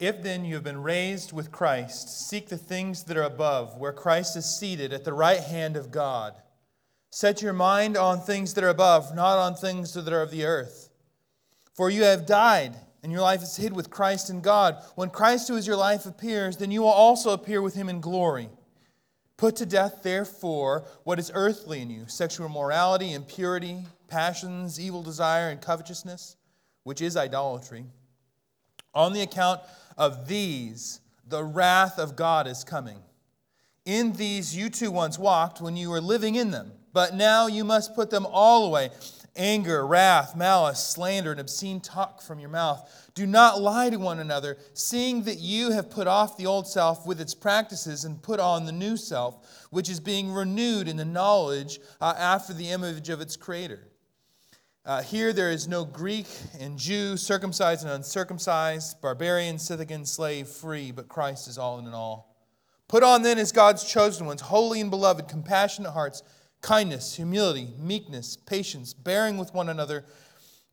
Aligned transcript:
If 0.00 0.22
then 0.22 0.46
you 0.46 0.54
have 0.54 0.64
been 0.64 0.82
raised 0.82 1.30
with 1.30 1.52
Christ, 1.52 2.26
seek 2.28 2.48
the 2.48 2.56
things 2.56 3.04
that 3.04 3.18
are 3.18 3.22
above, 3.22 3.76
where 3.76 3.92
Christ 3.92 4.34
is 4.34 4.46
seated 4.46 4.94
at 4.94 5.04
the 5.04 5.12
right 5.12 5.40
hand 5.40 5.76
of 5.76 5.90
God. 5.90 6.32
Set 7.10 7.42
your 7.42 7.52
mind 7.52 7.98
on 7.98 8.20
things 8.20 8.54
that 8.54 8.64
are 8.64 8.70
above, 8.70 9.14
not 9.14 9.36
on 9.36 9.54
things 9.54 9.92
that 9.92 10.10
are 10.10 10.22
of 10.22 10.30
the 10.30 10.46
earth. 10.46 10.88
For 11.74 11.90
you 11.90 12.04
have 12.04 12.24
died, 12.24 12.76
and 13.02 13.12
your 13.12 13.20
life 13.20 13.42
is 13.42 13.56
hid 13.56 13.74
with 13.74 13.90
Christ 13.90 14.30
in 14.30 14.40
God. 14.40 14.82
When 14.94 15.10
Christ, 15.10 15.48
who 15.48 15.56
is 15.56 15.66
your 15.66 15.76
life, 15.76 16.06
appears, 16.06 16.56
then 16.56 16.70
you 16.70 16.80
will 16.80 16.88
also 16.88 17.32
appear 17.32 17.60
with 17.60 17.74
him 17.74 17.90
in 17.90 18.00
glory. 18.00 18.48
Put 19.36 19.56
to 19.56 19.66
death, 19.66 20.02
therefore, 20.02 20.86
what 21.04 21.18
is 21.18 21.30
earthly 21.34 21.82
in 21.82 21.90
you 21.90 22.04
sexual 22.06 22.46
immorality, 22.46 23.12
impurity, 23.12 23.84
passions, 24.08 24.80
evil 24.80 25.02
desire, 25.02 25.50
and 25.50 25.60
covetousness, 25.60 26.36
which 26.84 27.02
is 27.02 27.18
idolatry. 27.18 27.84
On 28.94 29.12
the 29.12 29.22
account 29.22 29.60
of 30.00 30.26
these, 30.26 31.00
the 31.28 31.44
wrath 31.44 31.98
of 31.98 32.16
God 32.16 32.46
is 32.46 32.64
coming. 32.64 32.98
In 33.84 34.14
these 34.14 34.56
you 34.56 34.70
too 34.70 34.90
once 34.90 35.18
walked 35.18 35.60
when 35.60 35.76
you 35.76 35.90
were 35.90 36.00
living 36.00 36.36
in 36.36 36.50
them, 36.50 36.72
but 36.94 37.14
now 37.14 37.46
you 37.46 37.64
must 37.64 37.94
put 37.94 38.10
them 38.10 38.26
all 38.26 38.66
away 38.66 38.90
anger, 39.36 39.86
wrath, 39.86 40.34
malice, 40.34 40.82
slander, 40.82 41.30
and 41.30 41.40
obscene 41.40 41.80
talk 41.80 42.20
from 42.20 42.40
your 42.40 42.48
mouth. 42.48 43.10
Do 43.14 43.26
not 43.26 43.60
lie 43.60 43.90
to 43.90 43.96
one 43.96 44.18
another, 44.18 44.56
seeing 44.74 45.22
that 45.24 45.38
you 45.38 45.70
have 45.70 45.90
put 45.90 46.08
off 46.08 46.36
the 46.36 46.46
old 46.46 46.66
self 46.66 47.06
with 47.06 47.20
its 47.20 47.34
practices 47.34 48.04
and 48.04 48.22
put 48.22 48.40
on 48.40 48.66
the 48.66 48.72
new 48.72 48.96
self, 48.96 49.66
which 49.70 49.88
is 49.88 50.00
being 50.00 50.32
renewed 50.32 50.88
in 50.88 50.96
the 50.96 51.04
knowledge 51.04 51.78
uh, 52.00 52.14
after 52.18 52.52
the 52.52 52.70
image 52.70 53.08
of 53.08 53.20
its 53.20 53.36
creator. 53.36 53.89
Uh, 54.86 55.02
here 55.02 55.34
there 55.34 55.50
is 55.50 55.68
no 55.68 55.84
Greek 55.84 56.26
and 56.58 56.78
Jew, 56.78 57.18
circumcised 57.18 57.84
and 57.84 57.92
uncircumcised, 57.92 58.98
barbarian, 59.02 59.58
Scythian, 59.58 60.06
slave, 60.06 60.48
free, 60.48 60.90
but 60.90 61.06
Christ 61.06 61.48
is 61.48 61.58
all 61.58 61.78
in 61.78 61.86
all. 61.88 62.34
Put 62.88 63.02
on 63.02 63.22
then 63.22 63.38
as 63.38 63.52
God's 63.52 63.84
chosen 63.84 64.26
ones, 64.26 64.40
holy 64.40 64.80
and 64.80 64.90
beloved, 64.90 65.28
compassionate 65.28 65.92
hearts, 65.92 66.22
kindness, 66.62 67.14
humility, 67.14 67.74
meekness, 67.78 68.38
patience, 68.38 68.94
bearing 68.94 69.36
with 69.36 69.52
one 69.52 69.68
another. 69.68 70.06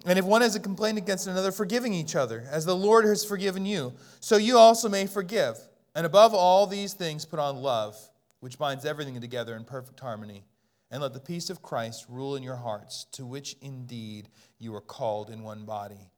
And 0.05 0.17
if 0.17 0.23
one 0.23 0.41
has 0.41 0.55
a 0.55 0.59
complaint 0.61 0.97
against 0.97 1.27
another, 1.27 1.51
forgiving 1.51 1.93
each 1.93 2.15
other, 2.15 2.45
as 2.49 2.65
the 2.65 2.75
Lord 2.75 3.03
has 3.03 3.25
forgiven 3.25 3.65
you, 3.65 3.93
so 4.21 4.37
you 4.37 4.57
also 4.57 4.87
may 4.87 5.05
forgive. 5.05 5.59
And 5.95 6.05
above 6.05 6.33
all 6.33 6.65
these 6.65 6.93
things, 6.93 7.25
put 7.25 7.39
on 7.39 7.57
love, 7.57 7.97
which 8.39 8.57
binds 8.57 8.85
everything 8.85 9.19
together 9.19 9.55
in 9.55 9.65
perfect 9.65 9.99
harmony. 9.99 10.45
And 10.89 11.01
let 11.01 11.13
the 11.13 11.19
peace 11.19 11.49
of 11.49 11.61
Christ 11.61 12.05
rule 12.07 12.35
in 12.35 12.43
your 12.43 12.55
hearts, 12.55 13.05
to 13.13 13.25
which 13.25 13.55
indeed 13.61 14.29
you 14.57 14.73
are 14.73 14.81
called 14.81 15.29
in 15.29 15.43
one 15.43 15.65
body. 15.65 16.11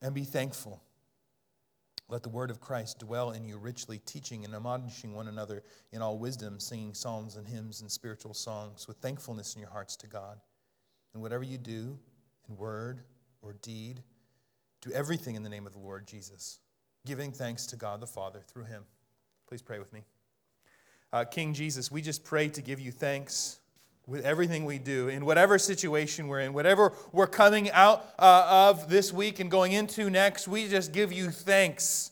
And 0.00 0.14
be 0.14 0.24
thankful. 0.24 0.82
Let 2.08 2.22
the 2.22 2.28
word 2.28 2.50
of 2.50 2.60
Christ 2.60 2.98
dwell 2.98 3.30
in 3.30 3.44
you 3.44 3.56
richly, 3.56 3.98
teaching 3.98 4.44
and 4.44 4.54
admonishing 4.54 5.14
one 5.14 5.28
another 5.28 5.62
in 5.92 6.02
all 6.02 6.18
wisdom, 6.18 6.60
singing 6.60 6.94
psalms 6.94 7.36
and 7.36 7.46
hymns 7.46 7.80
and 7.80 7.90
spiritual 7.90 8.34
songs 8.34 8.86
with 8.86 8.98
thankfulness 8.98 9.54
in 9.54 9.60
your 9.60 9.70
hearts 9.70 9.96
to 9.96 10.06
God. 10.06 10.38
And 11.12 11.22
whatever 11.22 11.44
you 11.44 11.58
do, 11.58 11.98
in 12.48 12.56
word 12.56 13.00
or 13.40 13.54
deed, 13.62 14.02
do 14.82 14.90
everything 14.92 15.34
in 15.34 15.42
the 15.42 15.48
name 15.48 15.66
of 15.66 15.72
the 15.72 15.78
Lord 15.78 16.06
Jesus, 16.06 16.58
giving 17.06 17.32
thanks 17.32 17.66
to 17.66 17.76
God 17.76 18.00
the 18.00 18.06
Father 18.06 18.40
through 18.46 18.64
him. 18.64 18.84
Please 19.48 19.62
pray 19.62 19.78
with 19.78 19.92
me. 19.92 20.04
Uh, 21.12 21.24
King 21.24 21.54
Jesus, 21.54 21.90
we 21.90 22.02
just 22.02 22.24
pray 22.24 22.48
to 22.48 22.60
give 22.60 22.80
you 22.80 22.90
thanks 22.90 23.60
with 24.06 24.24
everything 24.24 24.64
we 24.64 24.78
do, 24.78 25.08
in 25.08 25.24
whatever 25.24 25.58
situation 25.58 26.28
we're 26.28 26.40
in, 26.40 26.52
whatever 26.52 26.92
we're 27.12 27.26
coming 27.26 27.70
out 27.70 28.04
uh, 28.18 28.68
of 28.70 28.90
this 28.90 29.12
week 29.12 29.40
and 29.40 29.50
going 29.50 29.72
into 29.72 30.10
next, 30.10 30.46
we 30.46 30.68
just 30.68 30.92
give 30.92 31.12
you 31.12 31.30
thanks. 31.30 32.10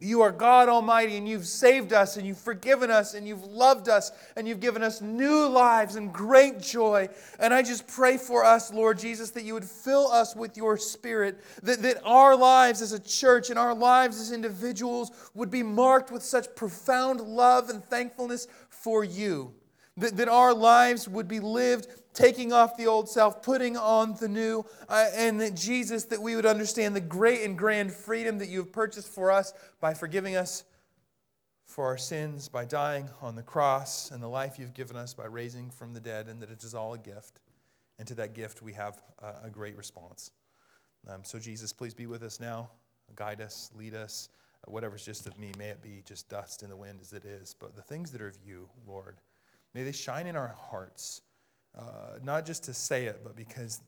You 0.00 0.22
are 0.22 0.30
God 0.30 0.68
Almighty, 0.68 1.16
and 1.16 1.28
you've 1.28 1.46
saved 1.46 1.92
us, 1.92 2.16
and 2.16 2.24
you've 2.24 2.38
forgiven 2.38 2.88
us, 2.88 3.14
and 3.14 3.26
you've 3.26 3.44
loved 3.44 3.88
us, 3.88 4.12
and 4.36 4.46
you've 4.46 4.60
given 4.60 4.80
us 4.80 5.00
new 5.00 5.48
lives 5.48 5.96
and 5.96 6.12
great 6.12 6.60
joy. 6.60 7.08
And 7.40 7.52
I 7.52 7.62
just 7.62 7.88
pray 7.88 8.16
for 8.16 8.44
us, 8.44 8.72
Lord 8.72 9.00
Jesus, 9.00 9.30
that 9.32 9.42
you 9.42 9.54
would 9.54 9.64
fill 9.64 10.06
us 10.06 10.36
with 10.36 10.56
your 10.56 10.78
spirit, 10.78 11.42
that, 11.64 11.82
that 11.82 12.00
our 12.04 12.36
lives 12.36 12.80
as 12.80 12.92
a 12.92 13.00
church 13.00 13.50
and 13.50 13.58
our 13.58 13.74
lives 13.74 14.20
as 14.20 14.30
individuals 14.30 15.10
would 15.34 15.50
be 15.50 15.64
marked 15.64 16.12
with 16.12 16.22
such 16.22 16.54
profound 16.54 17.20
love 17.20 17.68
and 17.68 17.84
thankfulness 17.84 18.46
for 18.70 19.02
you. 19.02 19.52
That, 19.98 20.16
that 20.16 20.28
our 20.28 20.54
lives 20.54 21.08
would 21.08 21.28
be 21.28 21.40
lived 21.40 21.88
taking 22.18 22.52
off 22.52 22.76
the 22.76 22.86
old 22.86 23.08
self, 23.08 23.42
putting 23.42 23.76
on 23.76 24.16
the 24.20 24.28
new, 24.28 24.64
uh, 24.88 25.06
and 25.14 25.40
that 25.40 25.54
Jesus, 25.54 26.04
that 26.06 26.20
we 26.20 26.34
would 26.34 26.46
understand 26.46 26.96
the 26.96 27.00
great 27.00 27.42
and 27.42 27.56
grand 27.56 27.92
freedom 27.92 28.38
that 28.38 28.48
you 28.48 28.58
have 28.58 28.72
purchased 28.72 29.08
for 29.08 29.30
us 29.30 29.52
by 29.80 29.94
forgiving 29.94 30.34
us 30.34 30.64
for 31.64 31.86
our 31.86 31.98
sins, 31.98 32.48
by 32.48 32.64
dying 32.64 33.08
on 33.22 33.36
the 33.36 33.42
cross, 33.42 34.10
and 34.10 34.22
the 34.22 34.28
life 34.28 34.58
you've 34.58 34.74
given 34.74 34.96
us 34.96 35.14
by 35.14 35.26
raising 35.26 35.70
from 35.70 35.92
the 35.92 36.00
dead, 36.00 36.26
and 36.26 36.42
that 36.42 36.50
it 36.50 36.64
is 36.64 36.74
all 36.74 36.94
a 36.94 36.98
gift. 36.98 37.40
And 37.98 38.08
to 38.08 38.14
that 38.16 38.34
gift, 38.34 38.62
we 38.62 38.72
have 38.72 39.00
a, 39.20 39.46
a 39.46 39.50
great 39.50 39.76
response. 39.76 40.32
Um, 41.08 41.20
so, 41.22 41.38
Jesus, 41.38 41.72
please 41.72 41.94
be 41.94 42.06
with 42.06 42.22
us 42.22 42.40
now. 42.40 42.70
Guide 43.14 43.40
us, 43.40 43.70
lead 43.76 43.94
us. 43.94 44.28
Whatever's 44.66 45.04
just 45.04 45.26
of 45.26 45.38
me, 45.38 45.52
may 45.56 45.68
it 45.68 45.82
be 45.82 46.02
just 46.04 46.28
dust 46.28 46.62
in 46.62 46.68
the 46.68 46.76
wind 46.76 46.98
as 47.00 47.12
it 47.12 47.24
is. 47.24 47.54
But 47.58 47.76
the 47.76 47.82
things 47.82 48.10
that 48.10 48.20
are 48.20 48.28
of 48.28 48.38
you, 48.44 48.68
Lord, 48.86 49.16
May 49.74 49.82
they 49.82 49.92
shine 49.92 50.26
in 50.26 50.36
our 50.36 50.54
hearts, 50.70 51.22
uh, 51.78 52.18
not 52.22 52.46
just 52.46 52.64
to 52.64 52.74
say 52.74 53.06
it, 53.06 53.20
but 53.22 53.36
because 53.36 53.80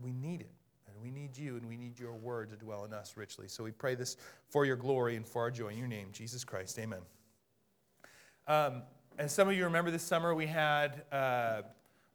we 0.00 0.12
need 0.12 0.40
it. 0.40 0.50
And 0.86 1.02
we 1.02 1.10
need 1.10 1.36
you, 1.36 1.56
and 1.56 1.66
we 1.66 1.76
need 1.76 1.98
your 1.98 2.14
word 2.14 2.50
to 2.50 2.56
dwell 2.56 2.84
in 2.84 2.92
us 2.94 3.16
richly. 3.16 3.48
So 3.48 3.62
we 3.62 3.70
pray 3.70 3.94
this 3.94 4.16
for 4.48 4.64
your 4.64 4.76
glory 4.76 5.16
and 5.16 5.26
for 5.26 5.42
our 5.42 5.50
joy. 5.50 5.68
In 5.68 5.78
your 5.78 5.88
name, 5.88 6.08
Jesus 6.12 6.44
Christ. 6.44 6.78
Amen. 6.78 7.00
Um, 8.46 8.82
and 9.18 9.30
some 9.30 9.48
of 9.48 9.56
you 9.56 9.64
remember 9.64 9.90
this 9.90 10.02
summer 10.02 10.34
we 10.34 10.46
had 10.46 11.02
uh, 11.10 11.62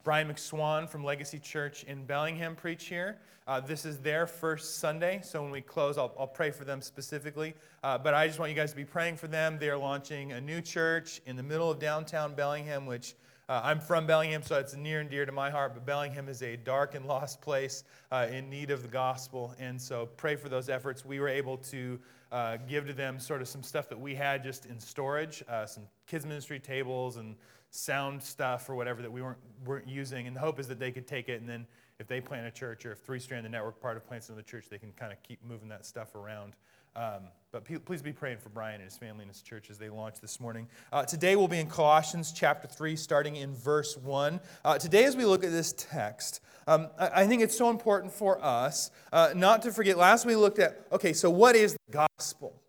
Brian 0.03 0.27
McSwan 0.27 0.89
from 0.89 1.03
Legacy 1.03 1.37
Church 1.37 1.83
in 1.83 2.05
Bellingham 2.05 2.55
preach 2.55 2.85
here. 2.85 3.19
Uh, 3.45 3.59
this 3.59 3.85
is 3.85 3.99
their 3.99 4.25
first 4.25 4.77
Sunday, 4.77 5.19
so 5.23 5.43
when 5.43 5.51
we 5.51 5.61
close, 5.61 5.95
I'll, 5.97 6.11
I'll 6.17 6.25
pray 6.25 6.49
for 6.49 6.65
them 6.65 6.81
specifically. 6.81 7.53
Uh, 7.83 7.99
but 7.99 8.15
I 8.15 8.25
just 8.25 8.39
want 8.39 8.49
you 8.49 8.55
guys 8.55 8.71
to 8.71 8.75
be 8.75 8.85
praying 8.85 9.17
for 9.17 9.27
them. 9.27 9.59
They 9.59 9.69
are 9.69 9.77
launching 9.77 10.31
a 10.31 10.41
new 10.41 10.59
church 10.59 11.21
in 11.27 11.35
the 11.35 11.43
middle 11.43 11.69
of 11.69 11.77
downtown 11.77 12.33
Bellingham, 12.33 12.87
which 12.87 13.13
uh, 13.49 13.61
I'm 13.63 13.79
from 13.79 14.07
Bellingham, 14.07 14.43
so 14.43 14.57
it's 14.57 14.75
near 14.75 14.99
and 14.99 15.09
dear 15.09 15.25
to 15.25 15.31
my 15.31 15.49
heart. 15.49 15.73
But 15.73 15.85
Bellingham 15.85 16.29
is 16.29 16.41
a 16.41 16.55
dark 16.55 16.95
and 16.95 17.05
lost 17.05 17.41
place 17.41 17.83
uh, 18.11 18.27
in 18.31 18.49
need 18.49 18.71
of 18.71 18.81
the 18.81 18.87
gospel. 18.87 19.53
And 19.59 19.81
so 19.81 20.07
pray 20.17 20.35
for 20.35 20.49
those 20.49 20.69
efforts. 20.69 21.03
We 21.03 21.19
were 21.19 21.27
able 21.27 21.57
to 21.57 21.99
uh, 22.31 22.57
give 22.67 22.87
to 22.87 22.93
them 22.93 23.19
sort 23.19 23.41
of 23.41 23.47
some 23.47 23.63
stuff 23.63 23.89
that 23.89 23.99
we 23.99 24.15
had 24.15 24.43
just 24.43 24.65
in 24.65 24.79
storage, 24.79 25.43
uh, 25.49 25.65
some 25.65 25.83
kids' 26.07 26.25
ministry 26.25 26.59
tables 26.59 27.17
and 27.17 27.35
sound 27.71 28.21
stuff 28.21 28.69
or 28.69 28.75
whatever 28.75 29.01
that 29.01 29.11
we 29.11 29.21
weren't, 29.21 29.39
weren't 29.65 29.87
using. 29.87 30.27
And 30.27 30.35
the 30.35 30.39
hope 30.39 30.59
is 30.59 30.67
that 30.67 30.79
they 30.79 30.91
could 30.91 31.07
take 31.07 31.29
it 31.29 31.41
and 31.41 31.49
then 31.49 31.65
if 32.01 32.07
they 32.07 32.19
plant 32.19 32.47
a 32.47 32.51
church 32.51 32.85
or 32.85 32.93
if 32.93 32.99
Three 32.99 33.19
Strand, 33.19 33.45
the 33.45 33.49
network 33.49 33.79
part 33.79 33.95
of 33.95 34.05
plants 34.05 34.27
another 34.27 34.41
church, 34.41 34.65
they 34.69 34.79
can 34.79 34.91
kind 34.93 35.13
of 35.13 35.21
keep 35.21 35.39
moving 35.45 35.69
that 35.69 35.85
stuff 35.85 36.15
around. 36.15 36.53
Um, 36.95 37.27
but 37.51 37.65
please 37.85 38.01
be 38.01 38.13
praying 38.13 38.37
for 38.37 38.47
Brian 38.47 38.75
and 38.75 38.85
his 38.85 38.95
family 38.95 39.23
and 39.23 39.29
his 39.29 39.41
church 39.41 39.69
as 39.69 39.77
they 39.77 39.89
launch 39.89 40.21
this 40.21 40.39
morning. 40.39 40.67
Uh, 40.93 41.03
today 41.03 41.35
we'll 41.35 41.49
be 41.49 41.59
in 41.59 41.67
Colossians 41.67 42.31
chapter 42.31 42.65
3, 42.65 42.95
starting 42.95 43.35
in 43.35 43.53
verse 43.53 43.97
1. 43.97 44.39
Uh, 44.63 44.77
today, 44.77 45.03
as 45.03 45.17
we 45.17 45.25
look 45.25 45.43
at 45.43 45.51
this 45.51 45.73
text, 45.77 46.39
um, 46.67 46.87
I, 46.97 47.23
I, 47.23 47.27
think 47.27 47.41
it's 47.41 47.57
so 47.57 47.69
important 47.69 48.13
for 48.13 48.41
us 48.43 48.91
uh, 49.11 49.33
not 49.35 49.63
to 49.63 49.71
forget. 49.71 49.97
Last 49.97 50.25
we 50.25 50.37
looked 50.37 50.59
at, 50.59 50.85
okay, 50.93 51.11
so 51.11 51.29
what 51.29 51.57
is 51.57 51.73
the 51.73 52.07
gospel? 52.17 52.60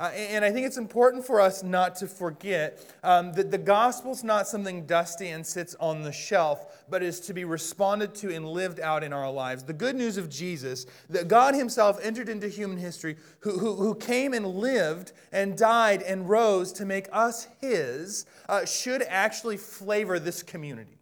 Uh, 0.00 0.12
and 0.14 0.44
I 0.44 0.52
think 0.52 0.64
it's 0.64 0.76
important 0.76 1.26
for 1.26 1.40
us 1.40 1.64
not 1.64 1.96
to 1.96 2.06
forget 2.06 2.86
um, 3.02 3.32
that 3.32 3.50
the 3.50 3.58
gospel 3.58 4.12
is 4.12 4.22
not 4.22 4.46
something 4.46 4.86
dusty 4.86 5.30
and 5.30 5.44
sits 5.44 5.74
on 5.80 6.02
the 6.02 6.12
shelf, 6.12 6.84
but 6.88 7.02
is 7.02 7.18
to 7.20 7.34
be 7.34 7.44
responded 7.44 8.14
to 8.16 8.32
and 8.32 8.46
lived 8.46 8.78
out 8.78 9.02
in 9.02 9.12
our 9.12 9.28
lives. 9.28 9.64
The 9.64 9.72
good 9.72 9.96
news 9.96 10.16
of 10.16 10.30
Jesus, 10.30 10.86
that 11.10 11.26
God 11.26 11.56
Himself 11.56 11.98
entered 12.00 12.28
into 12.28 12.46
human 12.46 12.78
history, 12.78 13.16
who, 13.40 13.58
who, 13.58 13.74
who 13.74 13.94
came 13.96 14.34
and 14.34 14.46
lived 14.46 15.12
and 15.32 15.58
died 15.58 16.02
and 16.02 16.28
rose 16.28 16.72
to 16.74 16.84
make 16.84 17.08
us 17.10 17.48
His, 17.60 18.24
uh, 18.48 18.64
should 18.64 19.02
actually 19.02 19.56
flavor 19.56 20.20
this 20.20 20.44
community. 20.44 21.00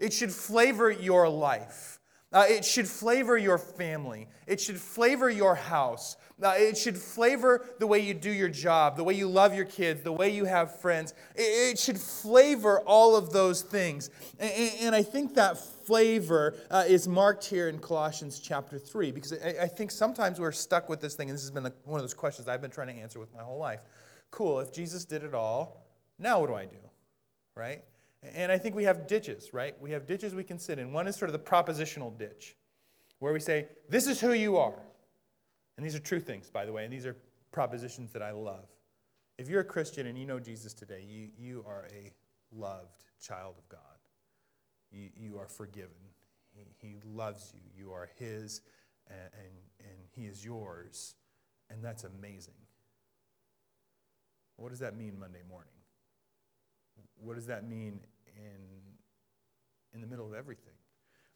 It 0.00 0.14
should 0.14 0.32
flavor 0.32 0.90
your 0.90 1.28
life. 1.28 2.00
Uh, 2.32 2.46
it 2.48 2.64
should 2.64 2.88
flavor 2.88 3.36
your 3.36 3.58
family. 3.58 4.26
It 4.46 4.58
should 4.60 4.80
flavor 4.80 5.28
your 5.28 5.54
house. 5.54 6.16
Uh, 6.42 6.54
it 6.56 6.76
should 6.76 6.96
flavor 6.96 7.64
the 7.78 7.86
way 7.86 7.98
you 7.98 8.14
do 8.14 8.30
your 8.30 8.48
job, 8.48 8.96
the 8.96 9.04
way 9.04 9.14
you 9.14 9.28
love 9.28 9.54
your 9.54 9.64
kids, 9.64 10.02
the 10.02 10.12
way 10.12 10.30
you 10.30 10.44
have 10.44 10.80
friends. 10.80 11.14
It, 11.34 11.72
it 11.72 11.78
should 11.78 11.98
flavor 11.98 12.80
all 12.80 13.16
of 13.16 13.32
those 13.32 13.62
things. 13.62 14.10
And, 14.38 14.72
and 14.80 14.94
I 14.94 15.02
think 15.02 15.34
that 15.34 15.58
flavor 15.58 16.54
uh, 16.70 16.84
is 16.86 17.06
marked 17.06 17.44
here 17.44 17.68
in 17.68 17.78
Colossians 17.78 18.38
chapter 18.38 18.78
3, 18.78 19.12
because 19.12 19.32
I, 19.32 19.62
I, 19.62 19.66
think 19.66 19.90
sometimes 19.90 20.40
we're 20.40 20.52
stuck 20.52 20.88
with 20.88 21.00
this 21.00 21.14
thing, 21.14 21.28
and 21.28 21.34
this 21.34 21.42
has 21.42 21.50
been 21.50 21.64
the, 21.64 21.72
one 21.84 21.98
of 21.98 22.02
those 22.02 22.14
questions 22.14 22.48
I've 22.48 22.62
been 22.62 22.70
trying 22.70 22.88
to 22.88 22.94
answer 22.94 23.18
with 23.18 23.32
my 23.34 23.42
whole 23.42 23.58
life. 23.58 23.80
Cool, 24.30 24.60
if 24.60 24.72
Jesus 24.72 25.04
did 25.04 25.22
it 25.24 25.34
all, 25.34 25.86
now 26.18 26.40
what 26.40 26.48
do 26.48 26.54
I 26.54 26.64
do? 26.64 26.76
Right? 27.54 27.82
And 28.34 28.52
I 28.52 28.58
think 28.58 28.74
we 28.74 28.84
have 28.84 29.06
ditches, 29.06 29.52
right? 29.52 29.74
We 29.80 29.90
have 29.90 30.06
ditches 30.06 30.34
we 30.34 30.44
can 30.44 30.58
sit 30.58 30.78
in. 30.78 30.92
One 30.92 31.08
is 31.08 31.16
sort 31.16 31.28
of 31.28 31.32
the 31.32 31.38
propositional 31.38 32.16
ditch, 32.16 32.56
where 33.18 33.32
we 33.32 33.40
say, 33.40 33.66
This 33.88 34.06
is 34.06 34.20
who 34.20 34.32
you 34.32 34.56
are. 34.56 34.78
And 35.82 35.88
these 35.88 35.96
are 35.96 36.00
true 36.04 36.20
things, 36.20 36.48
by 36.48 36.64
the 36.64 36.72
way, 36.72 36.84
and 36.84 36.92
these 36.92 37.06
are 37.06 37.16
propositions 37.50 38.12
that 38.12 38.22
I 38.22 38.30
love. 38.30 38.68
If 39.36 39.48
you're 39.48 39.62
a 39.62 39.64
Christian 39.64 40.06
and 40.06 40.16
you 40.16 40.24
know 40.24 40.38
Jesus 40.38 40.72
today, 40.72 41.04
you, 41.04 41.30
you 41.36 41.64
are 41.66 41.88
a 41.92 42.12
loved 42.56 43.02
child 43.20 43.56
of 43.58 43.68
God. 43.68 43.80
You, 44.92 45.08
you 45.16 45.38
are 45.40 45.48
forgiven. 45.48 45.90
He, 46.54 46.66
he 46.78 46.94
loves 47.04 47.52
you. 47.52 47.62
You 47.76 47.90
are 47.90 48.08
His, 48.16 48.60
and, 49.08 49.18
and, 49.34 49.52
and 49.80 49.98
He 50.14 50.26
is 50.26 50.44
yours. 50.44 51.16
And 51.68 51.82
that's 51.82 52.04
amazing. 52.04 52.54
What 54.54 54.68
does 54.68 54.78
that 54.78 54.96
mean 54.96 55.18
Monday 55.18 55.42
morning? 55.48 55.72
What 57.16 57.34
does 57.34 57.46
that 57.46 57.68
mean 57.68 57.98
in, 58.36 58.60
in 59.92 60.00
the 60.00 60.06
middle 60.06 60.28
of 60.28 60.34
everything? 60.34 60.74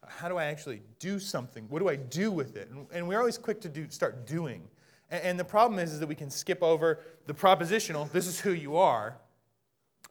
How 0.04 0.28
do 0.28 0.36
I 0.36 0.44
actually 0.44 0.82
do 0.98 1.18
something? 1.18 1.66
What 1.68 1.80
do 1.80 1.88
I 1.88 1.96
do 1.96 2.30
with 2.30 2.56
it? 2.56 2.70
And, 2.70 2.86
and 2.92 3.08
we're 3.08 3.18
always 3.18 3.38
quick 3.38 3.60
to 3.62 3.68
do, 3.68 3.86
start 3.90 4.26
doing. 4.26 4.62
And, 5.10 5.22
and 5.22 5.40
the 5.40 5.44
problem 5.44 5.78
is, 5.78 5.92
is 5.92 6.00
that 6.00 6.06
we 6.06 6.14
can 6.14 6.30
skip 6.30 6.62
over 6.62 7.00
the 7.26 7.34
propositional, 7.34 8.10
this 8.12 8.26
is 8.26 8.40
who 8.40 8.52
you 8.52 8.76
are. 8.76 9.18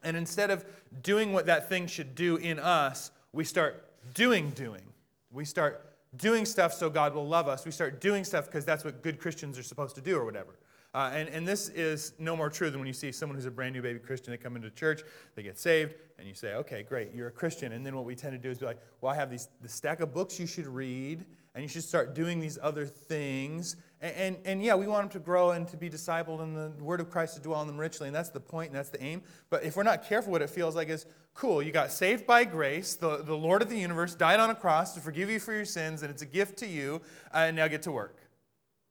And 0.04 0.16
instead 0.16 0.52
of 0.52 0.66
doing 1.02 1.34
what 1.34 1.46
that 1.48 1.70
thing 1.70 1.88
should 1.88 2.14
do 2.16 2.38
in 2.38 2.60
us, 2.60 3.12
we 3.34 3.44
start 3.44 3.90
doing, 4.14 4.52
doing. 4.52 4.84
We 5.32 5.46
start 5.46 5.94
doing 6.16 6.46
stuff 6.46 6.74
so 6.74 6.90
God 6.90 7.14
will 7.14 7.28
love 7.28 7.48
us. 7.48 7.66
We 7.66 7.72
start 7.72 8.00
doing 8.00 8.24
stuff 8.24 8.46
because 8.46 8.66
that's 8.66 8.86
what 8.86 9.02
good 9.02 9.20
Christians 9.20 9.58
are 9.58 9.64
supposed 9.64 9.96
to 9.96 10.02
do 10.02 10.18
or 10.18 10.26
whatever. 10.26 10.58
Uh, 10.96 11.12
and, 11.14 11.28
and 11.28 11.46
this 11.46 11.68
is 11.76 12.14
no 12.20 12.38
more 12.38 12.50
true 12.50 12.70
than 12.70 12.80
when 12.80 12.88
you 12.88 12.94
see 12.94 13.12
someone 13.12 13.36
who's 13.36 13.46
a 13.46 13.52
brand 13.52 13.76
new 13.76 13.82
baby 13.82 14.00
Christian, 14.00 14.32
they 14.32 14.38
come 14.38 14.56
into 14.56 14.70
church, 14.70 15.02
they 15.36 15.44
get 15.44 15.60
saved, 15.60 15.94
and 16.18 16.26
you 16.26 16.34
say, 16.34 16.54
okay, 16.54 16.84
great, 16.84 17.14
you're 17.14 17.28
a 17.28 17.32
Christian. 17.32 17.74
And 17.74 17.86
then 17.86 17.98
what 17.98 18.06
we 18.06 18.16
tend 18.16 18.32
to 18.32 18.38
do 18.38 18.50
is 18.50 18.60
be 18.60 18.66
like, 18.66 18.80
well, 19.02 19.12
I 19.12 19.16
have 19.16 19.30
these, 19.30 19.50
the 19.62 19.68
stack 19.68 20.00
of 20.00 20.14
books 20.14 20.40
you 20.40 20.48
should 20.48 20.68
read, 20.68 21.26
and 21.54 21.62
you 21.62 21.68
should 21.68 21.84
start 21.84 22.16
doing 22.16 22.40
these 22.40 22.58
other 22.62 22.86
things. 22.86 23.76
And, 24.00 24.16
and, 24.16 24.38
and, 24.46 24.64
yeah, 24.64 24.74
we 24.76 24.88
want 24.88 25.12
them 25.12 25.22
to 25.22 25.26
grow 25.26 25.52
and 25.52 25.68
to 25.68 25.76
be 25.76 25.90
discipled 25.90 26.42
and 26.42 26.56
the 26.56 26.72
word 26.82 27.02
of 27.02 27.10
Christ 27.10 27.36
to 27.36 27.42
dwell 27.42 27.60
in 27.60 27.68
them 27.68 27.78
richly, 27.78 28.08
and 28.08 28.16
that's 28.16 28.30
the 28.30 28.40
point 28.40 28.70
and 28.70 28.78
that's 28.78 28.90
the 28.90 29.04
aim. 29.04 29.22
But 29.50 29.66
if 29.66 29.76
we're 29.76 29.84
not 29.84 30.08
careful, 30.08 30.32
what 30.32 30.42
it 30.42 30.50
feels 30.50 30.78
like 30.78 30.88
is 30.88 31.08
cool, 31.34 31.62
you 31.62 31.74
got 31.74 31.92
saved 31.92 32.26
by 32.26 32.46
grace, 32.46 32.96
the, 32.96 33.18
the 33.18 33.36
Lord 33.36 33.62
of 33.62 33.70
the 33.70 33.78
universe 33.78 34.16
died 34.16 34.40
on 34.40 34.50
a 34.50 34.56
cross 34.56 34.94
to 34.94 35.02
forgive 35.02 35.30
you 35.30 35.42
for 35.42 35.52
your 35.52 35.66
sins, 35.66 36.04
and 36.04 36.10
it's 36.10 36.22
a 36.22 36.26
gift 36.26 36.58
to 36.60 36.68
you, 36.68 37.02
and 37.34 37.58
now 37.58 37.68
get 37.68 37.82
to 37.82 37.92
work, 37.92 38.16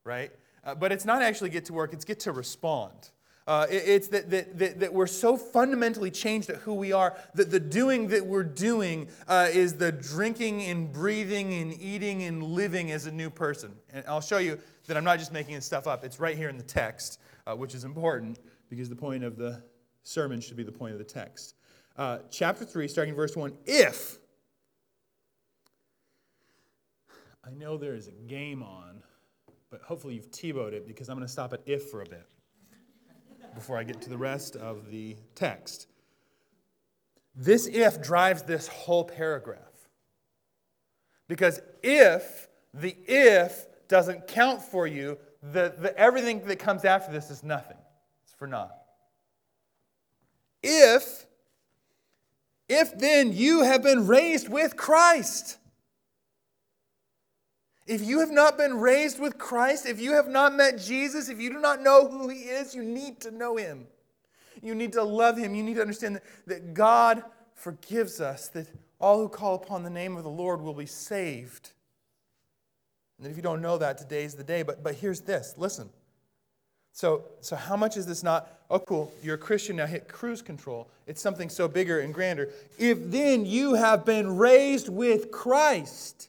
right? 0.04 0.30
Uh, 0.64 0.74
but 0.74 0.92
it's 0.92 1.04
not 1.04 1.22
actually 1.22 1.50
get 1.50 1.64
to 1.66 1.72
work, 1.72 1.92
it's 1.92 2.04
get 2.04 2.20
to 2.20 2.32
respond. 2.32 3.10
Uh, 3.46 3.66
it, 3.70 3.82
it's 3.86 4.08
that, 4.08 4.30
that, 4.30 4.58
that, 4.58 4.80
that, 4.80 4.94
we're 4.94 5.06
so 5.06 5.36
fundamentally 5.36 6.10
changed 6.10 6.48
at 6.48 6.56
who 6.56 6.72
we 6.72 6.92
are 6.92 7.14
that 7.34 7.50
the 7.50 7.60
doing 7.60 8.08
that 8.08 8.24
we're 8.24 8.42
doing 8.42 9.06
uh, 9.28 9.48
is 9.52 9.74
the 9.74 9.92
drinking 9.92 10.62
and 10.62 10.90
breathing 10.90 11.52
and 11.52 11.78
eating 11.78 12.22
and 12.22 12.42
living 12.42 12.90
as 12.90 13.04
a 13.04 13.12
new 13.12 13.28
person. 13.28 13.70
And 13.92 14.02
I'll 14.08 14.22
show 14.22 14.38
you 14.38 14.58
that 14.86 14.96
I'm 14.96 15.04
not 15.04 15.18
just 15.18 15.30
making 15.30 15.54
this 15.54 15.66
stuff 15.66 15.86
up. 15.86 16.04
It's 16.04 16.18
right 16.18 16.36
here 16.36 16.48
in 16.48 16.56
the 16.56 16.62
text, 16.62 17.20
uh, 17.46 17.54
which 17.54 17.74
is 17.74 17.84
important 17.84 18.38
because 18.70 18.88
the 18.88 18.96
point 18.96 19.24
of 19.24 19.36
the 19.36 19.62
sermon 20.04 20.40
should 20.40 20.56
be 20.56 20.62
the 20.62 20.72
point 20.72 20.92
of 20.92 20.98
the 20.98 21.04
text. 21.04 21.54
Uh, 21.96 22.18
chapter 22.30 22.64
3, 22.64 22.88
starting 22.88 23.14
verse 23.14 23.36
1 23.36 23.52
If, 23.66 24.18
I 27.46 27.50
know 27.50 27.76
there 27.76 27.94
is 27.94 28.08
a 28.08 28.12
game 28.12 28.62
on 28.62 29.02
but 29.74 29.82
hopefully 29.82 30.14
you've 30.14 30.30
TiVo'd 30.30 30.72
it 30.72 30.86
because 30.86 31.08
I'm 31.08 31.16
going 31.16 31.26
to 31.26 31.32
stop 31.32 31.52
at 31.52 31.60
if 31.66 31.90
for 31.90 32.00
a 32.00 32.06
bit 32.06 32.24
before 33.56 33.76
I 33.76 33.82
get 33.82 34.00
to 34.02 34.08
the 34.08 34.16
rest 34.16 34.54
of 34.54 34.88
the 34.88 35.16
text. 35.34 35.88
This 37.34 37.66
if 37.66 38.00
drives 38.00 38.44
this 38.44 38.68
whole 38.68 39.02
paragraph. 39.02 39.58
Because 41.26 41.60
if 41.82 42.46
the 42.72 42.96
if 43.08 43.66
doesn't 43.88 44.28
count 44.28 44.62
for 44.62 44.86
you, 44.86 45.18
the, 45.42 45.74
the, 45.76 45.92
everything 45.98 46.46
that 46.46 46.60
comes 46.60 46.84
after 46.84 47.10
this 47.10 47.28
is 47.28 47.42
nothing. 47.42 47.78
It's 48.22 48.32
for 48.32 48.46
naught. 48.46 48.76
If, 50.62 51.26
if 52.68 52.96
then 52.96 53.32
you 53.32 53.64
have 53.64 53.82
been 53.82 54.06
raised 54.06 54.48
with 54.48 54.76
Christ. 54.76 55.58
If 57.86 58.02
you 58.02 58.20
have 58.20 58.30
not 58.30 58.56
been 58.56 58.80
raised 58.80 59.20
with 59.20 59.36
Christ, 59.36 59.86
if 59.86 60.00
you 60.00 60.12
have 60.12 60.28
not 60.28 60.54
met 60.54 60.78
Jesus, 60.78 61.28
if 61.28 61.38
you 61.38 61.50
do 61.50 61.60
not 61.60 61.82
know 61.82 62.08
who 62.08 62.28
He 62.28 62.40
is, 62.40 62.74
you 62.74 62.82
need 62.82 63.20
to 63.20 63.30
know 63.30 63.56
Him. 63.56 63.86
You 64.62 64.74
need 64.74 64.92
to 64.94 65.02
love 65.02 65.36
Him. 65.36 65.54
You 65.54 65.62
need 65.62 65.74
to 65.74 65.82
understand 65.82 66.16
that, 66.16 66.24
that 66.46 66.74
God 66.74 67.22
forgives 67.54 68.20
us, 68.20 68.48
that 68.48 68.66
all 68.98 69.18
who 69.18 69.28
call 69.28 69.54
upon 69.54 69.82
the 69.82 69.90
name 69.90 70.16
of 70.16 70.24
the 70.24 70.30
Lord 70.30 70.62
will 70.62 70.74
be 70.74 70.86
saved. 70.86 71.72
And 73.18 73.26
if 73.26 73.36
you 73.36 73.42
don't 73.42 73.60
know 73.60 73.78
that, 73.78 73.98
today's 73.98 74.34
the 74.34 74.44
day. 74.44 74.62
But, 74.62 74.82
but 74.82 74.94
here's 74.94 75.20
this 75.20 75.54
listen. 75.58 75.90
So, 76.92 77.24
so, 77.40 77.56
how 77.56 77.76
much 77.76 77.96
is 77.96 78.06
this 78.06 78.22
not? 78.22 78.60
Oh, 78.70 78.78
cool, 78.78 79.12
you're 79.22 79.34
a 79.34 79.38
Christian 79.38 79.76
now, 79.76 79.86
hit 79.86 80.08
cruise 80.08 80.40
control. 80.40 80.88
It's 81.06 81.20
something 81.20 81.48
so 81.48 81.68
bigger 81.68 82.00
and 82.00 82.14
grander. 82.14 82.50
If 82.78 83.10
then 83.10 83.44
you 83.44 83.74
have 83.74 84.04
been 84.04 84.36
raised 84.36 84.88
with 84.88 85.30
Christ, 85.30 86.28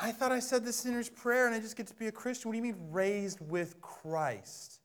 I 0.00 0.12
thought 0.12 0.32
I 0.32 0.40
said 0.40 0.64
the 0.64 0.72
sinner's 0.72 1.08
prayer 1.08 1.46
and 1.46 1.54
I 1.54 1.60
just 1.60 1.76
get 1.76 1.86
to 1.88 1.94
be 1.94 2.06
a 2.06 2.12
Christian. 2.12 2.48
What 2.48 2.52
do 2.52 2.56
you 2.58 2.62
mean 2.62 2.90
raised 2.90 3.40
with 3.40 3.80
Christ? 3.80 4.80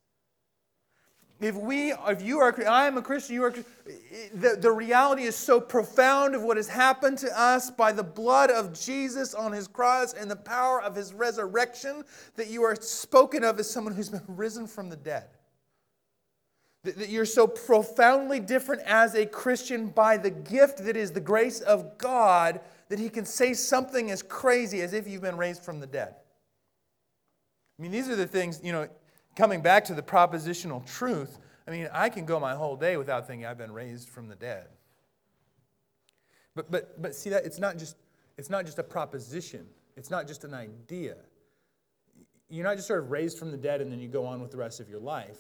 If 1.42 1.56
we, 1.56 1.92
if 1.92 2.22
you 2.22 2.40
are, 2.40 2.56
I 2.68 2.88
am 2.88 2.98
a 2.98 3.02
Christian, 3.02 3.36
you 3.36 3.44
are, 3.44 3.52
the, 4.34 4.56
the 4.58 4.72
reality 4.72 5.24
is 5.24 5.36
so 5.36 5.60
profound 5.60 6.36
of 6.36 6.42
what 6.42 6.56
has 6.58 6.70
happened 6.70 7.18
to 7.20 7.40
us 7.40 7.70
by 7.70 7.92
the 7.92 8.04
blood 8.04 8.50
of 8.50 8.80
Jesus 8.80 9.34
on 9.34 9.52
his 9.52 9.68
cross 9.68 10.14
and 10.14 10.32
the 10.32 10.38
power 10.38 10.82
of 10.82 10.96
his 10.96 11.14
resurrection 11.14 12.04
that 12.36 12.48
you 12.48 12.64
are 12.64 12.76
spoken 12.76 13.44
of 13.44 13.60
as 13.60 13.70
someone 13.70 13.94
who's 13.94 14.10
been 14.10 14.22
risen 14.28 14.68
from 14.68 14.90
the 14.90 14.96
dead. 14.96 15.26
That, 16.84 16.98
that 16.98 17.10
you're 17.10 17.26
so 17.26 17.48
profoundly 17.48 18.40
different 18.40 18.84
as 18.84 19.16
a 19.16 19.26
Christian 19.26 19.88
by 19.88 20.18
the 20.18 20.32
gift 20.32 20.86
that 20.86 20.96
is 20.96 21.12
the 21.12 21.20
grace 21.20 21.60
of 21.60 21.98
God 21.98 22.62
that 22.90 23.00
he 23.00 23.10
can 23.10 23.26
say 23.26 23.54
something 23.54 24.12
as 24.12 24.22
crazy 24.22 24.82
as 24.82 24.94
if 24.94 25.08
you've 25.08 25.22
been 25.22 25.38
raised 25.38 25.64
from 25.64 25.80
the 25.80 25.88
dead. 25.88 26.16
I 27.78 27.82
mean, 27.82 27.92
these 27.92 28.10
are 28.10 28.16
the 28.16 28.28
things, 28.28 28.60
you 28.64 28.72
know, 28.72 28.88
coming 29.36 29.62
back 29.62 29.86
to 29.86 29.94
the 29.94 30.04
propositional 30.04 30.86
truth. 30.86 31.40
I 31.68 31.72
mean, 31.72 31.90
I 31.92 32.10
can 32.10 32.26
go 32.26 32.40
my 32.40 32.54
whole 32.54 32.76
day 32.76 32.98
without 32.98 33.28
thinking 33.28 33.46
I've 33.46 33.58
been 33.58 33.72
raised 33.72 34.10
from 34.10 34.28
the 34.28 34.36
dead. 34.36 34.68
But, 36.56 36.70
but, 36.70 37.02
but 37.02 37.16
see 37.16 37.30
that 37.32 37.46
it's 37.46 37.60
not 37.60 37.78
just 37.78 37.96
it's 38.38 38.50
not 38.50 38.66
just 38.66 38.80
a 38.80 38.84
proposition. 38.84 39.66
It's 39.96 40.10
not 40.10 40.28
just 40.28 40.44
an 40.44 40.54
idea. 40.54 41.16
You're 42.50 42.64
not 42.64 42.76
just 42.76 42.88
sort 42.88 43.00
of 43.04 43.12
raised 43.12 43.38
from 43.38 43.52
the 43.52 43.58
dead 43.58 43.82
and 43.82 43.92
then 43.92 44.00
you 44.00 44.08
go 44.08 44.26
on 44.26 44.42
with 44.42 44.52
the 44.52 44.58
rest 44.58 44.80
of 44.80 44.90
your 44.90 45.00
life. 45.00 45.40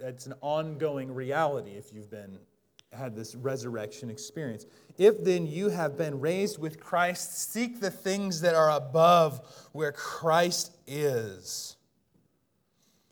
It's 0.00 0.26
an 0.26 0.34
ongoing 0.40 1.12
reality 1.12 1.72
if 1.72 1.92
you've 1.92 2.10
been 2.10 2.38
had 2.94 3.14
this 3.14 3.34
resurrection 3.34 4.10
experience. 4.10 4.66
If 4.96 5.24
then 5.24 5.46
you 5.46 5.68
have 5.68 5.98
been 5.98 6.20
raised 6.20 6.58
with 6.58 6.80
Christ, 6.80 7.52
seek 7.52 7.80
the 7.80 7.90
things 7.90 8.40
that 8.42 8.54
are 8.54 8.70
above 8.70 9.68
where 9.72 9.92
Christ 9.92 10.72
is. 10.86 11.76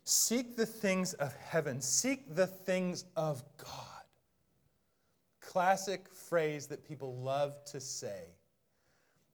Seek 0.05 0.57
the 0.57 0.67
things 0.67 1.15
of 1.15 1.35
heaven, 1.35 1.81
seek 1.81 2.35
the 2.35 2.47
things 2.47 3.05
of 3.17 3.43
God. 3.57 3.69
Classic 5.41 6.09
phrase 6.09 6.67
that 6.69 6.87
people 6.87 7.17
love 7.17 7.65
to 7.67 7.81
say. 7.81 8.25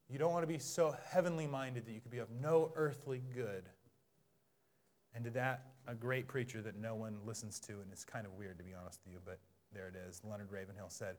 You 0.09 0.17
don't 0.17 0.31
want 0.31 0.43
to 0.43 0.47
be 0.47 0.59
so 0.59 0.95
heavenly 1.09 1.47
minded 1.47 1.85
that 1.85 1.91
you 1.91 2.01
could 2.01 2.11
be 2.11 2.17
of 2.17 2.29
no 2.41 2.71
earthly 2.75 3.21
good. 3.33 3.63
And 5.13 5.23
to 5.23 5.29
that, 5.31 5.65
a 5.87 5.95
great 5.95 6.27
preacher 6.27 6.61
that 6.61 6.77
no 6.77 6.95
one 6.95 7.17
listens 7.25 7.59
to, 7.61 7.73
and 7.73 7.91
it's 7.91 8.03
kind 8.03 8.25
of 8.25 8.33
weird 8.33 8.57
to 8.57 8.63
be 8.63 8.73
honest 8.73 8.99
with 9.05 9.13
you, 9.13 9.19
but 9.25 9.39
there 9.73 9.87
it 9.87 9.95
is. 10.07 10.21
Leonard 10.23 10.51
Ravenhill 10.51 10.89
said, 10.89 11.15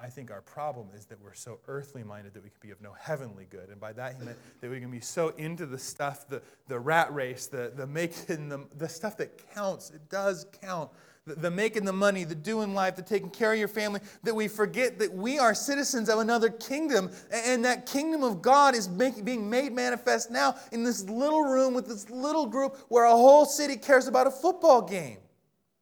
I 0.00 0.08
think 0.08 0.30
our 0.30 0.42
problem 0.42 0.88
is 0.94 1.06
that 1.06 1.22
we're 1.22 1.34
so 1.34 1.60
earthly 1.66 2.02
minded 2.02 2.34
that 2.34 2.42
we 2.42 2.50
can 2.50 2.58
be 2.60 2.70
of 2.70 2.80
no 2.80 2.92
heavenly 2.98 3.46
good. 3.48 3.70
And 3.70 3.80
by 3.80 3.92
that, 3.94 4.16
he 4.18 4.24
meant 4.24 4.36
that 4.60 4.70
we 4.70 4.80
can 4.80 4.90
be 4.90 5.00
so 5.00 5.28
into 5.38 5.66
the 5.66 5.78
stuff, 5.78 6.28
the, 6.28 6.42
the 6.66 6.78
rat 6.78 7.12
race, 7.14 7.46
the, 7.46 7.72
the 7.74 7.86
making, 7.86 8.48
the, 8.48 8.66
the 8.76 8.88
stuff 8.88 9.16
that 9.18 9.54
counts. 9.54 9.90
It 9.90 10.08
does 10.10 10.46
count. 10.60 10.90
The, 11.26 11.36
the 11.36 11.50
making 11.50 11.84
the 11.84 11.92
money, 11.92 12.24
the 12.24 12.34
doing 12.34 12.74
life, 12.74 12.96
the 12.96 13.02
taking 13.02 13.30
care 13.30 13.52
of 13.52 13.58
your 13.58 13.68
family, 13.68 14.00
that 14.24 14.34
we 14.34 14.48
forget 14.48 14.98
that 14.98 15.12
we 15.12 15.38
are 15.38 15.54
citizens 15.54 16.08
of 16.08 16.18
another 16.18 16.50
kingdom. 16.50 17.10
And 17.30 17.64
that 17.64 17.86
kingdom 17.86 18.24
of 18.24 18.42
God 18.42 18.74
is 18.74 18.88
make, 18.88 19.24
being 19.24 19.48
made 19.48 19.72
manifest 19.72 20.30
now 20.30 20.56
in 20.72 20.84
this 20.84 21.04
little 21.08 21.44
room 21.44 21.72
with 21.72 21.86
this 21.86 22.10
little 22.10 22.46
group 22.46 22.76
where 22.88 23.04
a 23.04 23.10
whole 23.10 23.46
city 23.46 23.76
cares 23.76 24.06
about 24.06 24.26
a 24.26 24.30
football 24.30 24.82
game. 24.82 25.18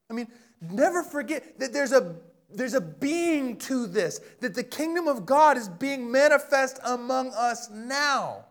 I 0.09 0.13
mean, 0.13 0.29
Never 0.61 1.03
forget 1.03 1.59
that 1.59 1.73
there's 1.73 1.93
a 1.93 2.17
there's 2.49 2.75
a 2.75 2.81
being 2.81 3.57
to 3.59 3.87
this, 3.87 4.21
that 4.41 4.55
the 4.55 4.63
kingdom 4.63 5.09
of 5.09 5.27
God 5.27 5.57
is 5.57 5.69
being 5.69 6.11
manifest 6.11 6.79
among 6.85 7.33
us 7.33 7.69
now. 7.71 8.45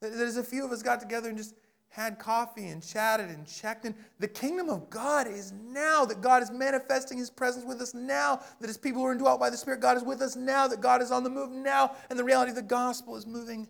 There's 0.00 0.36
a 0.36 0.44
few 0.44 0.64
of 0.64 0.70
us 0.70 0.82
got 0.82 1.00
together 1.00 1.28
and 1.28 1.36
just 1.36 1.54
had 1.88 2.18
coffee 2.18 2.68
and 2.68 2.82
chatted 2.82 3.28
and 3.28 3.46
checked 3.46 3.84
in. 3.84 3.94
The 4.20 4.28
kingdom 4.28 4.70
of 4.70 4.88
God 4.90 5.26
is 5.26 5.52
now, 5.52 6.04
that 6.04 6.20
God 6.20 6.42
is 6.42 6.50
manifesting 6.50 7.18
his 7.18 7.30
presence 7.30 7.64
with 7.64 7.80
us 7.80 7.94
now, 7.94 8.40
that 8.60 8.68
his 8.68 8.78
people 8.78 9.02
are 9.02 9.12
indwelt 9.12 9.40
by 9.40 9.50
the 9.50 9.56
Spirit, 9.56 9.80
God 9.80 9.96
is 9.96 10.04
with 10.04 10.22
us 10.22 10.36
now, 10.36 10.68
that 10.68 10.80
God 10.80 11.02
is 11.02 11.10
on 11.10 11.24
the 11.24 11.30
move 11.30 11.50
now, 11.50 11.96
and 12.08 12.18
the 12.18 12.24
reality 12.24 12.50
of 12.50 12.56
the 12.56 12.62
gospel 12.62 13.16
is 13.16 13.26
moving 13.26 13.66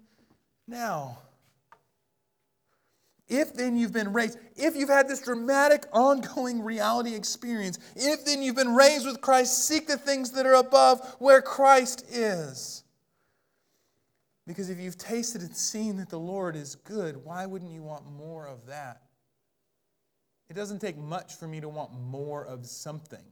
now. 0.68 1.18
If 3.30 3.54
then 3.54 3.76
you've 3.76 3.92
been 3.92 4.12
raised, 4.12 4.38
if 4.56 4.74
you've 4.74 4.88
had 4.88 5.08
this 5.08 5.22
dramatic 5.22 5.86
ongoing 5.92 6.62
reality 6.62 7.14
experience, 7.14 7.78
if 7.94 8.24
then 8.24 8.42
you've 8.42 8.56
been 8.56 8.74
raised 8.74 9.06
with 9.06 9.20
Christ, 9.20 9.66
seek 9.66 9.86
the 9.86 9.96
things 9.96 10.32
that 10.32 10.46
are 10.46 10.56
above 10.56 11.16
where 11.20 11.40
Christ 11.40 12.04
is. 12.10 12.82
Because 14.48 14.68
if 14.68 14.80
you've 14.80 14.98
tasted 14.98 15.42
and 15.42 15.56
seen 15.56 15.96
that 15.98 16.08
the 16.08 16.18
Lord 16.18 16.56
is 16.56 16.74
good, 16.74 17.24
why 17.24 17.46
wouldn't 17.46 17.70
you 17.70 17.84
want 17.84 18.04
more 18.10 18.48
of 18.48 18.66
that? 18.66 19.02
It 20.48 20.54
doesn't 20.54 20.80
take 20.80 20.98
much 20.98 21.36
for 21.36 21.46
me 21.46 21.60
to 21.60 21.68
want 21.68 21.92
more 21.92 22.44
of 22.44 22.66
something. 22.66 23.22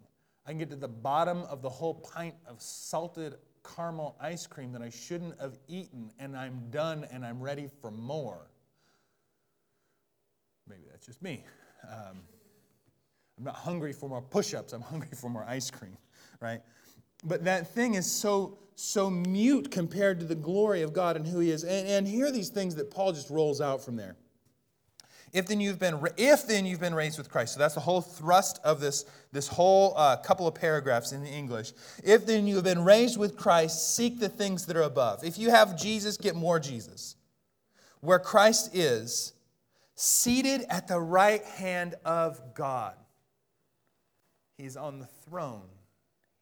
I 0.47 0.51
can 0.51 0.59
get 0.59 0.71
to 0.71 0.77
the 0.77 0.87
bottom 0.87 1.43
of 1.51 1.61
the 1.61 1.69
whole 1.69 1.95
pint 1.95 2.37
of 2.47 2.63
salted 2.63 3.35
caramel 3.75 4.17
ice 4.21 4.47
cream 4.47 4.71
that 4.73 4.83
I 4.83 4.91
shouldn't 4.91 5.41
have 5.41 5.59
eaten, 5.67 6.13
and 6.21 6.37
I'm 6.37 6.71
done 6.71 7.05
and 7.11 7.27
I'm 7.27 7.41
ready 7.41 7.69
for 7.81 7.91
more. 7.91 8.47
Maybe 10.69 10.83
that's 10.91 11.07
just 11.07 11.23
me. 11.23 11.45
Um, 11.89 12.19
I'm 13.39 13.45
not 13.45 13.55
hungry 13.55 13.93
for 13.93 14.09
more 14.09 14.23
push 14.23 14.55
ups, 14.55 14.73
I'm 14.73 14.83
hungry 14.83 15.11
for 15.15 15.31
more 15.31 15.45
ice 15.49 15.71
cream, 15.71 15.97
right? 16.41 16.61
But 17.25 17.45
that 17.45 17.75
thing 17.75 17.95
is 17.95 18.11
so, 18.11 18.59
so 18.75 19.11
mute 19.11 19.71
compared 19.71 20.21
to 20.21 20.27
the 20.27 20.35
glory 20.35 20.83
of 20.83 20.93
God 20.93 21.17
and 21.17 21.27
who 21.27 21.41
He 21.41 21.51
is. 21.51 21.65
And, 21.65 21.89
and 21.89 22.07
here 22.07 22.27
are 22.27 22.33
these 22.33 22.49
things 22.49 22.75
that 22.77 22.91
Paul 22.91 23.13
just 23.13 23.31
rolls 23.31 23.61
out 23.61 23.85
from 23.85 23.97
there. 23.97 24.17
If 25.33 25.47
then 25.47 25.61
you've 25.61 25.79
been, 25.79 26.01
if 26.17 26.47
then 26.47 26.65
you've 26.65 26.81
been 26.81 26.95
raised 26.95 27.19
with 27.19 27.29
Christ. 27.29 27.55
So 27.55 27.61
that's 27.61 27.75
the 27.75 27.81
whole 27.81 28.01
thrust 28.01 28.61
of 28.65 28.81
this, 28.81 29.05
this 29.31 29.47
whole 29.47 29.93
uh, 29.97 30.17
couple 30.17 30.47
of 30.47 30.55
paragraphs 30.55 31.13
in 31.13 31.23
the 31.23 31.29
English. 31.29 31.73
If 32.03 32.25
then 32.25 32.47
you 32.47 32.55
have 32.55 32.65
been 32.65 32.83
raised 32.85 33.19
with 33.19 33.37
Christ, 33.37 33.95
seek 33.95 34.21
the 34.21 34.29
things 34.29 34.65
that 34.67 34.77
are 34.77 34.83
above. 34.83 35.25
If 35.25 35.39
you 35.39 35.51
have 35.51 35.77
Jesus, 35.77 36.17
get 36.17 36.35
more 36.35 36.59
Jesus. 36.59 37.17
Where 38.01 38.19
Christ 38.19 38.75
is, 38.75 39.35
seated 40.01 40.65
at 40.71 40.87
the 40.87 41.01
right 41.01 41.45
hand 41.45 41.97
of 42.05 42.55
God. 42.55 42.95
He's 44.57 44.77
on 44.77 45.01
the 45.01 45.07
throne, 45.07 45.69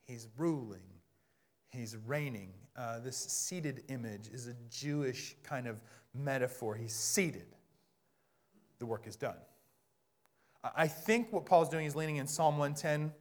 he's 0.04 0.28
ruling, 0.36 0.84
he's 1.70 1.96
reigning. 2.06 2.52
Uh, 2.76 2.98
this 3.00 3.16
seated 3.16 3.84
image 3.88 4.28
is 4.28 4.46
a 4.48 4.54
Jewish 4.70 5.34
kind 5.42 5.66
of 5.66 5.80
metaphor. 6.14 6.74
He's 6.74 6.94
seated, 6.94 7.46
the 8.78 8.84
work 8.84 9.06
is 9.06 9.16
done. 9.16 9.38
I 10.76 10.86
think 10.86 11.32
what 11.32 11.46
Paul's 11.46 11.70
doing 11.70 11.86
is 11.86 11.96
leaning 11.96 12.16
in 12.16 12.26
Psalm 12.26 12.58
110, 12.58 13.12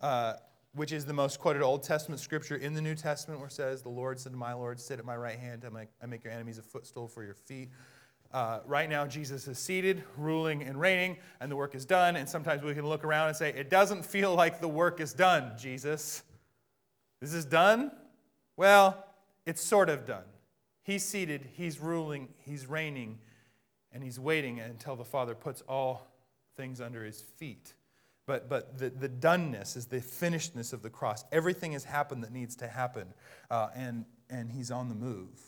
uh, 0.00 0.34
which 0.74 0.90
is 0.90 1.04
the 1.04 1.12
most 1.12 1.38
quoted 1.38 1.62
Old 1.62 1.84
Testament 1.84 2.20
scripture 2.20 2.56
in 2.56 2.74
the 2.74 2.80
New 2.80 2.96
Testament, 2.96 3.38
where 3.38 3.48
it 3.48 3.52
says, 3.52 3.82
The 3.82 3.88
Lord 3.88 4.18
said 4.18 4.32
to 4.32 4.38
my 4.38 4.52
Lord, 4.52 4.80
Sit 4.80 4.98
at 4.98 5.04
my 5.04 5.16
right 5.16 5.38
hand, 5.38 5.64
I 5.64 5.68
make, 5.68 5.88
I 6.02 6.06
make 6.06 6.24
your 6.24 6.32
enemies 6.32 6.58
a 6.58 6.62
footstool 6.62 7.06
for 7.06 7.22
your 7.22 7.34
feet. 7.34 7.68
Uh, 8.32 8.60
right 8.64 8.88
now, 8.88 9.06
Jesus 9.06 9.48
is 9.48 9.58
seated, 9.58 10.04
ruling 10.16 10.62
and 10.62 10.80
reigning, 10.80 11.16
and 11.40 11.50
the 11.50 11.56
work 11.56 11.74
is 11.74 11.84
done. 11.84 12.14
And 12.16 12.28
sometimes 12.28 12.62
we 12.62 12.74
can 12.74 12.86
look 12.86 13.04
around 13.04 13.28
and 13.28 13.36
say, 13.36 13.50
It 13.50 13.70
doesn't 13.70 14.04
feel 14.04 14.34
like 14.34 14.60
the 14.60 14.68
work 14.68 15.00
is 15.00 15.12
done, 15.12 15.52
Jesus. 15.58 16.22
This 17.20 17.34
is 17.34 17.44
done? 17.44 17.90
Well, 18.56 19.04
it's 19.46 19.62
sort 19.62 19.88
of 19.88 20.06
done. 20.06 20.24
He's 20.84 21.04
seated, 21.04 21.48
He's 21.54 21.80
ruling, 21.80 22.28
He's 22.44 22.66
reigning, 22.66 23.18
and 23.92 24.02
He's 24.02 24.20
waiting 24.20 24.60
until 24.60 24.96
the 24.96 25.04
Father 25.04 25.34
puts 25.34 25.60
all 25.62 26.06
things 26.56 26.80
under 26.80 27.04
His 27.04 27.20
feet. 27.20 27.74
But, 28.26 28.48
but 28.48 28.78
the, 28.78 28.90
the 28.90 29.08
doneness 29.08 29.76
is 29.76 29.86
the 29.86 30.00
finishedness 30.00 30.72
of 30.72 30.82
the 30.82 30.90
cross. 30.90 31.24
Everything 31.32 31.72
has 31.72 31.84
happened 31.84 32.22
that 32.22 32.32
needs 32.32 32.54
to 32.56 32.68
happen, 32.68 33.08
uh, 33.50 33.68
and, 33.74 34.04
and 34.28 34.52
He's 34.52 34.70
on 34.70 34.88
the 34.88 34.94
move. 34.94 35.40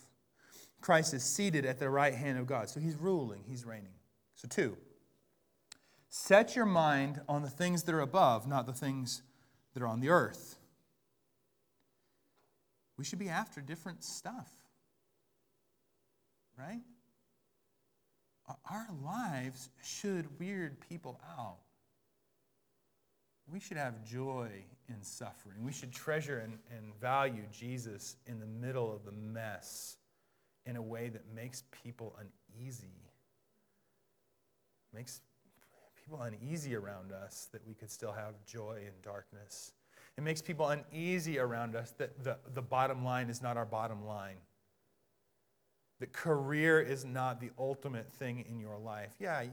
Christ 0.83 1.15
is 1.15 1.23
seated 1.23 1.65
at 1.65 1.79
the 1.79 1.89
right 1.89 2.15
hand 2.15 2.39
of 2.39 2.47
God. 2.47 2.69
So 2.69 2.81
he's 2.81 2.97
ruling, 2.97 3.45
he's 3.49 3.65
reigning. 3.65 3.95
So, 4.35 4.49
two, 4.49 4.77
set 6.09 6.57
your 6.57 6.67
mind 6.67 7.21
on 7.29 7.43
the 7.43 7.49
things 7.49 7.85
that 7.85 7.95
are 7.95 8.01
above, 8.01 8.47
not 8.47 8.67
the 8.67 8.73
things 8.73 9.23
that 9.73 9.83
are 9.83 9.87
on 9.87 10.01
the 10.01 10.11
earth. 10.11 10.57
We 12.99 13.05
should 13.05 13.21
be 13.21 13.29
after 13.29 13.61
different 13.61 14.05
stuff, 14.05 14.51
right? 16.59 16.83
Our 18.71 18.89
lives 19.03 19.71
should 19.83 20.39
weird 20.39 20.81
people 20.89 21.21
out. 21.39 21.59
We 23.51 23.61
should 23.61 23.77
have 23.77 24.05
joy 24.05 24.51
in 24.89 25.03
suffering. 25.03 25.63
We 25.63 25.73
should 25.73 25.93
treasure 25.93 26.39
and, 26.39 26.59
and 26.77 26.95
value 27.01 27.45
Jesus 27.51 28.17
in 28.27 28.41
the 28.41 28.47
middle 28.47 28.95
of 28.95 29.05
the 29.05 29.13
mess 29.13 29.97
in 30.67 30.77
a 30.77 30.83
way 30.83 31.09
that 31.09 31.23
makes 31.35 31.65
people 31.83 32.17
uneasy, 32.19 33.11
makes 34.95 35.21
people 35.97 36.21
uneasy 36.21 36.75
around 36.75 37.13
us 37.13 37.49
that 37.53 37.67
we 37.67 37.75
could 37.75 37.91
still 37.91 38.13
have 38.13 38.35
joy 38.47 38.79
in 38.81 38.93
darkness. 39.03 39.73
It 40.17 40.23
makes 40.23 40.43
people 40.43 40.69
uneasy 40.69 41.39
around 41.39 41.75
us 41.75 41.93
that 41.99 42.23
the, 42.23 42.37
the 42.55 42.63
bottom 42.63 43.05
line 43.05 43.31
is 43.31 43.41
not 43.43 43.57
our 43.57 43.65
bottom 43.65 44.05
line. 44.05 44.37
That 46.01 46.13
career 46.13 46.81
is 46.81 47.05
not 47.05 47.41
the 47.41 47.51
ultimate 47.59 48.11
thing 48.11 48.45
in 48.49 48.59
your 48.59 48.79
life. 48.79 49.13
Yeah, 49.21 49.45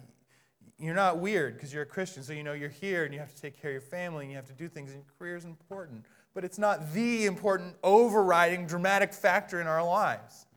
you're 0.77 0.95
not 0.95 1.19
weird 1.19 1.55
because 1.55 1.73
you're 1.73 1.83
a 1.83 1.87
Christian, 1.87 2.23
so 2.23 2.33
you 2.33 2.43
know 2.43 2.53
you're 2.53 2.69
here 2.69 3.05
and 3.05 3.13
you 3.13 3.19
have 3.19 3.33
to 3.33 3.41
take 3.41 3.61
care 3.61 3.71
of 3.71 3.73
your 3.73 3.81
family 3.81 4.25
and 4.25 4.31
you 4.31 4.35
have 4.35 4.47
to 4.47 4.53
do 4.53 4.67
things, 4.67 4.91
and 4.91 5.03
career 5.17 5.35
is 5.35 5.45
important. 5.45 6.05
But 6.33 6.43
it's 6.43 6.57
not 6.57 6.93
the 6.93 7.25
important, 7.25 7.75
overriding, 7.83 8.65
dramatic 8.65 9.13
factor 9.13 9.61
in 9.61 9.67
our 9.67 9.83
lives. 9.83 10.47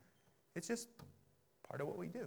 It's 0.55 0.69
just 0.69 0.89
part 1.69 1.81
of 1.81 1.87
what 1.87 1.99
we 1.99 2.09
do. 2.09 2.27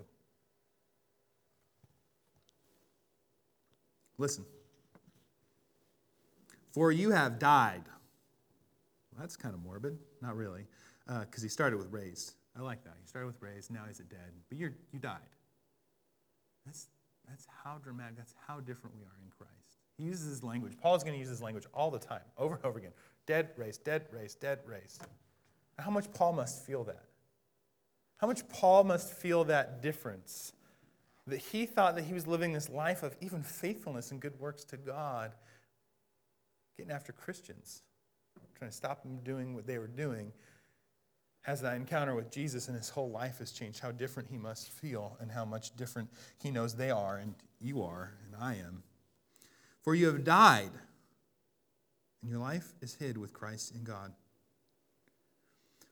Listen. 4.17 4.45
For 6.71 6.91
you 6.91 7.11
have 7.11 7.39
died. 7.39 7.83
Well, 9.11 9.21
that's 9.21 9.35
kind 9.35 9.53
of 9.53 9.61
morbid. 9.61 9.97
Not 10.21 10.35
really, 10.35 10.65
because 11.05 11.41
uh, 11.41 11.43
he 11.43 11.49
started 11.49 11.77
with 11.77 11.91
raised. 11.91 12.33
I 12.57 12.61
like 12.61 12.83
that. 12.83 12.95
He 13.01 13.07
started 13.07 13.27
with 13.27 13.41
raised, 13.41 13.71
now 13.71 13.83
he's 13.87 13.99
a 13.99 14.03
dead. 14.03 14.31
But 14.49 14.57
you're, 14.57 14.73
you 14.91 14.99
died. 14.99 15.19
That's, 16.65 16.87
that's 17.27 17.45
how 17.63 17.77
dramatic, 17.83 18.17
that's 18.17 18.33
how 18.47 18.59
different 18.59 18.95
we 18.95 19.03
are 19.03 19.17
in 19.23 19.29
Christ. 19.37 19.51
He 19.97 20.03
uses 20.03 20.29
his 20.29 20.43
language. 20.43 20.73
Paul's 20.81 21.03
going 21.03 21.13
to 21.13 21.19
use 21.19 21.29
his 21.29 21.41
language 21.41 21.65
all 21.73 21.91
the 21.91 21.99
time, 21.99 22.21
over 22.37 22.55
and 22.55 22.65
over 22.65 22.79
again. 22.79 22.91
Dead, 23.25 23.49
raised, 23.57 23.83
dead, 23.83 24.03
raised, 24.11 24.39
dead, 24.39 24.59
raised. 24.65 25.01
How 25.79 25.91
much 25.91 26.11
Paul 26.13 26.33
must 26.33 26.65
feel 26.65 26.83
that? 26.85 27.03
How 28.25 28.29
much 28.29 28.49
Paul 28.49 28.85
must 28.85 29.13
feel 29.13 29.43
that 29.43 29.83
difference. 29.83 30.51
That 31.27 31.37
he 31.37 31.67
thought 31.67 31.93
that 31.93 32.05
he 32.05 32.13
was 32.15 32.25
living 32.25 32.53
this 32.53 32.71
life 32.71 33.03
of 33.03 33.15
even 33.21 33.43
faithfulness 33.43 34.09
and 34.09 34.19
good 34.19 34.39
works 34.39 34.63
to 34.63 34.77
God, 34.77 35.31
getting 36.75 36.91
after 36.91 37.11
Christians, 37.11 37.83
trying 38.57 38.71
to 38.71 38.75
stop 38.75 39.03
them 39.03 39.19
doing 39.23 39.53
what 39.53 39.67
they 39.67 39.77
were 39.77 39.85
doing. 39.85 40.31
Has 41.41 41.61
that 41.61 41.75
encounter 41.75 42.15
with 42.15 42.31
Jesus 42.31 42.67
and 42.67 42.75
his 42.75 42.89
whole 42.89 43.11
life 43.11 43.37
has 43.37 43.51
changed, 43.51 43.79
how 43.79 43.91
different 43.91 44.27
he 44.31 44.39
must 44.39 44.71
feel 44.71 45.17
and 45.19 45.31
how 45.31 45.45
much 45.45 45.75
different 45.75 46.09
he 46.41 46.49
knows 46.49 46.73
they 46.73 46.89
are 46.89 47.17
and 47.17 47.35
you 47.59 47.83
are 47.83 48.15
and 48.25 48.43
I 48.43 48.55
am. 48.55 48.81
For 49.83 49.93
you 49.93 50.07
have 50.07 50.23
died, 50.23 50.71
and 52.23 52.31
your 52.31 52.39
life 52.39 52.73
is 52.81 52.95
hid 52.95 53.19
with 53.19 53.33
Christ 53.33 53.75
in 53.75 53.83
God. 53.83 54.13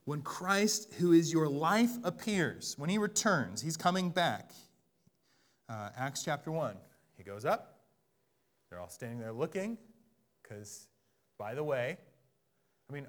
When 0.06 0.22
Christ, 0.22 0.94
who 1.00 1.14
is 1.14 1.32
your 1.32 1.48
life, 1.48 1.92
appears, 2.04 2.76
when 2.78 2.90
he 2.90 2.98
returns, 2.98 3.62
he's 3.62 3.78
coming 3.78 4.10
back. 4.10 4.52
Uh, 5.70 5.90
Acts 5.98 6.24
chapter 6.24 6.52
1. 6.52 6.76
He 7.18 7.24
goes 7.24 7.46
up. 7.46 7.80
They're 8.70 8.80
all 8.80 8.90
standing 8.90 9.20
there 9.20 9.32
looking, 9.32 9.78
because, 10.42 10.88
by 11.38 11.54
the 11.54 11.64
way, 11.64 11.98
I 12.90 12.94
mean, 12.94 13.08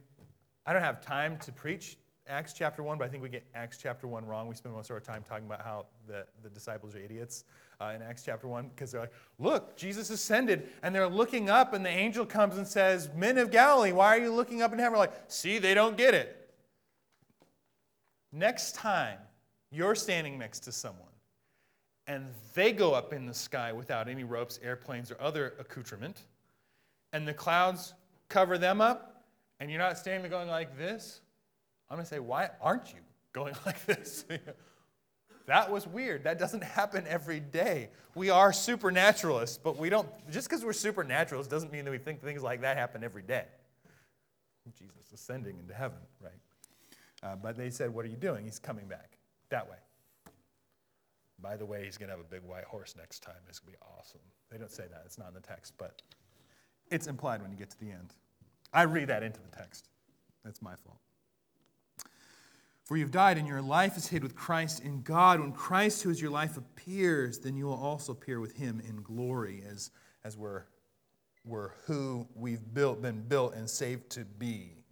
I 0.66 0.72
don't 0.72 0.82
have 0.82 1.00
time 1.00 1.36
to 1.38 1.52
preach 1.52 1.96
Acts 2.26 2.52
chapter 2.52 2.82
1, 2.82 2.96
but 2.96 3.04
I 3.04 3.08
think 3.08 3.22
we 3.22 3.28
get 3.28 3.44
Acts 3.54 3.78
chapter 3.80 4.06
1 4.06 4.24
wrong. 4.24 4.46
We 4.48 4.54
spend 4.54 4.74
most 4.74 4.88
of 4.88 4.94
our 4.94 5.00
time 5.00 5.22
talking 5.28 5.46
about 5.46 5.62
how 5.62 5.86
the, 6.06 6.24
the 6.42 6.48
disciples 6.48 6.94
are 6.94 7.00
idiots 7.00 7.44
uh, 7.80 7.92
in 7.94 8.02
Acts 8.02 8.22
chapter 8.24 8.48
1 8.48 8.68
because 8.68 8.92
they're 8.92 9.02
like, 9.02 9.12
look, 9.38 9.76
Jesus 9.76 10.10
ascended. 10.10 10.68
And 10.82 10.94
they're 10.94 11.08
looking 11.08 11.50
up, 11.50 11.74
and 11.74 11.84
the 11.84 11.90
angel 11.90 12.24
comes 12.24 12.56
and 12.56 12.66
says, 12.66 13.10
Men 13.14 13.36
of 13.36 13.50
Galilee, 13.50 13.92
why 13.92 14.16
are 14.16 14.20
you 14.20 14.32
looking 14.32 14.62
up 14.62 14.72
in 14.72 14.78
heaven? 14.78 14.92
We're 14.92 15.00
like, 15.00 15.12
see, 15.28 15.58
they 15.58 15.74
don't 15.74 15.96
get 15.96 16.14
it. 16.14 16.43
Next 18.34 18.74
time 18.74 19.18
you're 19.70 19.94
standing 19.94 20.38
next 20.38 20.60
to 20.60 20.72
someone 20.72 21.06
and 22.08 22.26
they 22.52 22.72
go 22.72 22.92
up 22.92 23.12
in 23.12 23.26
the 23.26 23.32
sky 23.32 23.72
without 23.72 24.08
any 24.08 24.24
ropes, 24.24 24.58
airplanes, 24.62 25.12
or 25.12 25.20
other 25.20 25.54
accoutrement, 25.58 26.24
and 27.12 27.26
the 27.26 27.32
clouds 27.32 27.94
cover 28.28 28.58
them 28.58 28.80
up, 28.80 29.24
and 29.60 29.70
you're 29.70 29.78
not 29.78 29.96
standing 29.96 30.22
there 30.22 30.30
going 30.30 30.48
like 30.48 30.76
this, 30.76 31.20
I'm 31.88 31.96
going 31.96 32.04
to 32.04 32.10
say, 32.10 32.18
why 32.18 32.50
aren't 32.60 32.92
you 32.92 33.00
going 33.32 33.54
like 33.66 33.86
this? 33.86 34.26
that 35.46 35.70
was 35.70 35.86
weird. 35.86 36.24
That 36.24 36.38
doesn't 36.38 36.64
happen 36.64 37.04
every 37.08 37.40
day. 37.40 37.90
We 38.14 38.30
are 38.30 38.52
supernaturalists, 38.52 39.58
but 39.58 39.78
we 39.78 39.88
don't, 39.88 40.08
just 40.30 40.48
because 40.48 40.64
we're 40.64 40.72
supernaturalists 40.72 41.50
doesn't 41.50 41.72
mean 41.72 41.84
that 41.84 41.90
we 41.90 41.98
think 41.98 42.20
things 42.22 42.42
like 42.42 42.60
that 42.62 42.76
happen 42.76 43.04
every 43.04 43.22
day. 43.22 43.44
Jesus 44.78 45.12
ascending 45.12 45.58
into 45.58 45.74
heaven, 45.74 45.98
right? 46.20 46.32
Uh, 47.24 47.36
but 47.36 47.56
they 47.56 47.70
said, 47.70 47.92
What 47.92 48.04
are 48.04 48.08
you 48.08 48.16
doing? 48.16 48.44
He's 48.44 48.58
coming 48.58 48.86
back 48.86 49.18
that 49.48 49.68
way. 49.68 49.78
By 51.40 51.56
the 51.56 51.66
way, 51.66 51.84
he's 51.84 51.96
going 51.96 52.08
to 52.08 52.16
have 52.16 52.24
a 52.24 52.28
big 52.28 52.42
white 52.42 52.64
horse 52.64 52.94
next 52.96 53.20
time. 53.20 53.34
It's 53.48 53.58
going 53.58 53.74
to 53.74 53.78
be 53.78 53.84
awesome. 53.98 54.20
They 54.50 54.58
don't 54.58 54.70
say 54.70 54.84
that, 54.90 55.02
it's 55.04 55.18
not 55.18 55.28
in 55.28 55.34
the 55.34 55.40
text, 55.40 55.74
but 55.78 56.02
it's 56.90 57.06
implied 57.06 57.42
when 57.42 57.50
you 57.50 57.56
get 57.56 57.70
to 57.70 57.80
the 57.80 57.90
end. 57.90 58.14
I 58.72 58.82
read 58.82 59.08
that 59.08 59.22
into 59.22 59.40
the 59.40 59.56
text. 59.56 59.88
That's 60.44 60.62
my 60.62 60.74
fault. 60.84 60.98
For 62.84 62.96
you've 62.98 63.10
died, 63.10 63.38
and 63.38 63.48
your 63.48 63.62
life 63.62 63.96
is 63.96 64.06
hid 64.06 64.22
with 64.22 64.36
Christ 64.36 64.84
in 64.84 65.02
God. 65.02 65.40
When 65.40 65.52
Christ, 65.52 66.02
who 66.02 66.10
is 66.10 66.20
your 66.20 66.30
life, 66.30 66.58
appears, 66.58 67.38
then 67.38 67.56
you 67.56 67.64
will 67.64 67.74
also 67.74 68.12
appear 68.12 68.40
with 68.40 68.56
him 68.56 68.82
in 68.86 68.96
glory, 68.96 69.62
as, 69.66 69.90
as 70.22 70.36
we're, 70.36 70.64
we're 71.46 71.70
who 71.86 72.26
we've 72.34 72.74
built, 72.74 73.00
been 73.00 73.22
built 73.22 73.54
and 73.54 73.68
saved 73.68 74.10
to 74.10 74.24
be. 74.24 74.83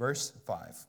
Verse 0.00 0.32
5. 0.46 0.86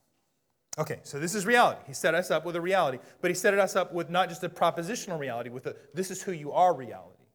Okay, 0.79 1.01
so 1.03 1.19
this 1.19 1.35
is 1.35 1.45
reality. 1.45 1.81
He 1.85 1.93
set 1.93 2.15
us 2.15 2.31
up 2.31 2.45
with 2.45 2.55
a 2.55 2.61
reality, 2.61 2.97
but 3.19 3.29
he 3.29 3.35
set 3.35 3.53
us 3.59 3.75
up 3.75 3.93
with 3.93 4.09
not 4.09 4.29
just 4.29 4.41
a 4.45 4.47
propositional 4.47 5.19
reality, 5.19 5.49
with 5.49 5.67
a 5.67 5.75
this 5.93 6.11
is 6.11 6.23
who 6.23 6.31
you 6.31 6.53
are 6.53 6.73
reality. 6.73 7.25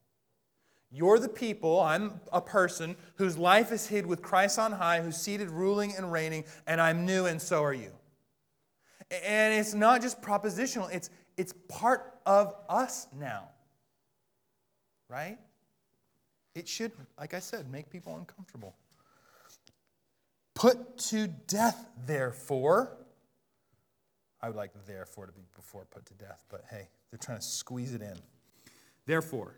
You're 0.91 1.19
the 1.19 1.29
people, 1.29 1.79
I'm 1.79 2.19
a 2.33 2.41
person 2.41 2.97
whose 3.17 3.37
life 3.37 3.73
is 3.73 3.87
hid 3.87 4.07
with 4.07 4.23
Christ 4.23 4.59
on 4.59 4.73
high, 4.73 5.03
who's 5.03 5.19
seated 5.19 5.51
ruling 5.51 5.95
and 5.95 6.11
reigning, 6.11 6.45
and 6.67 6.81
I'm 6.81 7.05
new, 7.05 7.27
and 7.27 7.43
so 7.43 7.63
are 7.63 7.75
you. 7.75 7.93
And 9.11 9.53
it's 9.53 9.75
not 9.75 10.01
just 10.01 10.23
propositional, 10.23 10.91
it's, 10.91 11.11
it's 11.37 11.53
part 11.69 12.15
of 12.25 12.55
us 12.71 13.07
now. 13.15 13.51
Right? 15.11 15.37
It 16.55 16.67
should, 16.67 16.93
like 17.19 17.35
I 17.35 17.41
said, 17.41 17.71
make 17.71 17.91
people 17.91 18.17
uncomfortable. 18.17 18.75
Put 20.57 20.99
to 20.99 21.29
death, 21.29 21.87
therefore. 22.07 22.97
I 24.43 24.49
would 24.49 24.57
like 24.57 24.73
therefore 24.87 25.27
to 25.27 25.33
be 25.33 25.43
before 25.55 25.85
put 25.85 26.07
to 26.07 26.15
death, 26.15 26.45
but 26.51 26.65
hey, 26.71 26.89
they're 27.11 27.19
trying 27.19 27.39
to 27.39 27.45
squeeze 27.45 27.95
it 27.95 28.03
in. 28.03 28.17
Therefore, 29.07 29.55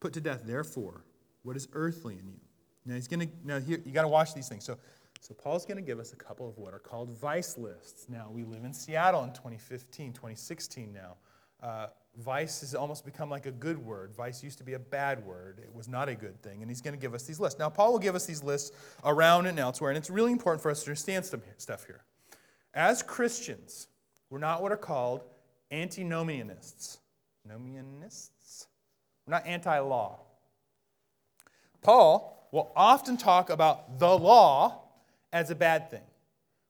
put 0.00 0.12
to 0.14 0.20
death, 0.20 0.42
therefore, 0.44 1.04
what 1.42 1.56
is 1.56 1.68
earthly 1.74 2.18
in 2.18 2.26
you. 2.26 2.40
Now 2.86 2.94
he's 2.94 3.06
gonna 3.06 3.28
now 3.44 3.60
here 3.60 3.80
you 3.84 3.92
gotta 3.92 4.08
watch 4.08 4.34
these 4.34 4.48
things. 4.48 4.64
So 4.64 4.78
so 5.20 5.34
Paul's 5.34 5.66
to 5.76 5.82
give 5.82 6.00
us 6.00 6.14
a 6.14 6.16
couple 6.16 6.48
of 6.48 6.56
what 6.56 6.72
are 6.72 6.78
called 6.78 7.10
vice 7.10 7.58
lists. 7.58 8.06
Now, 8.08 8.30
we 8.32 8.42
live 8.42 8.64
in 8.64 8.72
Seattle 8.72 9.22
in 9.24 9.30
2015, 9.30 10.14
2016 10.14 10.92
now. 10.92 11.16
Uh, 11.62 11.86
vice 12.16 12.60
has 12.60 12.74
almost 12.74 13.04
become 13.04 13.30
like 13.30 13.46
a 13.46 13.50
good 13.50 13.78
word. 13.78 14.14
Vice 14.14 14.42
used 14.42 14.58
to 14.58 14.64
be 14.64 14.74
a 14.74 14.78
bad 14.78 15.24
word. 15.24 15.60
It 15.62 15.74
was 15.74 15.88
not 15.88 16.08
a 16.08 16.14
good 16.14 16.42
thing. 16.42 16.62
And 16.62 16.70
he's 16.70 16.80
going 16.80 16.94
to 16.94 17.00
give 17.00 17.14
us 17.14 17.24
these 17.24 17.40
lists. 17.40 17.58
Now, 17.58 17.68
Paul 17.68 17.92
will 17.92 17.98
give 17.98 18.14
us 18.14 18.26
these 18.26 18.42
lists 18.42 18.72
around 19.04 19.46
and 19.46 19.58
elsewhere, 19.58 19.90
and 19.90 19.98
it's 19.98 20.10
really 20.10 20.32
important 20.32 20.62
for 20.62 20.70
us 20.70 20.82
to 20.84 20.90
understand 20.90 21.24
some 21.24 21.42
stuff 21.58 21.86
here. 21.86 22.02
As 22.74 23.02
Christians, 23.02 23.88
we're 24.30 24.38
not 24.38 24.62
what 24.62 24.72
are 24.72 24.76
called 24.76 25.22
antinomianists. 25.72 26.98
Nomianists? 27.48 28.66
We're 29.26 29.32
not 29.32 29.46
anti 29.46 29.78
law. 29.78 30.20
Paul 31.82 32.48
will 32.52 32.72
often 32.76 33.16
talk 33.16 33.50
about 33.50 33.98
the 33.98 34.18
law 34.18 34.82
as 35.32 35.50
a 35.50 35.54
bad 35.54 35.90
thing. 35.90 36.02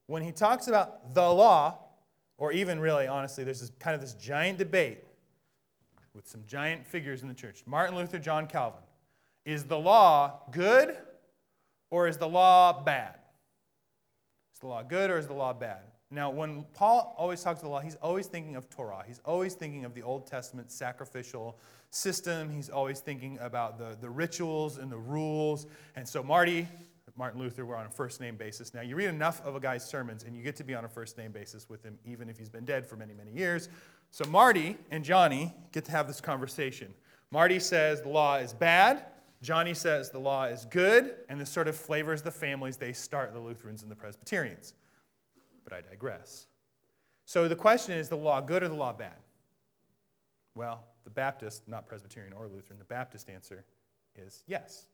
When 0.07 0.23
he 0.23 0.33
talks 0.33 0.69
about 0.69 1.15
the 1.15 1.29
law, 1.29 1.79
or 2.41 2.51
even 2.51 2.81
really, 2.81 3.07
honestly, 3.07 3.45
there's 3.45 3.61
this, 3.61 3.71
kind 3.79 3.95
of 3.95 4.01
this 4.01 4.15
giant 4.15 4.59
debate 4.59 5.05
with 6.15 6.27
some 6.27 6.43
giant 6.49 6.85
figures 6.85 7.23
in 7.23 7.29
the 7.29 7.35
church 7.35 7.63
Martin 7.67 7.95
Luther, 7.95 8.19
John 8.19 8.49
Calvin. 8.49 8.81
Is 9.45 9.65
the 9.65 9.79
law 9.79 10.41
good 10.51 10.97
or 11.91 12.09
is 12.09 12.17
the 12.17 12.29
law 12.29 12.83
bad? 12.83 13.15
Is 14.55 14.61
the 14.61 14.67
law 14.67 14.83
good 14.83 15.11
or 15.11 15.19
is 15.19 15.29
the 15.29 15.35
law 15.35 15.53
bad? 15.53 15.83
Now, 16.11 16.31
when 16.31 16.65
Paul 16.75 17.15
always 17.17 17.41
talks 17.41 17.61
to 17.61 17.67
the 17.67 17.71
law, 17.71 17.81
he's 17.81 17.95
always 17.97 18.27
thinking 18.27 18.57
of 18.57 18.69
Torah. 18.69 19.05
He's 19.07 19.21
always 19.25 19.55
thinking 19.55 19.85
of 19.85 19.95
the 19.95 20.03
Old 20.03 20.27
Testament 20.27 20.73
sacrificial 20.73 21.57
system. 21.91 22.51
He's 22.51 22.69
always 22.69 22.99
thinking 22.99 23.39
about 23.41 23.79
the, 23.79 23.97
the 24.01 24.11
rituals 24.11 24.79
and 24.79 24.91
the 24.91 24.99
rules. 24.99 25.67
And 25.95 26.09
so, 26.09 26.23
Marty, 26.23 26.67
Martin 27.17 27.41
Luther 27.41 27.65
were 27.65 27.77
on 27.77 27.87
a 27.87 27.91
first 27.91 28.21
name 28.21 28.37
basis. 28.37 28.75
Now, 28.75 28.83
you 28.83 28.97
read 28.97 29.09
enough 29.09 29.45
of 29.45 29.57
a 29.57 29.61
guy's 29.61 29.85
sermons, 29.85 30.25
and 30.25 30.37
you 30.37 30.43
get 30.43 30.57
to 30.57 30.65
be 30.65 30.75
on 30.75 30.85
a 30.85 30.89
first 30.89 31.19
name 31.19 31.33
basis 31.33 31.69
with 31.69 31.83
him, 31.83 31.99
even 32.05 32.29
if 32.29 32.39
he's 32.39 32.49
been 32.49 32.65
dead 32.65 32.87
for 32.87 32.97
many, 32.97 33.15
many 33.15 33.33
years. 33.33 33.69
So, 34.11 34.25
Marty 34.27 34.77
and 34.91 35.05
Johnny 35.05 35.55
get 35.73 35.85
to 35.87 35.91
have 35.93 36.07
this 36.07 36.21
conversation. 36.21 36.93
Marty 37.31 37.59
says 37.59 38.03
the 38.03 38.09
law 38.09 38.37
is 38.37 38.53
bad. 38.53 39.05
Johnny 39.43 39.73
says 39.73 40.11
the 40.11 40.19
law 40.19 40.45
is 40.45 40.67
good, 40.67 41.15
and 41.29 41.41
this 41.41 41.51
sort 41.51 41.69
of 41.69 41.77
flavors 41.77 42.23
the 42.23 42.31
families 42.31 42.77
they 42.77 42.93
start, 42.93 43.33
the 43.33 43.41
Lutherans 43.41 43.83
and 43.83 43.91
the 43.91 43.97
Presbyterians. 43.97 44.75
But 45.65 45.73
I 45.73 45.81
digress. 45.81 46.47
So 47.25 47.49
the 47.49 47.57
question 47.57 47.95
is 47.95 48.09
the 48.09 48.17
law 48.17 48.41
good 48.41 48.63
or 48.63 48.69
the 48.69 48.75
law 48.75 48.93
bad? 48.93 49.17
Well, 50.55 50.85
the 51.05 51.11
Baptist, 51.11 51.67
not 51.69 51.87
Presbyterian 51.87 52.33
or 52.33 52.49
Lutheran, 52.49 52.79
the 52.79 52.85
Baptist 52.85 53.31
answer 53.31 53.65
is 54.17 54.43
yes. 54.47 54.87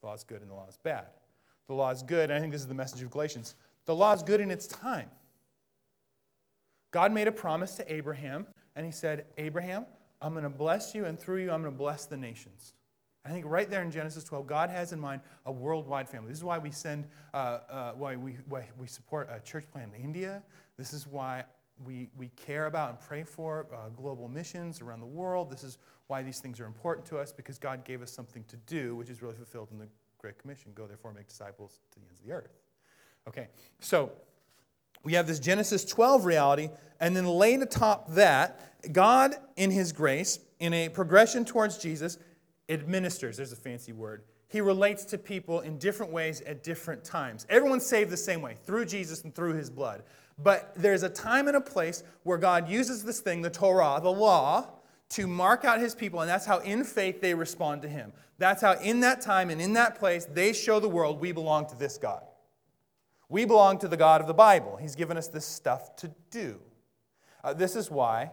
The 0.00 0.06
law 0.06 0.14
is 0.14 0.24
good 0.24 0.42
and 0.42 0.50
the 0.50 0.54
law 0.54 0.66
is 0.68 0.78
bad. 0.78 1.06
The 1.66 1.74
law 1.74 1.90
is 1.90 2.02
good, 2.02 2.30
and 2.30 2.32
I 2.32 2.40
think 2.40 2.52
this 2.52 2.62
is 2.62 2.66
the 2.66 2.74
message 2.74 3.02
of 3.02 3.10
Galatians. 3.10 3.54
The 3.86 3.94
law 3.94 4.12
is 4.12 4.22
good 4.22 4.40
in 4.40 4.50
its 4.50 4.66
time. 4.66 5.08
God 6.90 7.12
made 7.12 7.28
a 7.28 7.32
promise 7.32 7.76
to 7.76 7.92
Abraham, 7.92 8.46
and 8.74 8.84
he 8.84 8.90
said, 8.90 9.26
Abraham, 9.38 9.86
I'm 10.20 10.32
going 10.32 10.42
to 10.42 10.50
bless 10.50 10.94
you, 10.94 11.04
and 11.04 11.18
through 11.18 11.42
you, 11.42 11.52
I'm 11.52 11.62
going 11.62 11.72
to 11.72 11.78
bless 11.78 12.06
the 12.06 12.16
nations. 12.16 12.74
I 13.24 13.28
think 13.28 13.44
right 13.46 13.70
there 13.70 13.82
in 13.82 13.90
Genesis 13.90 14.24
12, 14.24 14.46
God 14.46 14.70
has 14.70 14.92
in 14.92 14.98
mind 14.98 15.20
a 15.46 15.52
worldwide 15.52 16.08
family. 16.08 16.30
This 16.30 16.38
is 16.38 16.44
why 16.44 16.58
we 16.58 16.70
send, 16.70 17.06
uh, 17.34 17.58
uh, 17.68 17.92
why, 17.92 18.16
we, 18.16 18.38
why 18.48 18.68
we 18.78 18.86
support 18.86 19.28
a 19.30 19.40
church 19.40 19.64
plant 19.70 19.92
in 19.94 20.02
India. 20.02 20.42
This 20.76 20.92
is 20.92 21.06
why 21.06 21.44
we, 21.84 22.08
we 22.16 22.28
care 22.36 22.66
about 22.66 22.90
and 22.90 23.00
pray 23.00 23.22
for 23.22 23.66
uh, 23.72 23.88
global 23.90 24.28
missions 24.28 24.80
around 24.80 25.00
the 25.00 25.06
world. 25.06 25.50
This 25.50 25.64
is 25.64 25.78
why 26.06 26.22
these 26.22 26.40
things 26.40 26.60
are 26.60 26.66
important 26.66 27.06
to 27.06 27.18
us 27.18 27.32
because 27.32 27.58
God 27.58 27.84
gave 27.84 28.02
us 28.02 28.10
something 28.12 28.44
to 28.44 28.56
do, 28.56 28.96
which 28.96 29.08
is 29.08 29.22
really 29.22 29.36
fulfilled 29.36 29.68
in 29.72 29.78
the 29.78 29.88
Great 30.20 30.38
Commission 30.38 30.70
go 30.74 30.86
therefore 30.86 31.14
make 31.14 31.28
disciples 31.28 31.80
to 31.92 31.98
the 31.98 32.06
ends 32.06 32.20
of 32.20 32.26
the 32.26 32.32
earth. 32.32 32.58
Okay, 33.26 33.48
so 33.78 34.12
we 35.02 35.14
have 35.14 35.26
this 35.26 35.38
Genesis 35.38 35.84
12 35.84 36.26
reality, 36.26 36.68
and 37.00 37.16
then 37.16 37.26
laid 37.26 37.62
atop 37.62 38.10
that, 38.12 38.92
God, 38.92 39.34
in 39.56 39.70
His 39.70 39.92
grace, 39.92 40.38
in 40.58 40.74
a 40.74 40.88
progression 40.90 41.44
towards 41.44 41.78
Jesus, 41.78 42.18
administers. 42.68 43.38
There's 43.38 43.52
a 43.52 43.56
fancy 43.56 43.92
word. 43.92 44.24
He 44.48 44.60
relates 44.60 45.04
to 45.06 45.18
people 45.18 45.60
in 45.60 45.78
different 45.78 46.12
ways 46.12 46.42
at 46.42 46.62
different 46.62 47.02
times. 47.02 47.46
Everyone's 47.48 47.86
saved 47.86 48.10
the 48.10 48.16
same 48.16 48.42
way, 48.42 48.56
through 48.64 48.84
Jesus 48.84 49.22
and 49.24 49.34
through 49.34 49.54
His 49.54 49.70
blood. 49.70 50.02
But 50.42 50.72
there's 50.76 51.02
a 51.02 51.08
time 51.08 51.48
and 51.48 51.56
a 51.56 51.60
place 51.60 52.02
where 52.22 52.38
God 52.38 52.68
uses 52.68 53.04
this 53.04 53.20
thing, 53.20 53.42
the 53.42 53.50
Torah, 53.50 54.00
the 54.02 54.12
law, 54.12 54.68
to 55.10 55.26
mark 55.26 55.64
out 55.64 55.80
his 55.80 55.94
people, 55.94 56.20
and 56.20 56.30
that's 56.30 56.46
how 56.46 56.58
in 56.58 56.84
faith 56.84 57.20
they 57.20 57.34
respond 57.34 57.82
to 57.82 57.88
him. 57.88 58.12
That's 58.38 58.62
how 58.62 58.74
in 58.74 59.00
that 59.00 59.20
time 59.20 59.50
and 59.50 59.60
in 59.60 59.74
that 59.74 59.98
place 59.98 60.24
they 60.24 60.52
show 60.52 60.80
the 60.80 60.88
world 60.88 61.20
we 61.20 61.32
belong 61.32 61.66
to 61.66 61.76
this 61.76 61.98
God. 61.98 62.22
We 63.28 63.44
belong 63.44 63.78
to 63.78 63.88
the 63.88 63.96
God 63.96 64.20
of 64.20 64.26
the 64.26 64.34
Bible. 64.34 64.78
He's 64.80 64.94
given 64.94 65.16
us 65.16 65.28
this 65.28 65.44
stuff 65.44 65.94
to 65.96 66.10
do. 66.30 66.60
Uh, 67.44 67.54
this 67.54 67.76
is 67.76 67.90
why 67.90 68.30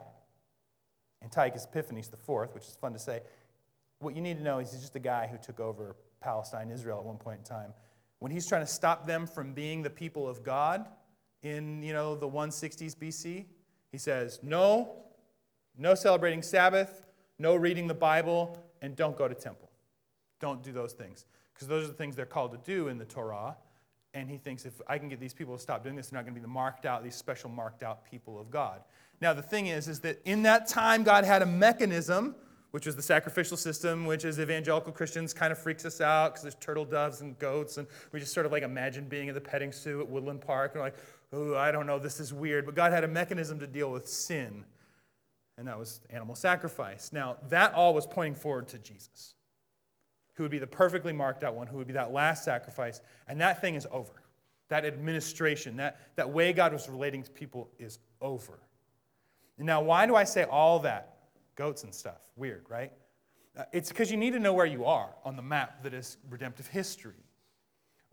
Antiochus 1.24 1.66
Epiphanes 1.66 2.08
IV, 2.08 2.54
which 2.54 2.64
is 2.64 2.78
fun 2.80 2.94
to 2.94 3.00
say, 3.00 3.22
what 4.00 4.16
you 4.16 4.22
need 4.22 4.38
to 4.38 4.44
know 4.44 4.60
is 4.60 4.72
he's 4.72 4.82
just 4.82 4.96
a 4.96 5.00
guy 5.00 5.28
who 5.28 5.38
took 5.38 5.60
over 5.60 5.96
Palestine, 6.22 6.70
Israel 6.70 7.00
at 7.00 7.06
one 7.06 7.18
point 7.18 7.40
in 7.40 7.44
time. 7.44 7.74
When 8.20 8.32
he's 8.32 8.48
trying 8.48 8.62
to 8.62 8.72
stop 8.72 9.06
them 9.06 9.28
from 9.28 9.54
being 9.54 9.82
the 9.82 9.90
people 9.90 10.28
of 10.28 10.44
God 10.44 10.86
in, 11.44 11.82
you 11.84 11.94
know, 11.94 12.16
the 12.16 12.28
160s 12.28 12.96
BC, 12.96 13.46
he 13.92 13.98
says, 13.98 14.40
no, 14.44 14.96
no 15.78 15.96
celebrating 15.96 16.42
Sabbath, 16.42 17.06
no 17.40 17.56
reading 17.56 17.88
the 17.88 17.94
Bible, 17.94 18.58
and 18.82 18.96
don't 18.96 19.18
go 19.18 19.28
to 19.28 19.36
temple. 19.36 19.70
Don't 20.40 20.62
do 20.64 20.72
those 20.72 20.94
things. 20.94 21.26
Because 21.54 21.68
those 21.68 21.86
are 21.86 21.88
the 21.88 21.94
things 21.94 22.16
they're 22.16 22.26
called 22.26 22.52
to 22.52 22.72
do 22.72 22.88
in 22.88 22.98
the 22.98 23.06
Torah. 23.06 23.56
And 24.14 24.30
he 24.30 24.38
thinks 24.38 24.66
if 24.66 24.82
I 24.88 24.98
can 24.98 25.10
get 25.10 25.20
these 25.20 25.34
people 25.34 25.56
to 25.56 25.62
stop 25.62 25.84
doing 25.84 25.96
this, 25.96 26.10
they're 26.10 26.18
not 26.18 26.26
going 26.26 26.34
to 26.34 26.40
be 26.40 26.44
the 26.44 26.48
marked 26.48 26.86
out, 26.86 27.04
these 27.04 27.16
special 27.16 27.50
marked 27.50 27.84
out 27.84 28.10
people 28.10 28.40
of 28.40 28.50
God. 28.50 28.82
Now, 29.22 29.34
the 29.34 29.42
thing 29.42 29.68
is, 29.68 29.88
is 29.88 30.00
that 30.02 30.22
in 30.26 30.44
that 30.44 30.68
time, 30.68 31.04
God 31.04 31.24
had 31.24 31.42
a 31.42 31.46
mechanism, 31.46 32.36
which 32.72 32.86
was 32.86 32.96
the 32.96 33.02
sacrificial 33.02 33.58
system, 33.58 34.06
which 34.06 34.26
as 34.26 34.40
evangelical 34.40 34.92
Christians 34.92 35.34
kind 35.34 35.52
of 35.52 35.58
freaks 35.58 35.86
us 35.86 36.02
out 36.02 36.34
because 36.34 36.44
there's 36.44 36.56
turtle 36.56 36.86
doves 36.86 37.22
and 37.22 37.38
goats, 37.40 37.78
and 37.78 37.88
we 38.12 38.20
just 38.20 38.34
sort 38.34 38.46
of 38.46 38.52
like 38.52 38.64
imagine 38.64 39.08
being 39.08 39.28
in 39.28 39.34
the 39.34 39.42
petting 39.42 39.72
zoo 39.72 40.02
at 40.02 40.08
Woodland 40.08 40.42
Park, 40.42 40.74
and 40.74 40.82
like, 40.82 40.96
oh, 41.34 41.56
I 41.56 41.72
don't 41.72 41.86
know, 41.86 42.00
this 42.00 42.20
is 42.20 42.34
weird. 42.34 42.66
But 42.66 42.76
God 42.76 42.92
had 42.92 43.04
a 43.04 43.08
mechanism 43.08 43.60
to 43.60 43.68
deal 43.68 43.92
with 43.92 44.08
sin 44.08 44.66
and 45.58 45.68
that 45.68 45.78
was 45.78 46.02
animal 46.10 46.36
sacrifice. 46.36 47.12
Now, 47.12 47.38
that 47.50 47.74
all 47.74 47.94
was 47.94 48.06
pointing 48.06 48.36
forward 48.36 48.68
to 48.70 48.78
Jesus, 48.78 49.34
who 50.36 50.44
would 50.44 50.52
be 50.52 50.60
the 50.60 50.68
perfectly 50.68 51.14
marked 51.14 51.44
out 51.44 51.56
one, 51.56 51.68
who 51.68 51.78
would 51.78 51.88
be 51.88 51.94
that 51.94 52.12
last 52.12 52.44
sacrifice, 52.44 53.02
and 53.28 53.42
that 53.42 53.60
thing 53.60 53.76
is 53.76 53.88
over. 53.92 54.14
That 54.70 54.86
administration, 54.86 55.78
that, 55.78 56.00
that 56.16 56.30
way 56.30 56.54
God 56.54 56.74
was 56.74 56.88
relating 56.90 57.24
to 57.24 57.32
people 57.32 57.70
is 57.80 58.00
over. 58.22 58.60
Now, 59.58 59.82
why 59.82 60.06
do 60.06 60.16
I 60.16 60.24
say 60.24 60.44
all 60.44 60.80
that? 60.80 61.18
Goats 61.56 61.84
and 61.84 61.96
stuff. 61.96 62.22
Weird, 62.36 62.66
right? 62.70 62.92
Uh, 63.58 63.64
it's 63.74 63.90
because 63.90 64.12
you 64.12 64.18
need 64.18 64.34
to 64.34 64.40
know 64.40 64.54
where 64.54 64.68
you 64.68 64.86
are 64.86 65.10
on 65.26 65.36
the 65.36 65.42
map 65.42 65.82
that 65.82 65.94
is 65.94 66.18
redemptive 66.30 66.68
history. 66.68 67.16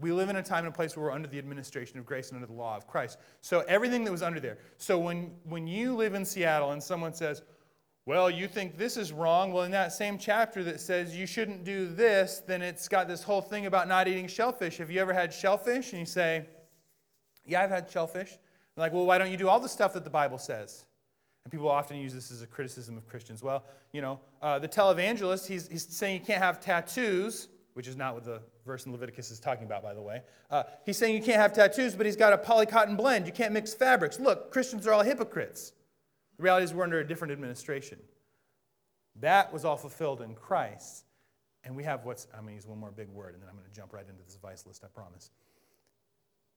We 0.01 0.13
live 0.13 0.29
in 0.29 0.37
a 0.37 0.43
time 0.43 0.65
and 0.65 0.69
a 0.69 0.73
place 0.73 0.97
where 0.97 1.07
we're 1.07 1.13
under 1.13 1.29
the 1.29 1.39
administration 1.39 1.99
of 1.99 2.07
grace 2.07 2.31
and 2.31 2.37
under 2.37 2.47
the 2.47 2.53
law 2.53 2.77
of 2.77 2.87
Christ. 2.87 3.19
So 3.43 3.61
everything 3.69 4.05
that 4.05 4.11
was 4.11 4.23
under 4.23 4.41
there. 4.41 4.59
So 4.77 4.99
when, 4.99 5.33
when 5.45 5.67
you 5.67 5.95
live 5.95 6.15
in 6.15 6.25
Seattle 6.25 6.73
and 6.73 6.83
someone 6.83 7.15
says, 7.15 7.43
well, 8.07 8.29
you 8.29 8.49
think 8.49 8.77
this 8.77 8.97
is 8.99 9.13
wrong. 9.13 9.53
Well, 9.53 9.65
in 9.65 9.71
that 9.71 9.93
same 9.93 10.19
chapter 10.19 10.63
that 10.65 10.81
says 10.81 11.17
you 11.17 11.27
shouldn't 11.27 11.65
do 11.65 11.87
this, 11.87 12.43
then 12.47 12.61
it's 12.61 12.87
got 12.87 13.09
this 13.09 13.23
whole 13.23 13.41
thing 13.41 13.65
about 13.67 13.89
not 13.89 14.09
eating 14.09 14.27
shellfish. 14.27 14.77
Have 14.77 14.91
you 14.91 15.01
ever 15.01 15.15
had 15.15 15.33
shellfish? 15.33 15.93
And 15.93 16.01
you 16.01 16.07
say, 16.07 16.45
Yeah, 17.47 17.63
I've 17.63 17.71
had 17.71 17.91
shellfish. 17.91 18.39
They're 18.75 18.85
like, 18.85 18.93
well, 18.93 19.07
why 19.07 19.19
don't 19.19 19.31
you 19.31 19.37
do 19.37 19.49
all 19.49 19.61
the 19.61 19.69
stuff 19.69 19.93
that 19.95 20.05
the 20.05 20.11
Bible 20.11 20.39
says? 20.39 20.85
And 21.45 21.53
people 21.53 21.69
often 21.69 21.97
use 21.97 22.13
this 22.13 22.31
as 22.31 22.43
a 22.43 22.47
criticism 22.47 22.97
of 22.97 23.07
Christians. 23.07 23.43
Well, 23.43 23.65
you 23.93 24.03
know, 24.03 24.21
uh, 24.43 24.59
the 24.59 24.69
televangelist, 24.69 25.47
he's, 25.47 25.69
he's 25.69 25.87
saying 25.87 26.21
you 26.21 26.27
can't 26.27 26.43
have 26.43 26.61
tattoos, 26.61 27.49
which 27.75 27.89
is 27.89 27.97
not 27.97 28.15
what 28.15 28.25
the 28.25 28.41
verse 28.65 28.87
in 28.87 28.93
Leviticus 28.93 29.31
is 29.31 29.39
talking 29.39 29.65
about, 29.65 29.83
by 29.83 29.95
the 29.95 30.03
way. 30.03 30.23
Uh, 30.51 30.63
he's 30.87 30.97
saying 30.97 31.15
you 31.15 31.23
can't 31.23 31.41
have 31.41 31.53
tattoos, 31.53 31.95
but 31.95 32.07
he's 32.07 32.17
got 32.17 32.33
a 32.33 32.39
polycotton 32.39 32.97
blend. 32.97 33.27
You 33.27 33.33
can't 33.33 33.53
mix 33.53 33.75
fabrics. 33.75 34.19
Look, 34.19 34.51
Christians 34.51 34.87
are 34.87 34.93
all 34.93 35.03
hypocrites. 35.03 35.73
The 36.37 36.43
reality 36.43 36.65
is 36.65 36.73
we're 36.75 36.85
under 36.85 37.01
a 37.01 37.07
different 37.07 37.33
administration. 37.33 37.99
That 39.21 39.53
was 39.53 39.65
all 39.65 39.77
fulfilled 39.77 40.21
in 40.23 40.35
Christ. 40.35 41.05
And 41.65 41.75
we 41.75 41.83
have 41.85 42.05
what's, 42.05 42.27
I'm 42.33 42.43
going 42.43 42.51
to 42.51 42.55
use 42.55 42.67
one 42.67 42.79
more 42.79 42.91
big 42.91 43.09
word, 43.09 43.35
and 43.35 43.43
then 43.43 43.49
I'm 43.49 43.57
going 43.57 43.69
to 43.69 43.75
jump 43.75 43.93
right 43.93 44.05
into 44.09 44.23
this 44.25 44.39
vice 44.41 44.67
list, 44.67 44.85
I 44.85 44.89
promise. 44.89 45.31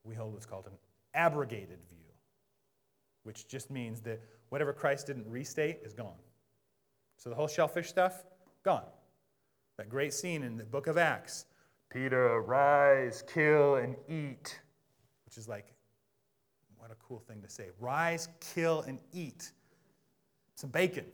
We 0.04 0.14
hold 0.14 0.34
what's 0.34 0.46
called 0.46 0.66
an 0.66 0.72
abrogated 1.14 1.78
view, 1.88 2.04
which 3.24 3.48
just 3.48 3.70
means 3.70 4.00
that 4.02 4.20
whatever 4.50 4.72
Christ 4.72 5.06
didn't 5.06 5.26
restate 5.26 5.78
is 5.82 5.94
gone. 5.94 6.18
So 7.16 7.30
the 7.30 7.36
whole 7.36 7.48
shellfish 7.48 7.88
stuff, 7.88 8.24
gone. 8.64 8.84
That 9.78 9.88
great 9.88 10.12
scene 10.12 10.42
in 10.42 10.56
the 10.56 10.64
book 10.64 10.88
of 10.88 10.98
Acts 10.98 11.46
Peter, 11.88 12.42
rise, 12.42 13.22
kill, 13.32 13.76
and 13.76 13.96
eat, 14.08 14.60
which 15.24 15.38
is 15.38 15.48
like, 15.48 15.72
what 16.76 16.90
a 16.90 16.96
cool 16.96 17.20
thing 17.20 17.40
to 17.40 17.48
say. 17.48 17.68
Rise, 17.80 18.28
kill, 18.40 18.82
and 18.82 18.98
eat 19.12 19.52
some 20.54 20.68
bacon, 20.68 21.06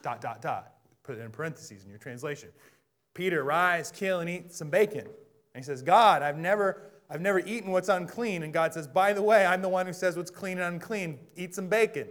dot, 0.00 0.20
dot, 0.20 0.40
dot. 0.40 0.74
Put 1.02 1.18
it 1.18 1.20
in 1.20 1.30
parentheses 1.30 1.84
in 1.84 1.90
your 1.90 1.98
translation. 1.98 2.48
Peter, 3.12 3.44
rise, 3.44 3.90
kill, 3.90 4.20
and 4.20 4.30
eat 4.30 4.54
some 4.54 4.70
bacon. 4.70 5.04
And 5.04 5.62
he 5.62 5.62
says, 5.62 5.82
God, 5.82 6.22
I've 6.22 6.38
never, 6.38 6.92
I've 7.10 7.20
never 7.20 7.40
eaten 7.40 7.70
what's 7.70 7.88
unclean. 7.88 8.44
And 8.44 8.52
God 8.52 8.72
says, 8.72 8.86
by 8.86 9.12
the 9.12 9.22
way, 9.22 9.44
I'm 9.44 9.60
the 9.60 9.68
one 9.68 9.86
who 9.86 9.92
says 9.92 10.16
what's 10.16 10.30
clean 10.30 10.58
and 10.58 10.74
unclean. 10.74 11.18
Eat 11.36 11.54
some 11.54 11.68
bacon. 11.68 12.08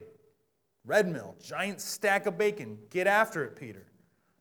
Red 0.86 1.08
mill, 1.08 1.36
giant 1.41 1.82
stack 1.82 2.26
of 2.26 2.38
bacon. 2.38 2.78
Get 2.89 3.08
after 3.08 3.43
it, 3.45 3.56
Peter. 3.56 3.88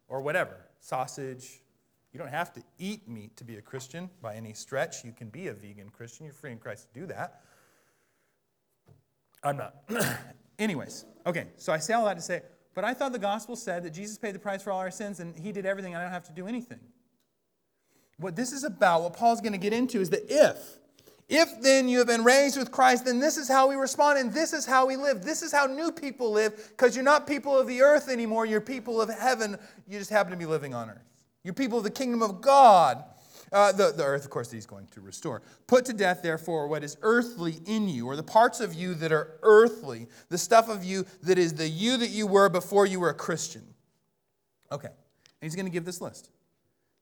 Or 0.09 0.21
whatever. 0.21 0.66
Sausage. 0.87 1.63
You 2.13 2.21
don't 2.21 2.31
have 2.31 2.53
to 2.53 2.63
eat 2.79 3.09
meat 3.09 3.37
to 3.39 3.45
be 3.45 3.57
a 3.57 3.61
Christian 3.61 4.09
by 4.23 4.37
any 4.37 4.53
stretch. 4.53 5.05
You 5.05 5.13
can 5.13 5.29
be 5.29 5.49
a 5.49 5.53
vegan 5.53 5.91
Christian. 5.91 6.25
You're 6.25 6.33
free 6.33 6.53
in 6.53 6.59
Christ 6.59 6.87
to 6.93 7.01
do 7.01 7.07
that. 7.07 7.41
I'm 9.43 9.57
not. 9.57 9.75
Anyways, 10.59 11.05
okay, 11.27 11.49
so 11.57 11.73
I 11.73 11.79
say 11.79 11.93
all 11.95 12.05
that 12.05 12.17
to 12.17 12.23
say, 12.23 12.43
but 12.75 12.85
I 12.85 12.95
thought 12.95 13.13
the 13.13 13.19
gospel 13.19 13.57
said 13.57 13.83
that 13.83 13.91
Jesus 13.91 14.17
paid 14.17 14.35
the 14.35 14.39
price 14.39 14.63
for 14.63 14.71
all 14.71 14.79
our 14.79 14.91
sins 14.91 15.19
and 15.19 15.37
he 15.37 15.51
did 15.51 15.67
everything 15.67 15.97
I 15.97 16.03
don't 16.03 16.13
have 16.13 16.25
to 16.25 16.33
do 16.33 16.47
anything. 16.47 16.81
What 18.19 18.37
this 18.37 18.53
is 18.53 18.65
about, 18.65 19.03
what 19.03 19.17
Paul's 19.17 19.41
going 19.41 19.53
to 19.53 19.59
get 19.59 19.73
into, 19.73 20.01
is 20.01 20.11
that 20.11 20.31
if, 20.31 20.79
if 21.29 21.61
then 21.61 21.89
you 21.89 21.99
have 21.99 22.07
been 22.07 22.23
raised 22.23 22.57
with 22.57 22.71
Christ, 22.71 23.05
then 23.05 23.19
this 23.19 23.37
is 23.37 23.49
how 23.49 23.69
we 23.69 23.75
respond 23.75 24.19
and 24.19 24.33
this 24.33 24.53
is 24.53 24.65
how 24.65 24.87
we 24.87 24.97
live. 24.97 25.25
This 25.25 25.43
is 25.43 25.51
how 25.51 25.67
new 25.67 25.91
people 25.91 26.31
live 26.31 26.71
because 26.71 26.95
you're 26.95 27.05
not 27.05 27.27
people 27.27 27.59
of 27.59 27.67
the 27.67 27.83
earth 27.83 28.09
anymore, 28.09 28.47
you're 28.47 28.61
people 28.61 29.01
of 29.01 29.11
heaven. 29.11 29.57
You 29.89 29.99
just 29.99 30.11
happen 30.11 30.31
to 30.31 30.37
be 30.37 30.47
living 30.47 30.73
on 30.73 30.89
earth. 30.89 31.03
You're 31.43 31.55
people 31.55 31.79
of 31.79 31.85
the 31.85 31.91
kingdom 31.91 32.23
of 32.23 32.41
God. 32.41 33.05
Uh, 33.53 33.71
the, 33.71 33.93
the 33.93 34.05
earth, 34.05 34.25
of 34.25 34.31
course, 34.31 34.51
he's 34.51 34.67
going 34.67 34.87
to 34.89 35.01
restore. 35.01 35.41
Put 35.69 35.85
to 35.85 35.93
death, 35.93 36.21
therefore, 36.21 36.67
what 36.67 36.83
is 36.83 36.97
earthly 37.03 37.59
in 37.67 37.89
you, 37.89 38.07
or 38.07 38.17
the 38.17 38.23
parts 38.23 38.61
of 38.61 38.75
you 38.75 38.95
that 38.95 39.13
are 39.13 39.39
earthly, 39.43 40.09
the 40.29 40.39
stuff 40.39 40.69
of 40.69 40.85
you 40.85 41.07
that 41.23 41.39
is 41.39 41.55
the 41.55 41.69
you 41.69 41.97
that 41.97 42.11
you 42.11 42.27
were 42.27 42.49
before 42.49 42.87
you 42.87 42.99
were 42.99 43.11
a 43.11 43.15
Christian. 43.15 43.63
Okay. 44.73 44.89
And 44.89 44.95
he's 45.41 45.55
going 45.55 45.67
to 45.67 45.73
give 45.73 45.85
this 45.85 46.01
list 46.01 46.31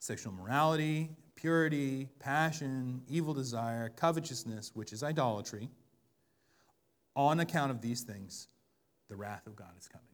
sexual 0.00 0.34
morality, 0.34 1.08
purity, 1.36 2.08
passion, 2.18 3.02
evil 3.08 3.34
desire, 3.34 3.88
covetousness, 3.90 4.72
which 4.74 4.92
is 4.92 5.02
idolatry. 5.02 5.68
On 7.16 7.40
account 7.40 7.70
of 7.70 7.80
these 7.80 8.02
things, 8.02 8.48
the 9.08 9.16
wrath 9.16 9.46
of 9.46 9.54
God 9.56 9.70
is 9.78 9.86
coming. 9.88 10.06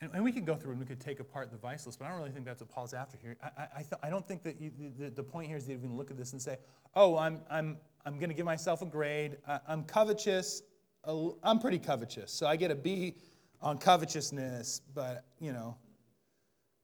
And, 0.00 0.10
and, 0.14 0.24
we 0.24 0.32
could 0.32 0.44
go 0.44 0.56
through 0.56 0.72
and 0.72 0.80
we 0.80 0.86
could 0.86 1.00
take 1.00 1.20
apart 1.20 1.52
the 1.52 1.56
vice 1.56 1.86
list, 1.86 2.00
but 2.00 2.06
I 2.06 2.08
don't 2.08 2.18
really 2.18 2.32
think 2.32 2.44
that's 2.44 2.60
what 2.60 2.68
Paul's 2.68 2.92
after 2.92 3.16
here. 3.16 3.36
I, 3.40 3.62
I, 3.62 3.84
I, 4.02 4.10
don't 4.10 4.26
think 4.26 4.42
that 4.42 4.60
you, 4.60 4.72
the, 4.98 5.10
the 5.10 5.22
point 5.22 5.46
here 5.46 5.56
is 5.56 5.66
that 5.66 5.74
you 5.74 5.78
can 5.78 5.96
look 5.96 6.10
at 6.10 6.16
this 6.16 6.32
and 6.32 6.42
say, 6.42 6.58
oh, 6.96 7.16
I'm, 7.16 7.40
I'm, 7.48 7.78
I'm 8.04 8.18
going 8.18 8.28
to 8.28 8.34
give 8.34 8.44
myself 8.44 8.82
a 8.82 8.86
grade. 8.86 9.36
I, 9.46 9.60
I'm 9.68 9.84
covetous. 9.84 10.62
I'm 11.04 11.60
pretty 11.60 11.78
covetous. 11.78 12.32
So 12.32 12.46
I 12.48 12.56
get 12.56 12.72
a 12.72 12.74
B 12.74 13.14
on 13.60 13.78
covetousness, 13.78 14.82
but, 14.92 15.24
you 15.38 15.52
know, 15.52 15.76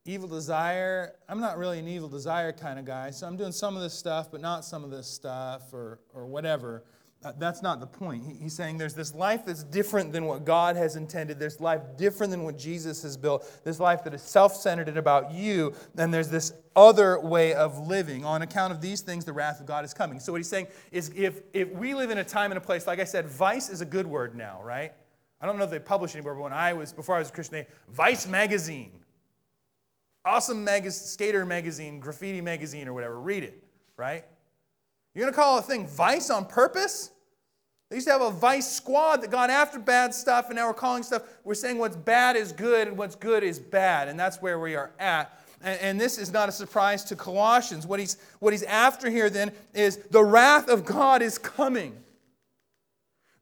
evil 0.09 0.29
desire, 0.29 1.15
I'm 1.29 1.41
not 1.41 1.59
really 1.59 1.79
an 1.79 1.87
evil 1.87 2.09
desire 2.09 2.53
kind 2.53 2.79
of 2.79 2.85
guy. 2.85 3.11
So 3.11 3.27
I'm 3.27 3.37
doing 3.37 3.53
some 3.53 3.77
of 3.77 3.83
this 3.83 3.93
stuff, 3.93 4.31
but 4.31 4.41
not 4.41 4.65
some 4.65 4.83
of 4.83 4.91
this 4.91 5.07
stuff 5.07 5.73
or, 5.73 6.01
or 6.15 6.27
whatever. 6.27 6.83
Uh, 7.25 7.33
that's 7.37 7.63
not 7.63 7.81
the 7.81 7.87
point. 7.87 8.25
He, 8.25 8.35
he's 8.45 8.55
saying 8.55 8.79
there's 8.79 8.95
this 8.95 9.13
life 9.13 9.45
that's 9.45 9.65
different 9.65 10.13
than 10.13 10.25
what 10.25 10.45
God 10.45 10.77
has 10.77 10.95
intended. 10.97 11.39
There's 11.39 11.61
life 11.61 11.83
different 11.97 12.31
than 12.31 12.45
what 12.45 12.57
Jesus 12.57 13.03
has 13.03 13.17
built. 13.17 13.61
This 13.65 13.81
life 13.81 14.05
that 14.05 14.15
is 14.15 14.23
self 14.23 14.55
centered 14.55 14.89
and 14.89 14.99
about 14.99 15.33
you. 15.33 15.75
And 15.97 16.15
there's 16.15 16.29
this 16.29 16.53
other 16.77 17.19
way 17.19 17.55
of 17.55 17.89
living. 17.89 18.25
On 18.25 18.43
account 18.43 18.73
of 18.73 18.81
these 18.81 19.01
things, 19.01 19.25
the 19.25 19.33
wrath 19.33 19.61
of 19.61 19.67
God 19.67 19.85
is 19.85 19.93
coming. 19.93 20.21
So, 20.21 20.33
what 20.33 20.39
he's 20.39 20.49
saying 20.49 20.69
is 20.93 21.11
if, 21.17 21.43
if 21.53 21.71
we 21.73 21.93
live 21.93 22.11
in 22.11 22.19
a 22.19 22.25
time 22.25 22.53
and 22.53 22.59
a 22.59 22.61
place, 22.61 22.87
like 22.87 23.01
I 23.01 23.05
said, 23.05 23.27
vice 23.27 23.69
is 23.69 23.81
a 23.81 23.87
good 23.87 24.07
word 24.07 24.37
now, 24.37 24.63
right? 24.63 24.93
I 25.41 25.47
don't 25.47 25.59
know 25.59 25.65
if 25.65 25.71
they 25.71 25.81
publish 25.81 26.15
anymore, 26.15 26.35
but 26.35 26.43
when 26.43 26.53
I 26.53 26.73
was, 26.73 26.93
before 26.93 27.17
I 27.17 27.19
was 27.19 27.31
a 27.31 27.33
Christian, 27.33 27.59
they, 27.59 27.67
Vice 27.93 28.27
Magazine. 28.27 28.93
Awesome 30.29 30.63
mag- 30.63 30.91
skater 30.91 31.47
magazine, 31.47 32.01
graffiti 32.01 32.43
magazine, 32.43 32.87
or 32.87 32.93
whatever. 32.93 33.19
Read 33.19 33.45
it, 33.45 33.65
right? 33.97 34.27
You're 35.15 35.25
going 35.25 35.33
to 35.33 35.37
call 35.37 35.57
a 35.57 35.63
thing 35.63 35.87
vice 35.87 36.29
on 36.29 36.45
purpose? 36.45 37.13
They 37.89 37.97
used 37.97 38.07
to 38.09 38.13
have 38.13 38.21
a 38.21 38.31
vice 38.31 38.71
squad 38.71 39.23
that 39.23 39.31
got 39.31 39.49
after 39.49 39.79
bad 39.79 40.13
stuff, 40.13 40.49
and 40.49 40.57
now 40.57 40.67
we're 40.67 40.75
calling 40.75 41.03
stuff, 41.03 41.23
we're 41.45 41.55
saying 41.55 41.79
what's 41.79 41.97
bad 41.97 42.37
is 42.37 42.53
good 42.53 42.89
and 42.89 42.99
what's 42.99 43.15
good 43.15 43.43
is 43.43 43.59
bad, 43.59 44.09
and 44.09 44.21
that's 44.21 44.43
where 44.43 44.59
we 44.59 44.77
are 44.77 44.91
at. 44.99 45.41
And, 45.63 45.81
and 45.81 46.01
this 46.01 46.19
is 46.19 46.31
not 46.31 46.51
a 46.51 46.53
surprise 46.53 47.05
to 47.05 47.17
Colossians. 47.17 47.87
What 47.87 47.99
he's, 47.99 48.19
what 48.41 48.53
he's 48.53 48.65
after 48.65 49.09
here 49.09 49.31
then 49.31 49.51
is 49.73 49.97
the 50.11 50.23
wrath 50.23 50.69
of 50.69 50.85
God 50.85 51.23
is 51.23 51.39
coming. 51.39 51.97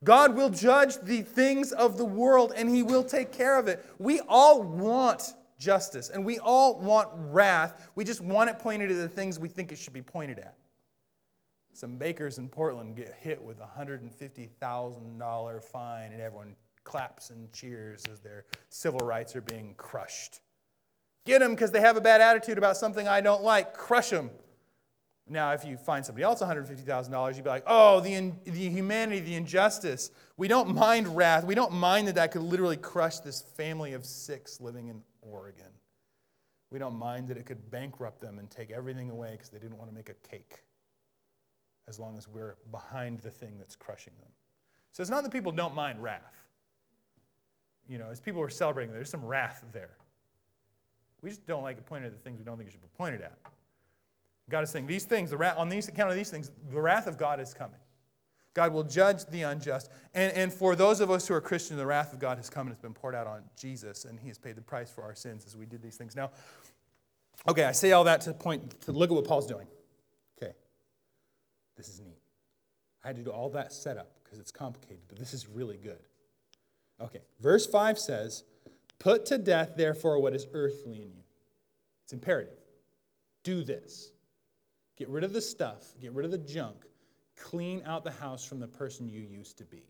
God 0.04 0.36
will 0.36 0.50
judge 0.50 0.98
the 0.98 1.22
things 1.22 1.72
of 1.72 1.98
the 1.98 2.04
world 2.04 2.52
and 2.54 2.68
he 2.68 2.84
will 2.84 3.02
take 3.02 3.32
care 3.32 3.58
of 3.58 3.66
it. 3.66 3.84
We 3.98 4.20
all 4.28 4.62
want 4.62 5.34
justice 5.58 6.10
and 6.10 6.24
we 6.24 6.38
all 6.38 6.78
want 6.78 7.08
wrath. 7.12 7.90
We 7.94 8.04
just 8.04 8.20
want 8.20 8.50
it 8.50 8.58
pointed 8.58 8.90
at 8.90 8.96
the 8.96 9.08
things 9.08 9.38
we 9.38 9.48
think 9.48 9.72
it 9.72 9.78
should 9.78 9.92
be 9.92 10.02
pointed 10.02 10.38
at 10.38 10.56
some 11.76 11.96
bakers 11.96 12.38
in 12.38 12.48
Portland 12.48 12.96
get 12.96 13.14
hit 13.20 13.42
with 13.42 13.60
a 13.60 13.68
$150,000 13.78 15.64
fine, 15.64 16.12
and 16.12 16.20
everyone 16.20 16.56
claps 16.84 17.30
and 17.30 17.52
cheers 17.52 18.02
as 18.10 18.20
their 18.20 18.44
civil 18.70 19.00
rights 19.00 19.36
are 19.36 19.42
being 19.42 19.74
crushed. 19.76 20.40
Get 21.26 21.40
them 21.40 21.50
because 21.50 21.72
they 21.72 21.80
have 21.80 21.96
a 21.96 22.00
bad 22.00 22.20
attitude 22.20 22.56
about 22.56 22.76
something 22.76 23.06
I 23.08 23.20
don't 23.20 23.42
like. 23.42 23.74
Crush 23.74 24.10
them. 24.10 24.30
Now, 25.28 25.50
if 25.52 25.64
you 25.64 25.76
find 25.76 26.06
somebody 26.06 26.22
else 26.22 26.40
$150,000, 26.40 27.34
you'd 27.34 27.42
be 27.42 27.50
like, 27.50 27.64
oh, 27.66 27.98
the, 27.98 28.14
in, 28.14 28.38
the 28.44 28.70
humanity, 28.70 29.18
the 29.18 29.34
injustice. 29.34 30.12
We 30.36 30.46
don't 30.46 30.72
mind 30.72 31.16
wrath. 31.16 31.44
We 31.44 31.56
don't 31.56 31.72
mind 31.72 32.06
that 32.06 32.14
that 32.14 32.30
could 32.30 32.42
literally 32.42 32.76
crush 32.76 33.18
this 33.18 33.42
family 33.42 33.92
of 33.94 34.06
six 34.06 34.60
living 34.60 34.86
in 34.86 35.02
Oregon. 35.30 35.72
We 36.70 36.78
don't 36.78 36.96
mind 36.96 37.28
that 37.28 37.36
it 37.36 37.46
could 37.46 37.70
bankrupt 37.70 38.20
them 38.20 38.38
and 38.38 38.50
take 38.50 38.70
everything 38.70 39.10
away 39.10 39.32
because 39.32 39.48
they 39.48 39.58
didn't 39.58 39.78
want 39.78 39.90
to 39.90 39.94
make 39.94 40.08
a 40.08 40.28
cake 40.28 40.62
as 41.88 42.00
long 42.00 42.18
as 42.18 42.26
we're 42.28 42.56
behind 42.70 43.20
the 43.20 43.30
thing 43.30 43.54
that's 43.58 43.76
crushing 43.76 44.12
them. 44.20 44.30
So 44.92 45.00
it's 45.00 45.10
not 45.10 45.22
that 45.22 45.32
people 45.32 45.52
don't 45.52 45.74
mind 45.74 46.02
wrath. 46.02 46.44
You 47.88 47.98
know, 47.98 48.08
as 48.10 48.20
people 48.20 48.42
are 48.42 48.48
celebrating, 48.48 48.92
there's 48.92 49.10
some 49.10 49.24
wrath 49.24 49.64
there. 49.72 49.96
We 51.22 51.30
just 51.30 51.46
don't 51.46 51.62
like 51.62 51.78
it 51.78 51.86
pointed 51.86 52.06
at 52.06 52.12
the 52.12 52.18
things 52.18 52.38
we 52.38 52.44
don't 52.44 52.56
think 52.56 52.68
it 52.68 52.72
should 52.72 52.82
be 52.82 52.88
pointed 52.96 53.20
at. 53.20 53.38
God 54.48 54.62
is 54.62 54.70
saying 54.70 54.86
these 54.86 55.04
things, 55.04 55.30
the 55.30 55.36
wrath, 55.36 55.56
on 55.58 55.68
these 55.68 55.88
account 55.88 56.10
of 56.10 56.16
these 56.16 56.30
things, 56.30 56.50
the 56.70 56.80
wrath 56.80 57.06
of 57.06 57.18
God 57.18 57.40
is 57.40 57.52
coming. 57.52 57.80
God 58.56 58.72
will 58.72 58.84
judge 58.84 59.26
the 59.26 59.42
unjust. 59.42 59.90
And, 60.14 60.32
and 60.32 60.50
for 60.50 60.74
those 60.74 61.02
of 61.02 61.10
us 61.10 61.28
who 61.28 61.34
are 61.34 61.42
Christian, 61.42 61.76
the 61.76 61.84
wrath 61.84 62.14
of 62.14 62.18
God 62.18 62.38
has 62.38 62.48
come 62.48 62.66
and 62.66 62.72
it's 62.72 62.80
been 62.80 62.94
poured 62.94 63.14
out 63.14 63.26
on 63.26 63.42
Jesus, 63.54 64.06
and 64.06 64.18
He 64.18 64.28
has 64.28 64.38
paid 64.38 64.56
the 64.56 64.62
price 64.62 64.90
for 64.90 65.04
our 65.04 65.14
sins 65.14 65.44
as 65.44 65.58
we 65.58 65.66
did 65.66 65.82
these 65.82 65.96
things. 65.96 66.16
Now, 66.16 66.30
okay, 67.46 67.64
I 67.64 67.72
say 67.72 67.92
all 67.92 68.04
that 68.04 68.22
to 68.22 68.32
point 68.32 68.80
to 68.80 68.92
look 68.92 69.10
at 69.10 69.14
what 69.14 69.26
Paul's 69.26 69.46
doing. 69.46 69.66
Okay, 70.42 70.54
this 71.76 71.90
is 71.90 72.00
neat. 72.00 72.16
I 73.04 73.08
had 73.08 73.16
to 73.16 73.22
do 73.22 73.30
all 73.30 73.50
that 73.50 73.74
setup 73.74 74.10
because 74.24 74.38
it's 74.38 74.50
complicated, 74.50 75.02
but 75.06 75.18
this 75.18 75.34
is 75.34 75.46
really 75.46 75.76
good. 75.76 76.00
Okay, 76.98 77.20
verse 77.40 77.66
5 77.66 77.98
says, 77.98 78.44
Put 78.98 79.26
to 79.26 79.36
death, 79.36 79.72
therefore, 79.76 80.18
what 80.18 80.34
is 80.34 80.46
earthly 80.54 81.02
in 81.02 81.12
you. 81.14 81.24
It's 82.04 82.14
imperative. 82.14 82.56
Do 83.42 83.62
this. 83.62 84.12
Get 84.96 85.10
rid 85.10 85.24
of 85.24 85.34
the 85.34 85.42
stuff, 85.42 85.92
get 86.00 86.12
rid 86.12 86.24
of 86.24 86.30
the 86.30 86.38
junk, 86.38 86.86
clean 87.36 87.82
out 87.86 88.04
the 88.04 88.10
house 88.10 88.44
from 88.44 88.60
the 88.60 88.66
person 88.66 89.08
you 89.08 89.20
used 89.20 89.58
to 89.58 89.64
be. 89.64 89.82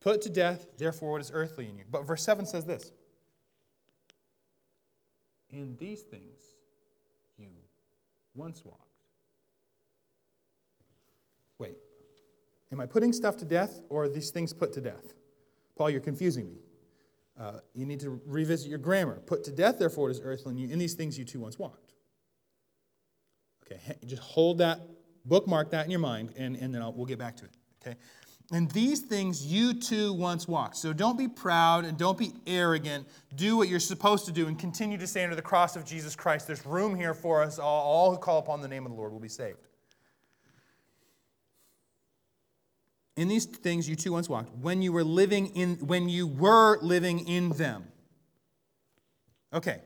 Put 0.00 0.22
to 0.22 0.30
death, 0.30 0.66
therefore, 0.78 1.12
what 1.12 1.20
is 1.20 1.30
earthly 1.32 1.68
in 1.68 1.76
you. 1.76 1.84
But 1.90 2.06
verse 2.06 2.22
7 2.22 2.46
says 2.46 2.64
this 2.64 2.92
In 5.50 5.76
these 5.78 6.02
things 6.02 6.40
you 7.38 7.48
once 8.34 8.64
walked. 8.64 8.78
Wait, 11.58 11.76
am 12.72 12.80
I 12.80 12.86
putting 12.86 13.12
stuff 13.12 13.36
to 13.38 13.44
death 13.44 13.80
or 13.90 14.04
are 14.04 14.08
these 14.08 14.30
things 14.30 14.52
put 14.52 14.72
to 14.72 14.80
death? 14.80 15.12
Paul, 15.76 15.90
you're 15.90 16.00
confusing 16.00 16.48
me. 16.48 16.58
Uh, 17.38 17.60
you 17.74 17.86
need 17.86 18.00
to 18.00 18.20
revisit 18.26 18.68
your 18.68 18.78
grammar. 18.78 19.20
Put 19.26 19.44
to 19.44 19.50
death, 19.50 19.78
therefore, 19.78 20.04
what 20.04 20.10
is 20.10 20.20
earthly 20.22 20.52
in 20.52 20.58
you. 20.58 20.68
In 20.68 20.78
these 20.78 20.94
things 20.94 21.18
you 21.18 21.24
too 21.24 21.40
once 21.40 21.58
walked. 21.58 21.94
Okay, 23.64 23.96
just 24.04 24.22
hold 24.22 24.58
that, 24.58 24.80
bookmark 25.24 25.70
that 25.70 25.84
in 25.84 25.90
your 25.90 26.00
mind, 26.00 26.32
and, 26.36 26.56
and 26.56 26.74
then 26.74 26.82
I'll, 26.82 26.92
we'll 26.92 27.06
get 27.06 27.18
back 27.18 27.36
to 27.38 27.44
it. 27.44 27.50
Okay? 27.82 27.96
And 28.52 28.68
these 28.72 29.00
things 29.00 29.46
you 29.46 29.74
too 29.74 30.12
once 30.12 30.48
walked. 30.48 30.76
So 30.76 30.92
don't 30.92 31.16
be 31.16 31.28
proud 31.28 31.84
and 31.84 31.96
don't 31.96 32.18
be 32.18 32.32
arrogant. 32.48 33.06
Do 33.36 33.56
what 33.56 33.68
you're 33.68 33.78
supposed 33.78 34.26
to 34.26 34.32
do 34.32 34.48
and 34.48 34.58
continue 34.58 34.98
to 34.98 35.06
stay 35.06 35.22
under 35.22 35.36
the 35.36 35.42
cross 35.42 35.76
of 35.76 35.84
Jesus 35.84 36.16
Christ. 36.16 36.48
There's 36.48 36.66
room 36.66 36.96
here 36.96 37.14
for 37.14 37.42
us. 37.42 37.60
All, 37.60 37.82
all 37.84 38.10
who 38.10 38.18
call 38.18 38.40
upon 38.40 38.60
the 38.60 38.66
name 38.66 38.84
of 38.84 38.90
the 38.90 38.98
Lord 38.98 39.12
will 39.12 39.20
be 39.20 39.28
saved. 39.28 39.68
In 43.16 43.28
these 43.28 43.44
things 43.44 43.88
you 43.88 43.94
too 43.94 44.12
once 44.12 44.28
walked 44.28 44.50
when 44.56 44.82
you 44.82 44.92
were 44.92 45.04
living 45.04 45.48
in 45.48 45.76
when 45.86 46.08
you 46.08 46.26
were 46.26 46.78
living 46.80 47.28
in 47.28 47.50
them. 47.50 47.84
Okay. 49.52 49.82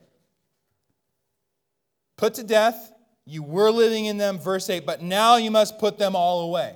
Put 2.17 2.35
to 2.35 2.43
death, 2.43 2.93
you 3.25 3.43
were 3.43 3.71
living 3.71 4.05
in 4.05 4.17
them, 4.17 4.37
verse 4.37 4.69
8, 4.69 4.85
but 4.85 5.01
now 5.01 5.37
you 5.37 5.51
must 5.51 5.79
put 5.79 5.97
them 5.97 6.15
all 6.15 6.41
away. 6.41 6.75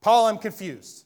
Paul, 0.00 0.26
I'm 0.26 0.38
confused. 0.38 1.04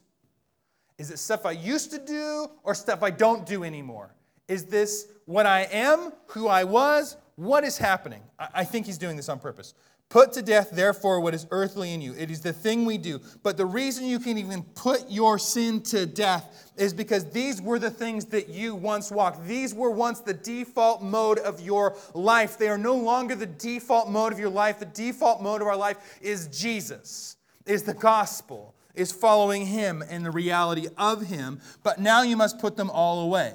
Is 0.97 1.11
it 1.11 1.19
stuff 1.19 1.45
I 1.45 1.51
used 1.51 1.91
to 1.91 1.99
do 1.99 2.47
or 2.63 2.73
stuff 2.73 3.03
I 3.03 3.09
don't 3.09 3.45
do 3.45 3.63
anymore? 3.63 4.13
Is 4.47 4.65
this 4.65 5.07
what 5.25 5.45
I 5.45 5.63
am, 5.63 6.13
who 6.27 6.47
I 6.47 6.63
was? 6.63 7.17
What 7.35 7.63
is 7.63 7.77
happening? 7.77 8.21
I 8.39 8.63
think 8.63 8.85
he's 8.85 8.97
doing 8.97 9.17
this 9.17 9.27
on 9.27 9.39
purpose. 9.39 9.73
Put 10.09 10.33
to 10.33 10.41
death, 10.41 10.69
therefore, 10.71 11.19
what 11.19 11.33
is 11.33 11.47
earthly 11.51 11.93
in 11.93 11.99
you. 11.99 12.13
It 12.13 12.29
is 12.29 12.41
the 12.41 12.53
thing 12.53 12.85
we 12.85 12.97
do. 12.97 13.19
But 13.43 13.57
the 13.57 13.65
reason 13.65 14.05
you 14.05 14.19
can 14.19 14.37
even 14.37 14.61
put 14.61 15.09
your 15.09 15.39
sin 15.39 15.81
to 15.83 16.05
death 16.05 16.71
is 16.77 16.93
because 16.93 17.31
these 17.31 17.61
were 17.61 17.79
the 17.79 17.89
things 17.89 18.25
that 18.25 18.47
you 18.47 18.75
once 18.75 19.11
walked. 19.11 19.45
These 19.47 19.73
were 19.73 19.89
once 19.89 20.19
the 20.19 20.33
default 20.33 21.01
mode 21.01 21.39
of 21.39 21.59
your 21.59 21.97
life. 22.13 22.57
They 22.57 22.69
are 22.69 22.77
no 22.77 22.95
longer 22.95 23.35
the 23.35 23.47
default 23.47 24.09
mode 24.09 24.31
of 24.31 24.39
your 24.39 24.49
life. 24.49 24.79
The 24.79 24.85
default 24.85 25.41
mode 25.41 25.61
of 25.61 25.67
our 25.67 25.77
life 25.77 26.19
is 26.21 26.47
Jesus, 26.47 27.37
is 27.65 27.83
the 27.83 27.93
gospel 27.93 28.75
is 28.95 29.11
following 29.11 29.65
him 29.65 30.03
and 30.09 30.25
the 30.25 30.31
reality 30.31 30.87
of 30.97 31.27
him, 31.27 31.59
but 31.83 31.99
now 31.99 32.21
you 32.21 32.35
must 32.35 32.59
put 32.59 32.77
them 32.77 32.89
all 32.89 33.21
away. 33.21 33.53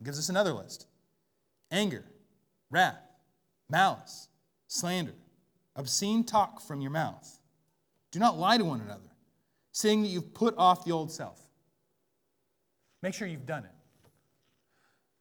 It 0.00 0.04
gives 0.04 0.18
us 0.18 0.28
another 0.28 0.52
list 0.52 0.86
anger, 1.70 2.04
wrath, 2.70 3.00
malice, 3.68 4.28
slander, 4.66 5.14
obscene 5.80 6.22
talk 6.22 6.60
from 6.60 6.80
your 6.80 6.90
mouth. 6.90 7.40
Do 8.12 8.18
not 8.18 8.38
lie 8.38 8.58
to 8.58 8.64
one 8.64 8.80
another, 8.80 9.10
saying 9.72 10.02
that 10.02 10.08
you've 10.08 10.34
put 10.34 10.54
off 10.56 10.84
the 10.84 10.92
old 10.92 11.10
self. 11.10 11.40
Make 13.02 13.14
sure 13.14 13.26
you've 13.26 13.46
done 13.46 13.64
it. 13.64 13.70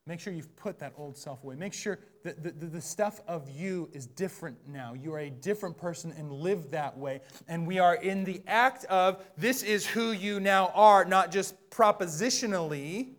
Make 0.06 0.20
sure 0.20 0.34
you've 0.34 0.56
put 0.56 0.80
that 0.80 0.94
old 0.98 1.16
self 1.18 1.44
away. 1.44 1.56
Make 1.56 1.74
sure 1.74 2.00
that 2.24 2.44
the, 2.44 2.52
the, 2.52 2.66
the, 2.66 2.82
stuff 2.82 3.22
of 3.28 3.48
you 3.50 3.90
is 3.94 4.08
different 4.08 4.58
now. 4.68 4.96
You 4.96 5.14
are 5.14 5.20
a 5.20 5.30
different 5.30 5.78
person 5.78 6.14
and 6.18 6.32
live 6.32 6.72
that 6.72 6.98
way. 6.98 7.22
And 7.48 7.68
we 7.68 7.78
are 7.78 7.96
in 7.96 8.24
the 8.24 8.42
act 8.48 8.86
of 8.86 9.24
this 9.38 9.62
is 9.62 9.86
who 9.86 10.12
you 10.12 10.40
now 10.40 10.72
are, 10.74 11.06
not 11.06 11.32
just 11.32 11.70
propositionally 11.70 13.10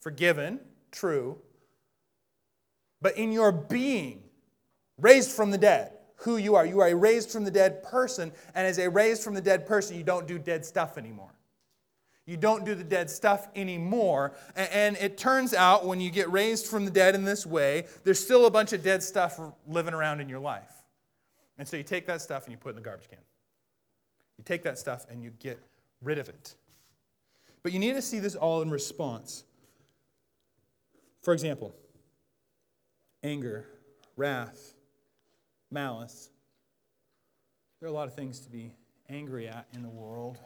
forgiven, 0.00 0.60
true, 0.92 1.38
but 3.00 3.16
in 3.16 3.32
your 3.32 3.50
being, 3.50 4.22
raised 4.98 5.30
from 5.30 5.50
the 5.50 5.58
dead, 5.58 5.93
who 6.24 6.38
you 6.38 6.54
are. 6.56 6.64
You 6.64 6.80
are 6.80 6.88
a 6.88 6.94
raised 6.94 7.30
from 7.30 7.44
the 7.44 7.50
dead 7.50 7.82
person. 7.82 8.32
And 8.54 8.66
as 8.66 8.78
a 8.78 8.88
raised 8.88 9.22
from 9.22 9.34
the 9.34 9.42
dead 9.42 9.66
person, 9.66 9.96
you 9.96 10.02
don't 10.02 10.26
do 10.26 10.38
dead 10.38 10.64
stuff 10.64 10.96
anymore. 10.96 11.30
You 12.26 12.38
don't 12.38 12.64
do 12.64 12.74
the 12.74 12.84
dead 12.84 13.10
stuff 13.10 13.48
anymore. 13.54 14.32
And 14.56 14.96
it 14.96 15.18
turns 15.18 15.52
out 15.52 15.84
when 15.84 16.00
you 16.00 16.10
get 16.10 16.32
raised 16.32 16.66
from 16.66 16.86
the 16.86 16.90
dead 16.90 17.14
in 17.14 17.24
this 17.24 17.44
way, 17.44 17.84
there's 18.04 18.18
still 18.18 18.46
a 18.46 18.50
bunch 18.50 18.72
of 18.72 18.82
dead 18.82 19.02
stuff 19.02 19.38
living 19.68 19.92
around 19.92 20.22
in 20.22 20.28
your 20.30 20.38
life. 20.38 20.72
And 21.58 21.68
so 21.68 21.76
you 21.76 21.82
take 21.82 22.06
that 22.06 22.22
stuff 22.22 22.44
and 22.44 22.52
you 22.52 22.56
put 22.56 22.70
it 22.70 22.70
in 22.70 22.76
the 22.76 22.82
garbage 22.82 23.08
can. 23.08 23.18
You 24.38 24.44
take 24.44 24.62
that 24.62 24.78
stuff 24.78 25.06
and 25.10 25.22
you 25.22 25.30
get 25.38 25.60
rid 26.02 26.18
of 26.18 26.30
it. 26.30 26.54
But 27.62 27.72
you 27.72 27.78
need 27.78 27.92
to 27.92 28.02
see 28.02 28.18
this 28.18 28.34
all 28.34 28.62
in 28.62 28.70
response. 28.70 29.44
For 31.22 31.34
example, 31.34 31.74
anger, 33.22 33.66
wrath, 34.16 34.73
malice. 35.74 36.30
There 37.80 37.88
are 37.88 37.92
a 37.92 37.94
lot 37.94 38.08
of 38.08 38.14
things 38.14 38.40
to 38.40 38.48
be 38.48 38.72
angry 39.10 39.46
at 39.48 39.66
in 39.74 39.82
the 39.82 39.90
world. 39.90 40.38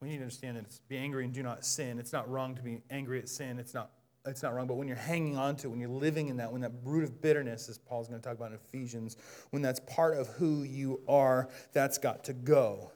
We 0.00 0.08
need 0.08 0.16
to 0.16 0.22
understand 0.22 0.56
that 0.56 0.64
it's 0.64 0.78
be 0.88 0.96
angry 0.96 1.24
and 1.24 1.34
do 1.34 1.42
not 1.42 1.64
sin. 1.64 1.98
It's 1.98 2.12
not 2.12 2.30
wrong 2.30 2.54
to 2.54 2.62
be 2.62 2.82
angry 2.90 3.18
at 3.18 3.28
sin. 3.28 3.58
It's 3.58 3.74
not, 3.74 3.90
it's 4.24 4.42
not 4.42 4.54
wrong. 4.54 4.66
But 4.66 4.76
when 4.76 4.88
you're 4.88 4.96
hanging 4.96 5.36
on 5.36 5.56
to 5.56 5.66
it, 5.66 5.70
when 5.70 5.80
you're 5.80 5.88
living 5.88 6.28
in 6.28 6.36
that, 6.36 6.52
when 6.52 6.60
that 6.62 6.72
root 6.84 7.04
of 7.04 7.20
bitterness, 7.20 7.68
as 7.68 7.76
Paul's 7.76 8.08
going 8.08 8.20
to 8.20 8.24
talk 8.26 8.36
about 8.36 8.52
in 8.52 8.58
Ephesians, 8.68 9.16
when 9.50 9.62
that's 9.62 9.80
part 9.80 10.16
of 10.16 10.28
who 10.28 10.62
you 10.62 11.00
are, 11.08 11.48
that's 11.72 11.98
got 11.98 12.24
to 12.24 12.32
go. 12.32 12.92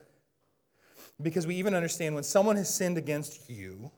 Because 1.20 1.46
we 1.46 1.56
even 1.56 1.74
understand 1.74 2.14
when 2.14 2.24
someone 2.24 2.56
has 2.56 2.72
sinned 2.72 2.96
against 2.96 3.50
you, 3.50 3.90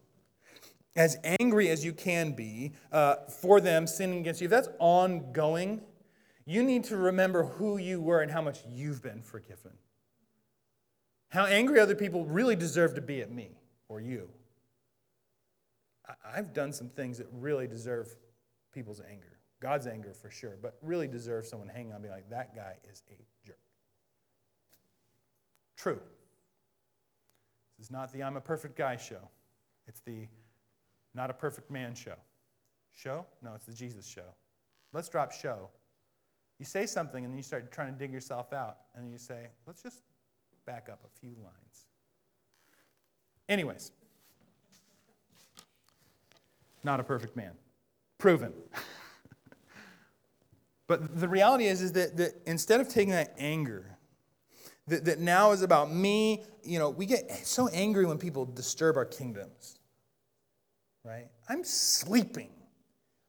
as 0.94 1.16
angry 1.40 1.68
as 1.68 1.84
you 1.84 1.92
can 1.92 2.32
be 2.32 2.72
uh, 2.90 3.16
for 3.40 3.60
them 3.60 3.86
sinning 3.86 4.18
against 4.20 4.40
you, 4.40 4.46
if 4.46 4.50
that's 4.50 4.68
ongoing, 4.78 5.80
you 6.44 6.62
need 6.62 6.84
to 6.84 6.96
remember 6.96 7.44
who 7.44 7.76
you 7.76 8.00
were 8.00 8.20
and 8.20 8.30
how 8.30 8.42
much 8.42 8.60
you've 8.68 9.02
been 9.02 9.22
forgiven. 9.22 9.72
How 11.28 11.46
angry 11.46 11.80
other 11.80 11.94
people 11.94 12.26
really 12.26 12.56
deserve 12.56 12.94
to 12.96 13.00
be 13.00 13.20
at 13.22 13.30
me 13.30 13.58
or 13.88 14.00
you. 14.00 14.28
I've 16.24 16.52
done 16.52 16.72
some 16.72 16.88
things 16.88 17.18
that 17.18 17.26
really 17.32 17.66
deserve 17.66 18.14
people's 18.72 19.00
anger. 19.00 19.38
God's 19.60 19.86
anger 19.86 20.12
for 20.12 20.30
sure, 20.30 20.58
but 20.60 20.76
really 20.82 21.06
deserve 21.06 21.46
someone 21.46 21.68
hanging 21.68 21.92
on 21.92 22.02
me 22.02 22.10
like, 22.10 22.28
that 22.30 22.54
guy 22.54 22.76
is 22.90 23.02
a 23.08 23.46
jerk. 23.46 23.58
True. 25.76 26.00
This 27.78 27.86
is 27.86 27.90
not 27.90 28.12
the 28.12 28.22
I'm 28.22 28.36
a 28.36 28.40
perfect 28.40 28.76
guy 28.76 28.96
show. 28.96 29.28
It's 29.86 30.00
the 30.00 30.26
not 31.14 31.30
a 31.30 31.34
perfect 31.34 31.70
man 31.70 31.94
show. 31.94 32.16
Show? 32.94 33.24
No, 33.42 33.54
it's 33.54 33.66
the 33.66 33.72
Jesus 33.72 34.06
show. 34.06 34.34
Let's 34.92 35.08
drop 35.08 35.32
show. 35.32 35.70
You 36.62 36.66
say 36.66 36.86
something 36.86 37.24
and 37.24 37.32
then 37.34 37.36
you 37.36 37.42
start 37.42 37.72
trying 37.72 37.92
to 37.92 37.98
dig 37.98 38.12
yourself 38.12 38.52
out, 38.52 38.76
and 38.94 39.10
you 39.10 39.18
say, 39.18 39.48
let's 39.66 39.82
just 39.82 40.00
back 40.64 40.88
up 40.88 41.00
a 41.04 41.08
few 41.18 41.34
lines. 41.42 41.88
Anyways, 43.48 43.90
not 46.84 47.00
a 47.00 47.02
perfect 47.02 47.34
man. 47.34 47.50
Proven. 48.18 48.52
but 50.86 51.18
the 51.18 51.26
reality 51.26 51.64
is, 51.64 51.82
is 51.82 51.90
that, 51.94 52.16
that 52.16 52.40
instead 52.46 52.80
of 52.80 52.88
taking 52.88 53.10
that 53.10 53.34
anger, 53.38 53.98
that, 54.86 55.04
that 55.06 55.18
now 55.18 55.50
is 55.50 55.62
about 55.62 55.92
me, 55.92 56.44
you 56.62 56.78
know, 56.78 56.90
we 56.90 57.06
get 57.06 57.28
so 57.44 57.66
angry 57.70 58.06
when 58.06 58.18
people 58.18 58.44
disturb 58.44 58.96
our 58.96 59.04
kingdoms, 59.04 59.80
right? 61.04 61.26
I'm 61.48 61.64
sleeping. 61.64 62.50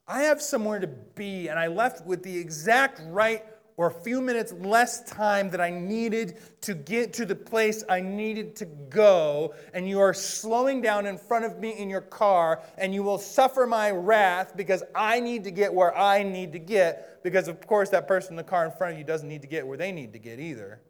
I 0.07 0.23
have 0.23 0.41
somewhere 0.41 0.79
to 0.79 0.87
be, 0.87 1.47
and 1.47 1.57
I 1.57 1.67
left 1.67 2.05
with 2.05 2.23
the 2.23 2.37
exact 2.37 3.01
right 3.05 3.43
or 3.75 3.87
a 3.87 3.91
few 3.91 4.21
minutes 4.21 4.53
less 4.53 5.03
time 5.09 5.49
that 5.49 5.59
I 5.59 5.69
needed 5.71 6.37
to 6.61 6.75
get 6.75 7.13
to 7.13 7.25
the 7.25 7.35
place 7.35 7.83
I 7.89 8.01
needed 8.01 8.55
to 8.57 8.65
go, 8.65 9.55
and 9.73 9.87
you 9.87 9.99
are 9.99 10.13
slowing 10.13 10.81
down 10.81 11.05
in 11.05 11.17
front 11.17 11.45
of 11.45 11.59
me 11.59 11.71
in 11.71 11.89
your 11.89 12.01
car, 12.01 12.61
and 12.77 12.93
you 12.93 13.01
will 13.01 13.17
suffer 13.17 13.65
my 13.65 13.89
wrath 13.89 14.55
because 14.55 14.83
I 14.93 15.19
need 15.19 15.43
to 15.45 15.51
get 15.51 15.73
where 15.73 15.97
I 15.97 16.21
need 16.21 16.53
to 16.53 16.59
get, 16.59 17.23
because 17.23 17.47
of 17.47 17.65
course 17.65 17.89
that 17.89 18.07
person 18.07 18.33
in 18.33 18.37
the 18.37 18.43
car 18.43 18.65
in 18.65 18.71
front 18.71 18.93
of 18.93 18.99
you 18.99 19.05
doesn't 19.05 19.27
need 19.27 19.41
to 19.41 19.47
get 19.47 19.65
where 19.65 19.77
they 19.77 19.91
need 19.91 20.13
to 20.13 20.19
get 20.19 20.39
either. 20.39 20.81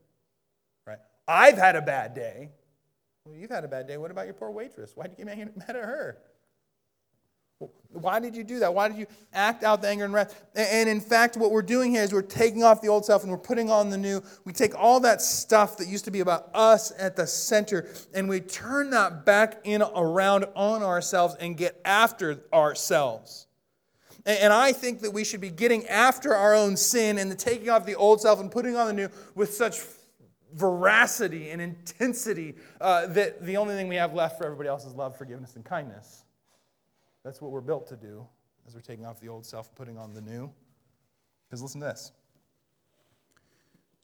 Right? 0.86 1.00
I've 1.28 1.58
had 1.58 1.78
a 1.78 1.82
bad 1.82 2.14
day. 2.14 2.50
Well, 3.26 3.38
you've 3.38 3.52
had 3.52 3.64
a 3.64 3.70
bad 3.70 3.88
day. 3.88 3.96
What 3.98 4.12
about 4.12 4.26
your 4.26 4.34
poor 4.34 4.52
waitress? 4.52 4.92
Why 4.96 5.08
did 5.08 5.18
you 5.18 5.24
get 5.24 5.56
mad 5.56 5.70
at 5.70 5.76
her? 5.76 6.18
Why 7.94 8.20
did 8.20 8.36
you 8.36 8.44
do 8.44 8.60
that? 8.60 8.74
Why 8.74 8.88
did 8.88 8.98
you 8.98 9.06
act 9.34 9.64
out 9.64 9.82
the 9.82 9.88
anger 9.88 10.06
and 10.06 10.14
wrath? 10.14 10.42
And 10.56 10.90
in 10.90 11.00
fact, 11.00 11.38
what 11.38 11.52
we're 11.52 11.62
doing 11.62 11.92
here 11.92 12.02
is 12.02 12.12
we're 12.12 12.24
taking 12.24 12.64
off 12.64 12.82
the 12.82 12.88
old 12.88 13.06
self 13.06 13.22
and 13.22 13.32
we're 13.32 13.38
putting 13.38 13.70
on 13.70 13.90
the 13.90 13.98
new. 13.98 14.22
We 14.46 14.54
take 14.54 14.74
all 14.76 15.00
that 15.02 15.22
stuff 15.22 15.78
that 15.78 15.88
used 15.88 16.06
to 16.06 16.12
be 16.12 16.22
about 16.22 16.50
us 16.56 16.92
at 16.98 17.16
the 17.16 17.28
center 17.28 17.88
and 18.14 18.28
we 18.28 18.40
turn 18.40 18.90
that 18.92 19.26
back 19.26 19.62
in 19.64 19.84
around 19.84 20.46
on 20.56 20.82
ourselves 20.82 21.36
and 21.40 21.56
get 21.56 21.80
after 21.86 22.44
ourselves. 22.52 23.48
And 24.26 24.54
I 24.54 24.72
think 24.72 25.02
that 25.02 25.12
we 25.12 25.24
should 25.24 25.42
be 25.42 25.50
getting 25.50 25.86
after 25.88 26.34
our 26.34 26.56
own 26.56 26.78
sin 26.78 27.18
and 27.18 27.30
the 27.30 27.36
taking 27.36 27.70
off 27.70 27.86
the 27.86 27.96
old 27.96 28.22
self 28.22 28.40
and 28.40 28.50
putting 28.50 28.76
on 28.76 28.88
the 28.88 28.94
new 28.94 29.10
with 29.36 29.54
such 29.54 29.82
veracity 30.54 31.50
and 31.50 31.62
intensity 31.62 32.56
uh, 32.80 33.08
that 33.08 33.44
the 33.46 33.58
only 33.58 33.76
thing 33.76 33.88
we 33.88 33.96
have 33.96 34.14
left 34.14 34.38
for 34.38 34.46
everybody 34.46 34.70
else 34.70 34.86
is 34.86 34.94
love, 34.94 35.18
forgiveness, 35.18 35.56
and 35.56 35.66
kindness. 35.66 36.23
That's 37.24 37.42
what 37.42 37.52
we're 37.52 37.62
built 37.62 37.88
to 37.88 37.96
do 37.96 38.26
as 38.68 38.76
we're 38.76 38.82
taking 38.82 39.06
off 39.06 39.20
the 39.20 39.30
old 39.30 39.46
self 39.46 39.68
and 39.68 39.76
putting 39.76 39.98
on 39.98 40.14
the 40.14 40.22
new. 40.22 40.52
Because 41.48 41.62
listen 41.62 41.82
to 41.82 41.88
this 41.88 42.12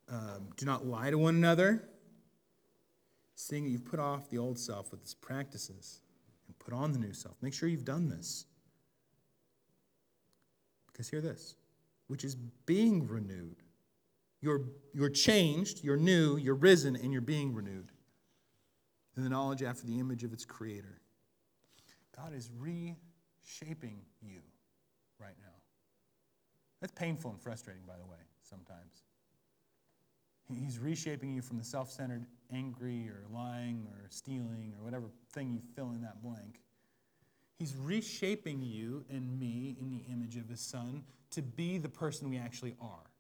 um, 0.10 0.50
Do 0.56 0.66
not 0.66 0.86
lie 0.86 1.10
to 1.10 1.18
one 1.18 1.36
another, 1.36 1.90
seeing 3.36 3.64
that 3.64 3.70
you've 3.70 3.86
put 3.86 4.00
off 4.00 4.30
the 4.30 4.38
old 4.38 4.58
self 4.58 4.92
with 4.92 5.02
its 5.02 5.14
practices 5.14 6.02
and 6.48 6.58
put 6.60 6.74
on 6.74 6.92
the 6.92 7.00
new 7.00 7.14
self. 7.14 7.36
Make 7.42 7.54
sure 7.54 7.70
you've 7.70 7.86
done 7.86 8.10
this. 8.10 8.46
Because 10.88 11.10
hear 11.10 11.22
this, 11.22 11.56
which 12.08 12.24
is 12.24 12.36
being 12.66 13.08
renewed. 13.08 13.64
You're, 14.42 14.62
you're 14.94 15.10
changed, 15.10 15.84
you're 15.84 15.98
new, 15.98 16.38
you're 16.38 16.56
risen, 16.56 16.96
and 16.96 17.12
you're 17.12 17.22
being 17.22 17.54
renewed 17.54 17.92
in 19.18 19.24
the 19.24 19.30
knowledge 19.30 19.64
after 19.64 19.86
the 19.86 20.00
image 20.00 20.24
of 20.24 20.32
its 20.32 20.46
creator. 20.46 21.02
God 22.16 22.34
is 22.34 22.50
reshaping 23.50 23.98
you 24.22 24.42
right 25.20 25.36
now. 25.42 25.48
That's 26.82 26.94
painful 26.94 27.32
and 27.32 27.42
frustrating, 27.42 27.84
by 27.86 27.98
the 27.98 28.06
way, 28.06 28.18
sometimes. 28.42 29.04
He's 30.52 30.80
reshaping 30.80 31.32
you 31.34 31.42
from 31.42 31.58
the 31.58 31.64
self 31.64 31.92
centered, 31.92 32.26
angry, 32.52 33.08
or 33.10 33.24
lying, 33.32 33.88
or 33.92 34.08
stealing, 34.10 34.74
or 34.78 34.84
whatever 34.84 35.06
thing 35.32 35.52
you 35.54 35.62
fill 35.76 35.92
in 35.92 36.02
that 36.02 36.24
blank. 36.24 36.62
He's 37.60 37.76
reshaping 37.76 38.62
you 38.62 39.04
and 39.10 39.40
me 39.40 39.76
in 39.80 39.90
the 39.90 40.12
image 40.12 40.38
of 40.38 40.48
his 40.48 40.62
son 40.62 41.04
to 41.32 41.42
be 41.42 41.78
the 41.78 41.90
person 41.90 42.30
we 42.30 42.38
actually 42.38 42.76
are. 42.82 43.12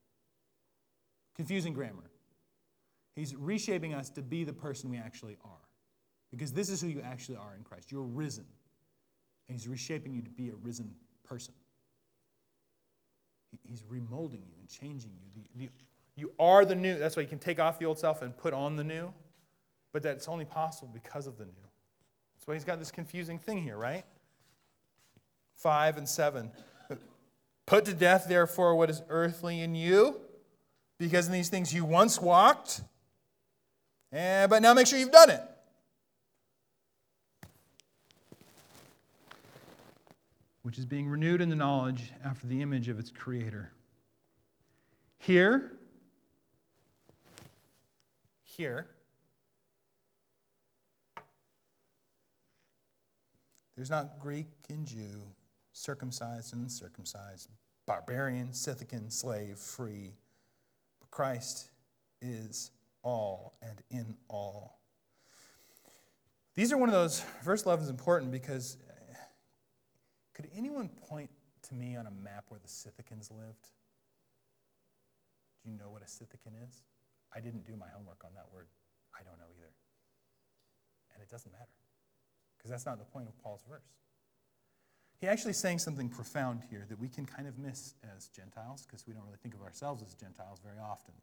Confusing 1.35 1.73
grammar. 1.73 2.09
He's 3.15 3.35
reshaping 3.35 3.93
us 3.93 4.09
to 4.11 4.21
be 4.21 4.43
the 4.43 4.53
person 4.53 4.89
we 4.89 4.97
actually 4.97 5.37
are. 5.43 5.67
Because 6.31 6.53
this 6.53 6.69
is 6.69 6.81
who 6.81 6.87
you 6.87 7.01
actually 7.01 7.35
are 7.35 7.53
in 7.55 7.63
Christ. 7.63 7.91
You're 7.91 8.01
risen. 8.03 8.45
And 9.49 9.57
he's 9.57 9.67
reshaping 9.67 10.13
you 10.13 10.21
to 10.21 10.29
be 10.29 10.49
a 10.49 10.55
risen 10.63 10.93
person. 11.23 11.53
He's 13.63 13.81
remolding 13.81 14.45
you 14.45 14.55
and 14.59 14.69
changing 14.69 15.11
you. 15.11 15.43
The, 15.55 15.65
the, 15.65 15.69
you 16.15 16.31
are 16.39 16.65
the 16.65 16.75
new. 16.75 16.97
That's 16.97 17.15
why 17.15 17.23
you 17.23 17.27
can 17.27 17.39
take 17.39 17.59
off 17.59 17.79
the 17.79 17.85
old 17.85 17.97
self 17.97 18.21
and 18.21 18.37
put 18.37 18.53
on 18.53 18.75
the 18.75 18.83
new. 18.83 19.11
But 19.91 20.03
that's 20.03 20.27
only 20.27 20.45
possible 20.45 20.91
because 20.93 21.25
of 21.25 21.37
the 21.37 21.45
new. 21.45 21.51
That's 22.35 22.47
why 22.47 22.53
he's 22.53 22.63
got 22.63 22.77
this 22.77 22.91
confusing 22.91 23.39
thing 23.39 23.63
here, 23.63 23.75
right? 23.75 24.05
Five 25.55 25.97
and 25.97 26.07
seven. 26.07 26.51
Put 27.65 27.85
to 27.85 27.93
death, 27.93 28.25
therefore, 28.27 28.75
what 28.75 28.89
is 28.89 29.01
earthly 29.09 29.61
in 29.61 29.75
you, 29.75 30.19
because 30.97 31.27
in 31.27 31.33
these 31.33 31.49
things 31.49 31.73
you 31.73 31.85
once 31.85 32.19
walked, 32.19 32.81
eh, 34.11 34.47
but 34.47 34.61
now 34.61 34.73
make 34.73 34.87
sure 34.87 34.97
you've 34.97 35.11
done 35.11 35.29
it. 35.29 35.41
Which 40.61 40.77
is 40.77 40.85
being 40.85 41.07
renewed 41.07 41.41
in 41.41 41.49
the 41.49 41.55
knowledge 41.55 42.11
after 42.23 42.47
the 42.47 42.61
image 42.61 42.89
of 42.89 42.99
its 42.99 43.11
creator. 43.11 43.71
Here, 45.17 45.71
here, 48.43 48.87
there's 53.75 53.89
not 53.89 54.19
Greek 54.19 54.47
and 54.69 54.85
Jew, 54.85 55.21
circumcised 55.73 56.53
and 56.53 56.63
uncircumcised, 56.63 57.49
barbarian, 57.85 58.53
Scythian, 58.53 59.09
slave, 59.09 59.57
free. 59.57 60.13
But 60.99 61.11
Christ 61.11 61.69
is 62.21 62.71
all 63.01 63.53
and 63.61 63.81
in 63.89 64.15
all. 64.27 64.79
These 66.55 66.73
are 66.73 66.77
one 66.77 66.89
of 66.89 66.93
those, 66.93 67.23
verse 67.43 67.63
11 67.63 67.85
is 67.85 67.89
important 67.89 68.31
because 68.31 68.77
could 70.39 70.49
anyone 70.55 70.87
point 71.09 71.29
to 71.67 71.75
me 71.75 71.97
on 71.97 72.07
a 72.07 72.11
map 72.11 72.45
where 72.47 72.61
the 72.63 72.69
Scythicans 72.69 73.29
lived? 73.29 73.67
Do 75.61 75.69
you 75.69 75.77
know 75.77 75.89
what 75.89 76.01
a 76.01 76.07
Scythican 76.07 76.53
is? 76.65 76.83
I 77.35 77.41
didn't 77.41 77.67
do 77.67 77.75
my 77.75 77.87
homework 77.93 78.23
on 78.23 78.31
that 78.35 78.45
word. 78.53 78.67
I 79.13 79.21
don't 79.21 79.37
know 79.37 79.51
either. 79.57 79.73
And 81.13 81.21
it 81.21 81.29
doesn't 81.29 81.51
matter, 81.51 81.75
because 82.57 82.71
that's 82.71 82.85
not 82.85 82.99
the 82.99 83.03
point 83.03 83.27
of 83.27 83.37
Paul's 83.43 83.65
verse. 83.67 83.91
He 85.19 85.27
actually 85.27 85.51
saying 85.51 85.79
something 85.79 86.07
profound 86.07 86.61
here 86.69 86.85
that 86.87 86.97
we 86.97 87.09
can 87.09 87.25
kind 87.25 87.45
of 87.45 87.57
miss 87.57 87.95
as 88.15 88.29
Gentiles, 88.29 88.85
because 88.87 89.05
we 89.05 89.13
don't 89.13 89.25
really 89.25 89.39
think 89.43 89.55
of 89.55 89.61
ourselves 89.61 90.01
as 90.01 90.13
Gentiles 90.13 90.61
very 90.63 90.79
often. 90.79 91.15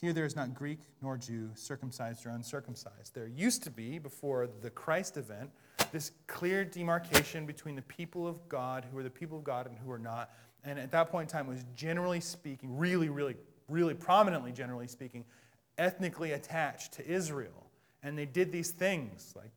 Here 0.00 0.14
there 0.14 0.24
is 0.24 0.34
not 0.34 0.54
Greek 0.54 0.78
nor 1.02 1.18
Jew, 1.18 1.50
circumcised 1.54 2.24
or 2.24 2.30
uncircumcised. 2.30 3.14
There 3.14 3.26
used 3.26 3.62
to 3.64 3.70
be, 3.70 3.98
before 3.98 4.48
the 4.62 4.70
Christ 4.70 5.18
event, 5.18 5.50
this 5.92 6.12
clear 6.26 6.64
demarcation 6.64 7.44
between 7.44 7.76
the 7.76 7.82
people 7.82 8.26
of 8.26 8.48
God, 8.48 8.86
who 8.90 8.96
are 8.96 9.02
the 9.02 9.10
people 9.10 9.36
of 9.36 9.44
God 9.44 9.66
and 9.66 9.76
who 9.76 9.90
are 9.90 9.98
not. 9.98 10.30
And 10.64 10.78
at 10.78 10.90
that 10.92 11.10
point 11.10 11.30
in 11.30 11.32
time, 11.32 11.46
was 11.46 11.64
generally 11.74 12.20
speaking, 12.20 12.78
really, 12.78 13.10
really, 13.10 13.36
really 13.68 13.94
prominently, 13.94 14.52
generally 14.52 14.88
speaking, 14.88 15.24
ethnically 15.76 16.32
attached 16.32 16.92
to 16.94 17.06
Israel. 17.06 17.66
And 18.02 18.16
they 18.16 18.26
did 18.26 18.52
these 18.52 18.70
things 18.70 19.34
like 19.36 19.50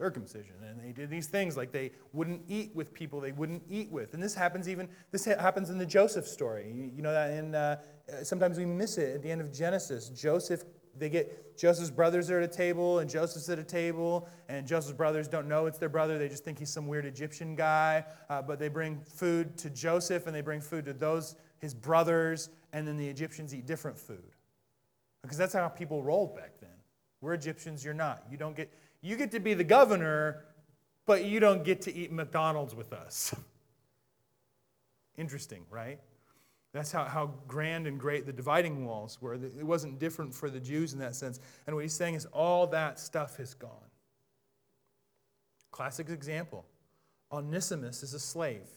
circumcision 0.00 0.54
and 0.66 0.80
they 0.80 0.92
did 0.92 1.10
these 1.10 1.26
things 1.26 1.58
like 1.58 1.72
they 1.72 1.90
wouldn't 2.14 2.40
eat 2.48 2.70
with 2.74 2.94
people 2.94 3.20
they 3.20 3.32
wouldn't 3.32 3.62
eat 3.68 3.90
with 3.92 4.14
and 4.14 4.22
this 4.22 4.34
happens 4.34 4.66
even 4.66 4.88
this 5.10 5.26
happens 5.26 5.68
in 5.68 5.76
the 5.76 5.84
Joseph 5.84 6.26
story 6.26 6.72
you 6.96 7.02
know 7.02 7.12
that 7.12 7.30
in 7.32 7.54
uh, 7.54 7.76
sometimes 8.22 8.56
we 8.56 8.64
miss 8.64 8.96
it 8.96 9.14
at 9.14 9.22
the 9.22 9.30
end 9.30 9.42
of 9.42 9.52
Genesis 9.52 10.08
Joseph 10.08 10.64
they 10.98 11.08
get 11.08 11.56
Joseph's 11.56 11.90
brothers 11.90 12.30
are 12.30 12.40
at 12.40 12.44
a 12.44 12.52
table, 12.52 12.98
and 12.98 13.08
Joseph's 13.08 13.48
at 13.48 13.58
a 13.58 13.64
table, 13.64 14.28
and 14.48 14.66
Joseph's 14.66 14.96
brothers 14.96 15.28
don't 15.28 15.46
know 15.46 15.66
it's 15.66 15.78
their 15.78 15.88
brother. 15.88 16.18
They 16.18 16.28
just 16.28 16.44
think 16.44 16.58
he's 16.58 16.72
some 16.72 16.86
weird 16.86 17.06
Egyptian 17.06 17.54
guy. 17.54 18.04
Uh, 18.28 18.42
but 18.42 18.58
they 18.58 18.68
bring 18.68 19.00
food 19.02 19.56
to 19.58 19.70
Joseph, 19.70 20.26
and 20.26 20.34
they 20.34 20.40
bring 20.40 20.60
food 20.60 20.84
to 20.86 20.92
those 20.92 21.36
his 21.58 21.74
brothers, 21.74 22.48
and 22.72 22.88
then 22.88 22.96
the 22.96 23.06
Egyptians 23.06 23.54
eat 23.54 23.66
different 23.66 23.98
food, 23.98 24.34
because 25.22 25.36
that's 25.36 25.52
how 25.52 25.68
people 25.68 26.02
rolled 26.02 26.34
back 26.34 26.52
then. 26.60 26.70
We're 27.20 27.34
Egyptians, 27.34 27.84
you're 27.84 27.92
not. 27.92 28.24
You 28.30 28.38
don't 28.38 28.56
get 28.56 28.72
you 29.02 29.16
get 29.16 29.30
to 29.32 29.40
be 29.40 29.54
the 29.54 29.64
governor, 29.64 30.44
but 31.06 31.24
you 31.24 31.40
don't 31.40 31.64
get 31.64 31.82
to 31.82 31.94
eat 31.94 32.12
McDonald's 32.12 32.74
with 32.74 32.92
us. 32.92 33.34
Interesting, 35.16 35.64
right? 35.70 35.98
That's 36.72 36.92
how, 36.92 37.04
how 37.04 37.34
grand 37.48 37.86
and 37.86 37.98
great 37.98 38.26
the 38.26 38.32
dividing 38.32 38.86
walls 38.86 39.20
were. 39.20 39.34
It 39.34 39.66
wasn't 39.66 39.98
different 39.98 40.34
for 40.34 40.50
the 40.50 40.60
Jews 40.60 40.92
in 40.92 40.98
that 41.00 41.16
sense. 41.16 41.40
And 41.66 41.74
what 41.74 41.82
he's 41.82 41.94
saying 41.94 42.14
is 42.14 42.26
all 42.26 42.66
that 42.68 43.00
stuff 43.00 43.36
has 43.38 43.54
gone. 43.54 43.70
Classic 45.72 46.08
example 46.08 46.64
Onesimus 47.32 48.02
is 48.02 48.14
a 48.14 48.20
slave. 48.20 48.68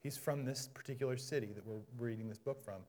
He's 0.00 0.16
from 0.16 0.44
this 0.44 0.68
particular 0.68 1.16
city 1.16 1.48
that 1.54 1.66
we're 1.66 1.80
reading 1.98 2.28
this 2.28 2.38
book 2.38 2.62
from. 2.62 2.82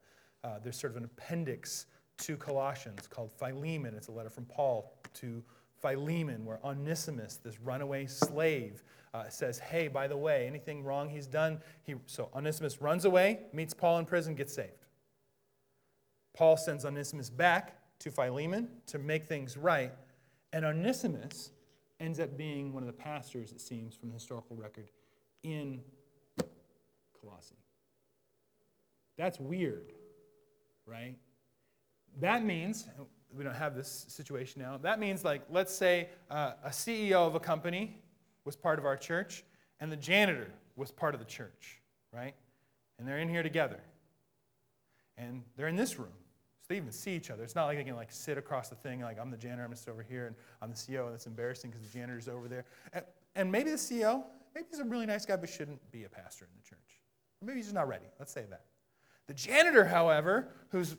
Uh, 0.44 0.60
there's 0.64 0.80
sort 0.80 0.92
of 0.92 0.98
an 0.98 1.06
appendix 1.06 1.88
to 2.20 2.38
Colossians 2.38 3.08
called 3.08 3.32
Philemon. 3.32 3.96
It's 3.96 4.08
a 4.08 4.12
letter 4.12 4.30
from 4.30 4.46
Paul 4.46 4.94
to 5.16 5.44
Philemon, 5.82 6.46
where 6.46 6.60
Onesimus, 6.64 7.38
this 7.38 7.60
runaway 7.60 8.06
slave, 8.06 8.84
uh, 9.14 9.30
says, 9.30 9.60
Hey, 9.60 9.88
by 9.88 10.08
the 10.08 10.18
way, 10.18 10.46
anything 10.48 10.84
wrong 10.84 11.10
he's 11.10 11.28
done? 11.28 11.60
He, 11.84 11.96
so 12.06 12.30
Onesimus 12.36 12.82
runs 12.82 13.06
away, 13.06 13.40
meets 13.54 13.74
Paul 13.74 14.00
in 14.00 14.06
prison, 14.06 14.36
gets 14.36 14.54
saved. 14.54 14.86
Paul 16.34 16.58
sends 16.58 16.86
Onesimus 16.86 17.30
back 17.30 17.76
to 18.00 18.12
Philemon 18.12 18.70
to 18.88 19.00
make 19.00 19.28
things 19.28 19.58
right, 19.58 19.92
and 20.54 20.64
Onesimus 20.64 21.52
ends 22.00 22.20
up 22.20 22.38
being 22.38 22.74
one 22.74 22.84
of 22.84 22.88
the 22.88 22.94
pastors, 22.94 23.52
it 23.52 23.60
seems, 23.60 23.96
from 23.96 24.10
the 24.10 24.14
historical 24.14 24.56
record 24.56 24.90
in 25.44 25.82
Colossae. 27.20 27.56
That's 29.18 29.40
weird, 29.40 29.92
right? 30.86 31.16
That 32.20 32.46
means, 32.46 32.88
we 33.36 33.44
don't 33.44 33.56
have 33.56 33.76
this 33.76 34.06
situation 34.08 34.62
now, 34.62 34.78
that 34.78 35.00
means, 35.00 35.24
like, 35.24 35.42
let's 35.50 35.74
say 35.74 36.10
uh, 36.30 36.54
a 36.64 36.70
CEO 36.70 37.28
of 37.28 37.36
a 37.36 37.40
company 37.40 37.98
was 38.46 38.56
part 38.56 38.80
of 38.80 38.86
our 38.86 38.98
church, 38.98 39.44
and 39.80 39.92
the 39.92 39.98
janitor 39.98 40.52
was 40.76 40.92
part 40.92 41.14
of 41.14 41.20
the 41.20 41.26
church, 41.26 41.80
right? 42.12 42.34
And 42.98 43.08
they're 43.08 43.20
in 43.20 43.30
here 43.30 43.44
together. 43.44 43.80
And 45.18 45.44
they're 45.56 45.68
in 45.68 45.76
this 45.76 46.00
room. 46.00 46.14
So 46.62 46.68
they 46.70 46.78
even 46.78 46.92
see 46.92 47.16
each 47.16 47.30
other. 47.30 47.44
It's 47.44 47.56
not 47.56 47.66
like 47.66 47.78
they 47.78 47.84
can 47.84 47.96
like 47.96 48.12
sit 48.12 48.38
across 48.38 48.70
the 48.70 48.76
thing, 48.76 49.02
like 49.02 49.20
I'm 49.20 49.30
the 49.30 49.38
janitor, 49.38 49.64
I'm 49.64 49.72
just 49.72 49.88
over 49.88 50.02
here, 50.02 50.28
and 50.28 50.36
I'm 50.62 50.70
the 50.70 50.76
CEO, 50.76 51.06
and 51.06 51.16
it's 51.16 51.28
embarrassing 51.28 51.72
because 51.72 51.86
the 51.86 51.98
janitor's 51.98 52.28
over 52.28 52.48
there. 52.48 52.66
And, 52.94 53.06
and 53.36 53.52
maybe 53.52 53.72
the 53.72 53.78
CEO, 53.78 54.24
maybe 54.56 54.68
he's 54.70 54.80
a 54.80 54.86
really 54.86 55.06
nice 55.06 55.26
guy, 55.26 55.36
but 55.36 55.50
shouldn't 55.50 55.80
be 55.92 56.06
a 56.06 56.10
pastor 56.10 56.46
in 56.46 56.52
the 56.62 56.68
church. 56.68 57.02
Or 57.42 57.46
maybe 57.46 57.60
he's 57.60 57.68
just 57.68 57.76
not 57.76 57.88
ready. 57.88 58.06
Let's 58.18 58.32
say 58.32 58.46
that. 58.50 58.66
The 59.28 59.34
janitor, 59.34 59.86
however, 59.86 60.50
who's 60.70 60.96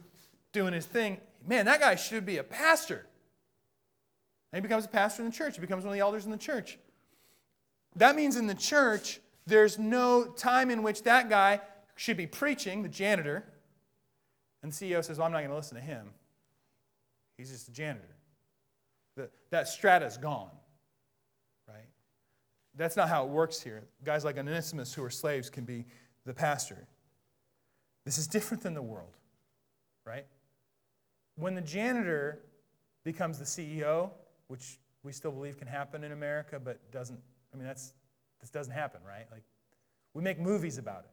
doing 0.53 0.72
his 0.72 0.86
thing, 0.86 1.18
man, 1.46 1.66
that 1.66 1.80
guy 1.80 1.94
should 1.94 2.26
be 2.26 2.38
a 2.38 2.44
pastor. 2.44 3.07
And 4.53 4.62
he 4.62 4.66
becomes 4.66 4.84
a 4.84 4.88
pastor 4.88 5.22
in 5.22 5.30
the 5.30 5.34
church. 5.34 5.55
He 5.55 5.61
becomes 5.61 5.84
one 5.84 5.92
of 5.92 5.94
the 5.94 6.01
elders 6.01 6.24
in 6.24 6.30
the 6.30 6.36
church. 6.36 6.78
That 7.96 8.16
means 8.16 8.36
in 8.36 8.46
the 8.46 8.55
church, 8.55 9.20
There's 9.46 9.78
no 9.78 10.26
time 10.26 10.70
in 10.70 10.82
which 10.82 11.03
that 11.05 11.28
guy 11.28 11.61
should 11.96 12.16
be 12.16 12.26
preaching, 12.26 12.82
the 12.82 12.88
janitor, 12.88 13.44
and 14.62 14.72
the 14.72 14.76
CEO 14.76 15.05
says, 15.05 15.18
Well, 15.18 15.26
I'm 15.26 15.32
not 15.32 15.38
going 15.38 15.51
to 15.51 15.57
listen 15.57 15.76
to 15.76 15.82
him. 15.82 16.11
He's 17.36 17.51
just 17.51 17.68
a 17.68 17.72
janitor. 17.72 18.16
The, 19.16 19.30
that 19.51 19.66
strata's 19.66 20.18
gone, 20.18 20.51
right? 21.66 21.88
That's 22.76 22.96
not 22.96 23.09
how 23.09 23.24
it 23.24 23.30
works 23.30 23.61
here. 23.61 23.84
Guys 24.05 24.24
like 24.24 24.38
Onesimus 24.38 24.92
who 24.92 25.03
are 25.03 25.11
slaves 25.11 25.51
can 25.51 25.64
be 25.64 25.86
the 26.26 26.34
pastor. 26.34 26.86
This 28.05 28.18
is 28.18 28.26
different 28.26 28.62
than 28.62 28.74
the 28.74 28.82
world, 28.82 29.16
right? 30.05 30.26
When 31.41 31.55
the 31.55 31.61
janitor 31.62 32.41
becomes 33.03 33.38
the 33.38 33.45
CEO, 33.45 34.11
which 34.49 34.78
we 35.03 35.12
still 35.12 35.32
believe 35.32 35.59
can 35.59 35.66
happen 35.66 36.05
in 36.05 36.12
America, 36.12 36.61
but 36.62 36.78
doesn't, 36.93 37.18
I 37.53 37.57
mean, 37.57 37.66
that's, 37.66 37.95
this 38.41 38.51
doesn't 38.51 38.72
happen, 38.72 39.01
right? 39.07 39.26
Like, 39.32 39.43
we 40.12 40.22
make 40.22 40.38
movies 40.38 40.78
about 40.78 41.05
it 41.05 41.11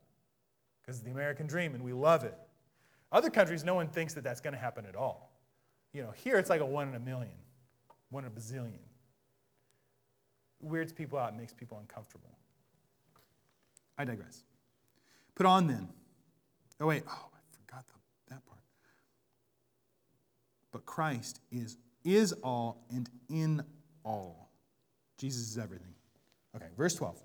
because 0.81 1.01
the 1.01 1.11
American 1.11 1.47
dream 1.47 1.75
and 1.75 1.83
we 1.83 1.93
love 1.93 2.23
it. 2.23 2.37
Other 3.11 3.29
countries, 3.29 3.63
no 3.63 3.75
one 3.75 3.87
thinks 3.87 4.13
that 4.15 4.23
that's 4.23 4.41
going 4.41 4.53
to 4.53 4.59
happen 4.59 4.85
at 4.85 4.95
all. 4.95 5.31
You 5.93 6.03
know, 6.03 6.11
here 6.11 6.37
it's 6.37 6.49
like 6.49 6.61
a 6.61 6.65
one 6.65 6.89
in 6.89 6.95
a 6.95 6.99
million, 6.99 7.31
one 8.09 8.25
in 8.25 8.31
a 8.31 8.33
bazillion. 8.33 8.73
It 10.61 10.67
Weirds 10.67 10.91
people 10.91 11.17
out, 11.17 11.37
makes 11.37 11.53
people 11.53 11.77
uncomfortable. 11.79 12.37
I 13.97 14.05
digress. 14.05 14.43
Put 15.35 15.45
on 15.45 15.67
then. 15.67 15.87
Oh, 16.79 16.87
wait. 16.87 17.03
Oh, 17.07 17.11
I 17.11 17.39
forgot 17.65 17.85
the, 17.87 17.93
that 18.29 18.45
part. 18.45 18.59
But 20.77 20.85
Christ 20.85 21.39
is, 21.51 21.75
is 22.05 22.33
all 22.43 22.85
and 22.91 23.09
in 23.29 23.63
all. 24.03 24.51
Jesus 25.17 25.49
is 25.49 25.57
everything. 25.57 25.95
Okay, 26.55 26.67
verse 26.77 26.93
12. 26.93 27.19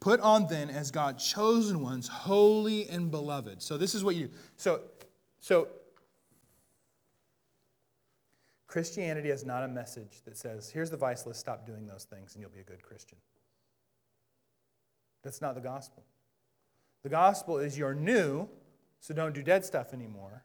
Put 0.00 0.20
on 0.20 0.46
then 0.48 0.68
as 0.68 0.90
God 0.90 1.18
chosen 1.18 1.80
ones, 1.80 2.08
holy 2.08 2.86
and 2.90 3.10
beloved. 3.10 3.62
So 3.62 3.78
this 3.78 3.94
is 3.94 4.04
what 4.04 4.16
you 4.16 4.26
do. 4.26 4.34
So, 4.58 4.82
so 5.40 5.68
Christianity 8.66 9.30
is 9.30 9.46
not 9.46 9.64
a 9.64 9.68
message 9.68 10.20
that 10.26 10.36
says, 10.36 10.68
here's 10.68 10.90
the 10.90 10.98
vice 10.98 11.24
list, 11.24 11.40
stop 11.40 11.64
doing 11.66 11.86
those 11.86 12.04
things, 12.04 12.34
and 12.34 12.42
you'll 12.42 12.50
be 12.50 12.60
a 12.60 12.64
good 12.64 12.82
Christian. 12.82 13.16
That's 15.22 15.40
not 15.40 15.54
the 15.54 15.62
gospel. 15.62 16.04
The 17.02 17.08
gospel 17.08 17.56
is 17.56 17.78
you're 17.78 17.94
new, 17.94 18.46
so 19.00 19.14
don't 19.14 19.34
do 19.34 19.42
dead 19.42 19.64
stuff 19.64 19.94
anymore. 19.94 20.44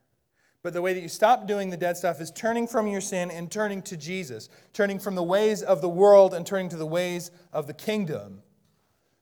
But 0.64 0.72
the 0.72 0.82
way 0.82 0.94
that 0.94 1.02
you 1.02 1.10
stop 1.10 1.46
doing 1.46 1.70
the 1.70 1.78
dead 1.78 1.98
stuff 1.98 2.22
is 2.22 2.32
turning 2.32 2.68
from 2.68 2.88
your 2.88 3.02
sin 3.02 3.30
and 3.30 3.52
turning 3.52 3.82
to 3.84 3.98
Jesus, 3.98 4.48
turning 4.72 4.98
from 4.98 5.14
the 5.14 5.24
ways 5.24 5.62
of 5.62 5.82
the 5.82 5.90
world 5.90 6.34
and 6.34 6.46
turning 6.46 6.70
to 6.70 6.78
the 6.78 6.86
ways 6.86 7.32
of 7.52 7.68
the 7.68 7.74
kingdom. 7.74 8.42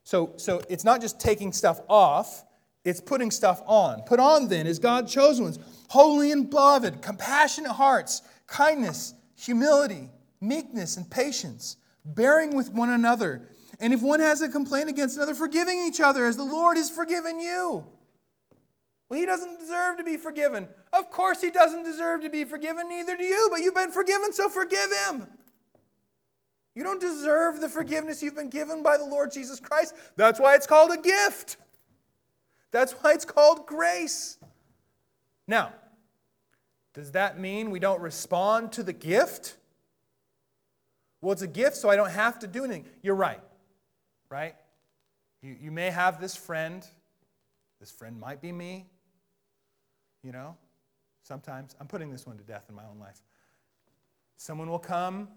So, 0.04 0.34
so 0.38 0.62
it's 0.70 0.84
not 0.84 1.02
just 1.02 1.20
taking 1.20 1.52
stuff 1.52 1.82
off, 1.90 2.46
it's 2.86 3.02
putting 3.02 3.32
stuff 3.32 3.62
on. 3.66 4.02
Put 4.04 4.20
on 4.20 4.50
then 4.50 4.68
is 4.68 4.78
God 4.78 5.08
chosen 5.08 5.46
ones, 5.46 5.60
holy 5.90 6.32
and 6.32 6.48
beloved, 6.48 7.02
compassionate 7.02 7.72
hearts, 7.72 8.22
kindness, 8.46 9.16
humility, 9.36 10.10
meekness, 10.42 10.96
and 10.98 11.10
patience, 11.10 11.78
bearing 12.06 12.56
with 12.56 12.72
one 12.72 12.90
another. 12.90 13.48
And 13.80 13.94
if 13.94 14.04
one 14.04 14.20
has 14.20 14.42
a 14.44 14.50
complaint 14.50 14.90
against 14.90 15.18
another, 15.18 15.34
forgiving 15.34 15.80
each 15.88 16.00
other 16.00 16.26
as 16.26 16.38
the 16.38 16.44
Lord 16.44 16.78
has 16.78 16.92
forgiven 16.92 17.40
you. 17.40 17.86
Well, 19.12 19.20
he 19.20 19.26
doesn't 19.26 19.60
deserve 19.60 19.98
to 19.98 20.06
be 20.06 20.16
forgiven. 20.16 20.70
Of 20.94 21.12
course, 21.12 21.42
he 21.42 21.52
doesn't 21.52 21.84
deserve 21.84 22.22
to 22.22 22.30
be 22.30 22.46
forgiven, 22.46 22.88
neither 22.88 23.18
do 23.18 23.26
you, 23.26 23.50
but 23.52 23.60
you've 23.60 23.76
been 23.76 23.92
forgiven, 23.92 24.32
so 24.32 24.48
forgive 24.48 24.90
him. 25.06 25.28
You 26.76 26.86
don't 26.86 27.02
deserve 27.02 27.60
the 27.60 27.68
forgiveness 27.68 28.24
you've 28.24 28.38
been 28.38 28.50
given 28.50 28.82
by 28.82 28.96
the 28.98 29.04
Lord 29.04 29.34
Jesus 29.34 29.60
Christ. 29.60 29.96
That's 30.16 30.40
why 30.40 30.56
it's 30.56 30.66
called 30.66 30.92
a 30.92 30.98
gift. 30.98 31.58
That's 32.72 32.94
why 32.94 33.12
it's 33.12 33.26
called 33.26 33.66
grace. 33.68 34.38
Now, 35.46 35.74
does 36.94 37.12
that 37.12 37.38
mean 37.38 37.70
we 37.70 37.80
don't 37.80 38.00
respond 38.00 38.72
to 38.72 38.84
the 38.84 38.94
gift? 38.94 39.58
Well, 41.20 41.34
it's 41.34 41.42
a 41.42 41.48
gift, 41.48 41.76
so 41.76 41.90
I 41.90 41.98
don't 41.98 42.12
have 42.12 42.40
to 42.40 42.48
do 42.48 42.64
anything. 42.64 42.86
You're 43.02 43.16
right, 43.16 43.42
right? 44.30 44.56
You, 45.42 45.58
you 45.60 45.72
may 45.72 45.90
have 45.90 46.22
this 46.22 46.38
friend. 46.38 46.88
This 47.82 47.92
friend 47.92 48.18
might 48.18 48.42
be 48.42 48.54
me. 48.54 48.86
You 50.24 50.32
know, 50.32 50.56
sometimes 51.24 51.76
I'm 51.80 51.88
putting 51.88 52.12
this 52.12 52.26
one 52.26 52.38
to 52.38 52.44
death 52.44 52.66
in 52.70 52.76
my 52.76 52.86
own 52.86 53.00
life. 53.00 53.22
Someone 54.38 54.70
will 54.70 54.80
come 54.80 55.28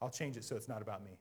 I'll 0.00 0.10
change 0.10 0.36
it 0.36 0.44
so 0.44 0.56
it's 0.56 0.68
not 0.68 0.82
about 0.82 1.04
me. 1.04 1.12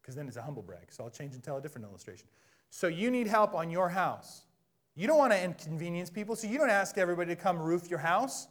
Because 0.00 0.14
then 0.14 0.28
it's 0.28 0.36
a 0.36 0.42
humble 0.42 0.62
brag. 0.62 0.90
So 0.90 1.04
I'll 1.04 1.10
change 1.10 1.34
and 1.34 1.42
tell 1.42 1.56
a 1.56 1.60
different 1.60 1.86
illustration. 1.86 2.26
So 2.70 2.86
you 2.86 3.10
need 3.10 3.26
help 3.26 3.54
on 3.54 3.70
your 3.70 3.88
house. 3.88 4.42
You 4.94 5.06
don't 5.06 5.18
want 5.18 5.32
to 5.32 5.42
inconvenience 5.42 6.10
people, 6.10 6.34
so 6.34 6.48
you 6.48 6.58
don't 6.58 6.70
ask 6.70 6.98
everybody 6.98 7.34
to 7.34 7.40
come 7.40 7.58
roof 7.58 7.88
your 7.88 7.98
house. 7.98 8.48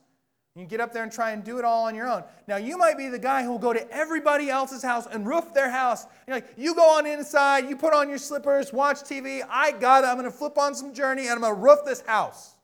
You 0.55 0.65
get 0.65 0.80
up 0.80 0.91
there 0.91 1.03
and 1.03 1.11
try 1.11 1.32
and 1.32 1.43
do 1.43 1.59
it 1.59 1.65
all 1.65 1.86
on 1.86 1.93
your 1.93 2.07
own. 2.07 2.23
Now, 2.47 2.57
you 2.57 2.78
might 2.78 2.97
be 2.97 3.09
the 3.09 3.19
guy 3.19 3.43
who 3.43 3.51
will 3.51 3.59
go 3.59 3.73
to 3.73 3.91
everybody 3.91 4.49
else's 4.49 4.82
house 4.82 5.05
and 5.11 5.28
roof 5.28 5.53
their 5.53 5.69
house. 5.69 6.07
You're 6.25 6.38
like, 6.38 6.47
you 6.57 6.73
go 6.73 6.97
on 6.97 7.05
inside, 7.05 7.69
you 7.69 7.75
put 7.75 7.93
on 7.93 8.09
your 8.09 8.17
slippers, 8.17 8.73
watch 8.73 8.97
TV. 9.01 9.41
I 9.47 9.71
got 9.71 10.03
it. 10.03 10.07
I'm 10.07 10.17
going 10.17 10.30
to 10.30 10.36
flip 10.36 10.57
on 10.57 10.73
some 10.73 10.93
Journey 10.93 11.23
and 11.23 11.34
I'm 11.34 11.41
going 11.41 11.53
to 11.53 11.61
roof 11.61 11.80
this 11.86 12.01
house. 12.01 12.57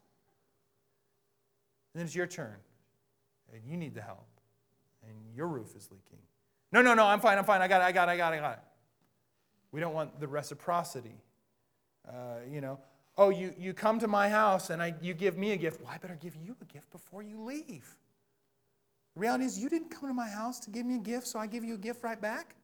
Then 1.93 2.05
it's 2.05 2.15
your 2.15 2.27
turn. 2.27 2.55
And 3.53 3.61
you 3.65 3.77
need 3.77 3.93
the 3.93 4.01
help. 4.01 4.27
And 5.07 5.15
your 5.35 5.47
roof 5.47 5.75
is 5.75 5.89
leaking. 5.91 6.19
No, 6.71 6.81
no, 6.81 6.93
no, 6.93 7.05
I'm 7.05 7.19
fine, 7.19 7.37
I'm 7.37 7.45
fine, 7.45 7.61
I 7.61 7.67
got 7.67 7.81
it, 7.81 7.85
I 7.85 7.91
got 7.91 8.09
it, 8.09 8.13
I 8.13 8.17
got 8.17 8.33
it, 8.33 8.37
I 8.37 8.39
got 8.39 8.53
it. 8.53 8.63
We 9.71 9.79
don't 9.79 9.93
want 9.93 10.19
the 10.19 10.27
reciprocity. 10.27 11.21
Uh, 12.07 12.37
you 12.49 12.61
know, 12.61 12.79
oh, 13.17 13.29
you, 13.29 13.53
you 13.57 13.73
come 13.73 13.99
to 13.99 14.07
my 14.07 14.27
house 14.29 14.69
and 14.69 14.81
I, 14.81 14.95
you 15.01 15.13
give 15.13 15.37
me 15.37 15.51
a 15.51 15.57
gift. 15.57 15.81
Well, 15.81 15.91
I 15.93 15.97
better 15.97 16.17
give 16.19 16.35
you 16.35 16.55
a 16.61 16.65
gift 16.65 16.89
before 16.91 17.21
you 17.21 17.41
leave. 17.43 17.95
The 19.13 19.19
reality 19.19 19.45
is, 19.45 19.59
you 19.59 19.69
didn't 19.69 19.89
come 19.89 20.09
to 20.09 20.13
my 20.13 20.27
house 20.27 20.59
to 20.61 20.71
give 20.71 20.85
me 20.85 20.95
a 20.95 20.99
gift, 20.99 21.27
so 21.27 21.37
I 21.37 21.45
give 21.45 21.63
you 21.63 21.75
a 21.75 21.77
gift 21.77 22.03
right 22.03 22.19
back. 22.19 22.55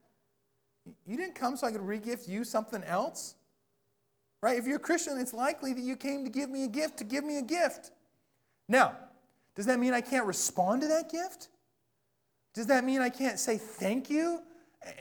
You 1.06 1.18
didn't 1.18 1.36
come 1.36 1.56
so 1.56 1.68
I 1.68 1.72
could 1.72 1.82
regift 1.82 2.28
you 2.28 2.44
something 2.44 2.84
else. 2.84 3.36
Right? 4.42 4.58
If 4.58 4.66
you're 4.66 4.78
a 4.78 4.80
Christian, 4.80 5.20
it's 5.20 5.34
likely 5.34 5.74
that 5.74 5.82
you 5.82 5.96
came 5.96 6.24
to 6.24 6.30
give 6.32 6.50
me 6.50 6.64
a 6.64 6.68
gift 6.68 6.98
to 6.98 7.04
give 7.04 7.24
me 7.24 7.38
a 7.38 7.44
gift. 7.44 7.92
Now, 8.68 8.98
does 9.60 9.66
that 9.66 9.78
mean 9.78 9.93
I 9.93 9.99
can't 9.99 10.26
respond 10.26 10.84
to 10.84 10.88
that 10.88 11.12
gift? 11.12 11.49
Does 12.53 12.68
that 12.68 12.86
mean 12.86 13.01
I 13.01 13.10
can't 13.10 13.38
say 13.38 13.57
thank 13.57 14.10
you 14.10 14.39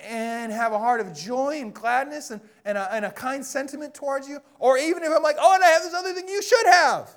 and 0.03 0.51
have 0.51 0.73
a 0.73 0.79
heart 0.81 0.99
of 0.99 1.15
joy 1.15 1.61
and 1.61 1.73
gladness 1.73 2.33
and, 2.33 2.41
and, 2.65 2.77
a, 2.77 2.93
and 2.93 3.05
a 3.05 3.13
kind 3.13 3.47
sentiment 3.47 3.95
towards 3.95 4.29
you? 4.29 4.41
Or 4.59 4.77
even 4.77 5.05
if 5.05 5.13
I'm 5.15 5.23
like, 5.23 5.37
oh, 5.39 5.55
and 5.55 5.63
I 5.63 5.69
have 5.69 5.85
this 5.85 5.95
other 5.95 6.13
thing 6.13 6.27
you 6.27 6.43
should 6.43 6.67
have. 6.67 7.09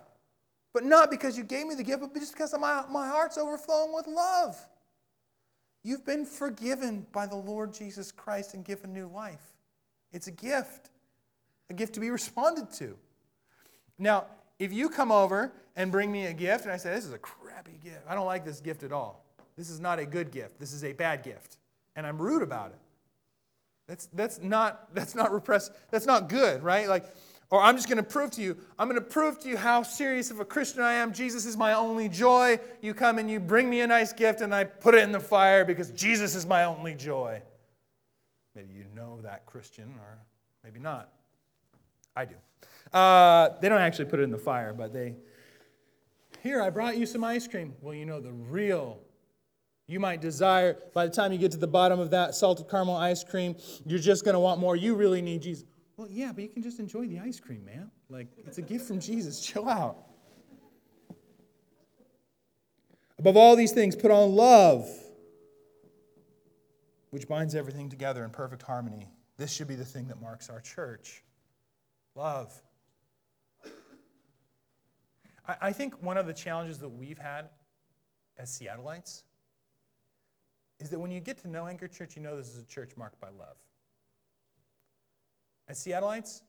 But 0.72 0.84
not 0.84 1.10
because 1.10 1.36
you 1.36 1.44
gave 1.44 1.66
me 1.66 1.74
the 1.74 1.82
gift, 1.82 2.02
but 2.02 2.14
just 2.14 2.34
because 2.34 2.54
my, 2.60 2.84
my 2.92 3.08
heart's 3.08 3.40
overflowing 3.40 3.92
with 3.92 4.06
love. 4.06 4.56
You've 5.84 6.06
been 6.06 6.28
forgiven 6.28 7.08
by 7.12 7.26
the 7.26 7.38
Lord 7.38 7.74
Jesus 7.74 8.12
Christ 8.12 8.54
and 8.54 8.64
given 8.64 8.94
new 8.94 9.08
life. 9.08 9.56
It's 10.12 10.28
a 10.28 10.32
gift, 10.32 10.92
a 11.72 11.74
gift 11.74 11.96
to 11.96 12.00
be 12.00 12.10
responded 12.12 12.72
to. 12.74 12.96
Now, 13.98 14.28
if 14.62 14.72
you 14.72 14.90
come 14.90 15.12
over 15.12 15.52
and 15.76 15.92
bring 15.92 16.12
me 16.12 16.28
a 16.28 16.34
gift 16.34 16.66
and 16.66 16.72
I 16.72 16.78
say, 16.78 16.92
This 16.94 17.04
is 17.04 17.14
a 17.14 17.18
crappy 17.18 17.80
gift, 17.84 18.02
I 18.08 18.14
don't 18.14 18.28
like 18.28 18.46
this 18.46 18.62
gift 18.62 18.84
at 18.84 18.92
all. 18.92 19.26
This 19.58 19.70
is 19.70 19.80
not 19.80 19.98
a 19.98 20.06
good 20.06 20.32
gift. 20.32 20.60
This 20.60 20.72
is 20.72 20.84
a 20.84 20.94
bad 20.94 21.24
gift. 21.24 21.58
And 21.96 22.06
I'm 22.06 22.22
rude 22.22 22.44
about 22.44 22.70
it. 22.70 22.80
That's, 23.88 24.08
that's, 24.14 24.40
not, 24.40 24.88
that's, 24.94 25.16
not 25.16 25.34
repress, 25.34 25.72
that's 25.90 26.06
not 26.06 26.30
good, 26.30 26.62
right? 26.62 26.88
Like, 26.88 27.06
or 27.50 27.62
I'm 27.62 27.76
just 27.76 27.90
going 27.90 27.98
to 27.98 28.04
prove 28.04 28.32
to 28.32 28.42
you, 28.42 28.56
I'm 28.80 28.88
going 28.88 29.02
to 29.02 29.06
prove 29.06 29.40
to 29.40 29.50
you 29.50 29.58
how 29.58 29.82
serious 29.82 30.32
of 30.32 30.40
a 30.40 30.46
Christian 30.46 30.84
I 30.84 30.94
am. 30.94 31.12
Jesus 31.12 31.46
is 31.46 31.58
my 31.58 31.74
only 31.74 32.08
joy. 32.08 32.60
You 32.82 32.94
come 32.94 33.18
and 33.18 33.30
you 33.30 33.40
bring 33.40 33.70
me 33.70 33.82
a 33.82 33.88
nice 33.88 34.14
gift 34.14 34.42
and 34.42 34.54
I 34.56 34.64
put 34.64 34.94
it 34.94 35.04
in 35.04 35.12
the 35.12 35.20
fire 35.20 35.66
because 35.66 35.90
Jesus 35.92 36.36
is 36.36 36.46
my 36.46 36.64
only 36.66 36.94
joy. 36.94 37.42
Maybe 38.56 38.74
you 38.74 38.86
know 38.96 39.20
that 39.24 39.46
Christian, 39.48 39.94
or 40.00 40.20
maybe 40.64 40.80
not. 40.80 41.10
I 42.16 42.26
do. 42.26 42.36
Uh, 42.94 43.50
they 43.62 43.70
don't 43.70 43.82
actually 43.82 44.06
put 44.06 44.20
it 44.20 44.24
in 44.24 44.32
the 44.32 44.38
fire, 44.38 44.74
but 44.74 44.94
they, 44.94 45.16
here, 46.44 46.62
I 46.62 46.70
brought 46.70 46.98
you 46.98 47.06
some 47.06 47.24
ice 47.24 47.48
cream. 47.48 47.74
Well, 47.82 47.94
you 47.94 48.06
know, 48.06 48.20
the 48.20 48.32
real 48.32 49.00
you 49.88 50.00
might 50.00 50.22
desire, 50.22 50.78
by 50.94 51.06
the 51.06 51.12
time 51.12 51.34
you 51.34 51.38
get 51.38 51.52
to 51.52 51.58
the 51.58 51.68
bottom 51.68 52.00
of 52.00 52.12
that 52.12 52.34
salted 52.34 52.70
caramel 52.70 52.96
ice 52.96 53.24
cream, 53.24 53.56
you're 53.86 54.00
just 54.00 54.24
going 54.24 54.36
to 54.36 54.40
want 54.40 54.60
more. 54.60 54.76
You 54.76 54.96
really 54.96 55.22
need 55.22 55.42
Jesus. 55.42 55.66
Well, 55.98 56.08
yeah, 56.10 56.32
but 56.32 56.44
you 56.44 56.50
can 56.50 56.64
just 56.64 56.80
enjoy 56.80 57.08
the 57.08 57.20
ice 57.20 57.40
cream, 57.40 57.66
man. 57.66 57.92
Like, 58.10 58.28
it's 58.38 58.58
a 58.58 58.62
gift 58.62 58.88
from 58.88 59.00
Jesus. 59.00 59.40
Chill 59.46 59.68
out. 59.68 59.98
Above 63.20 63.38
all 63.38 63.56
these 63.56 63.72
things, 63.72 63.96
put 63.96 64.10
on 64.10 64.32
love, 64.32 64.90
which 67.12 67.28
binds 67.28 67.54
everything 67.54 67.90
together 67.90 68.24
in 68.24 68.32
perfect 68.32 68.64
harmony. 68.64 69.10
This 69.38 69.52
should 69.52 69.68
be 69.68 69.76
the 69.76 69.86
thing 69.86 70.08
that 70.08 70.22
marks 70.22 70.50
our 70.50 70.62
church 70.62 71.22
love. 72.16 72.60
I 75.62 75.72
think 75.72 76.02
one 76.02 76.18
of 76.18 76.28
the 76.28 76.34
challenges 76.34 76.80
that 76.80 76.90
we've 76.90 77.18
had 77.18 77.50
as 78.38 78.50
Seattleites 78.50 79.24
is 80.80 80.90
that 80.90 81.00
when 81.00 81.12
you 81.12 81.20
get 81.20 81.38
to 81.40 81.48
know 81.48 81.68
Anchor 81.68 81.88
Church, 81.88 82.16
you 82.16 82.22
know 82.22 82.36
this 82.36 82.50
is 82.50 82.62
a 82.62 82.66
church 82.66 82.92
marked 82.98 83.20
by 83.20 83.30
love. 83.30 83.58
As 85.68 85.80
Seattleites, 85.80 86.42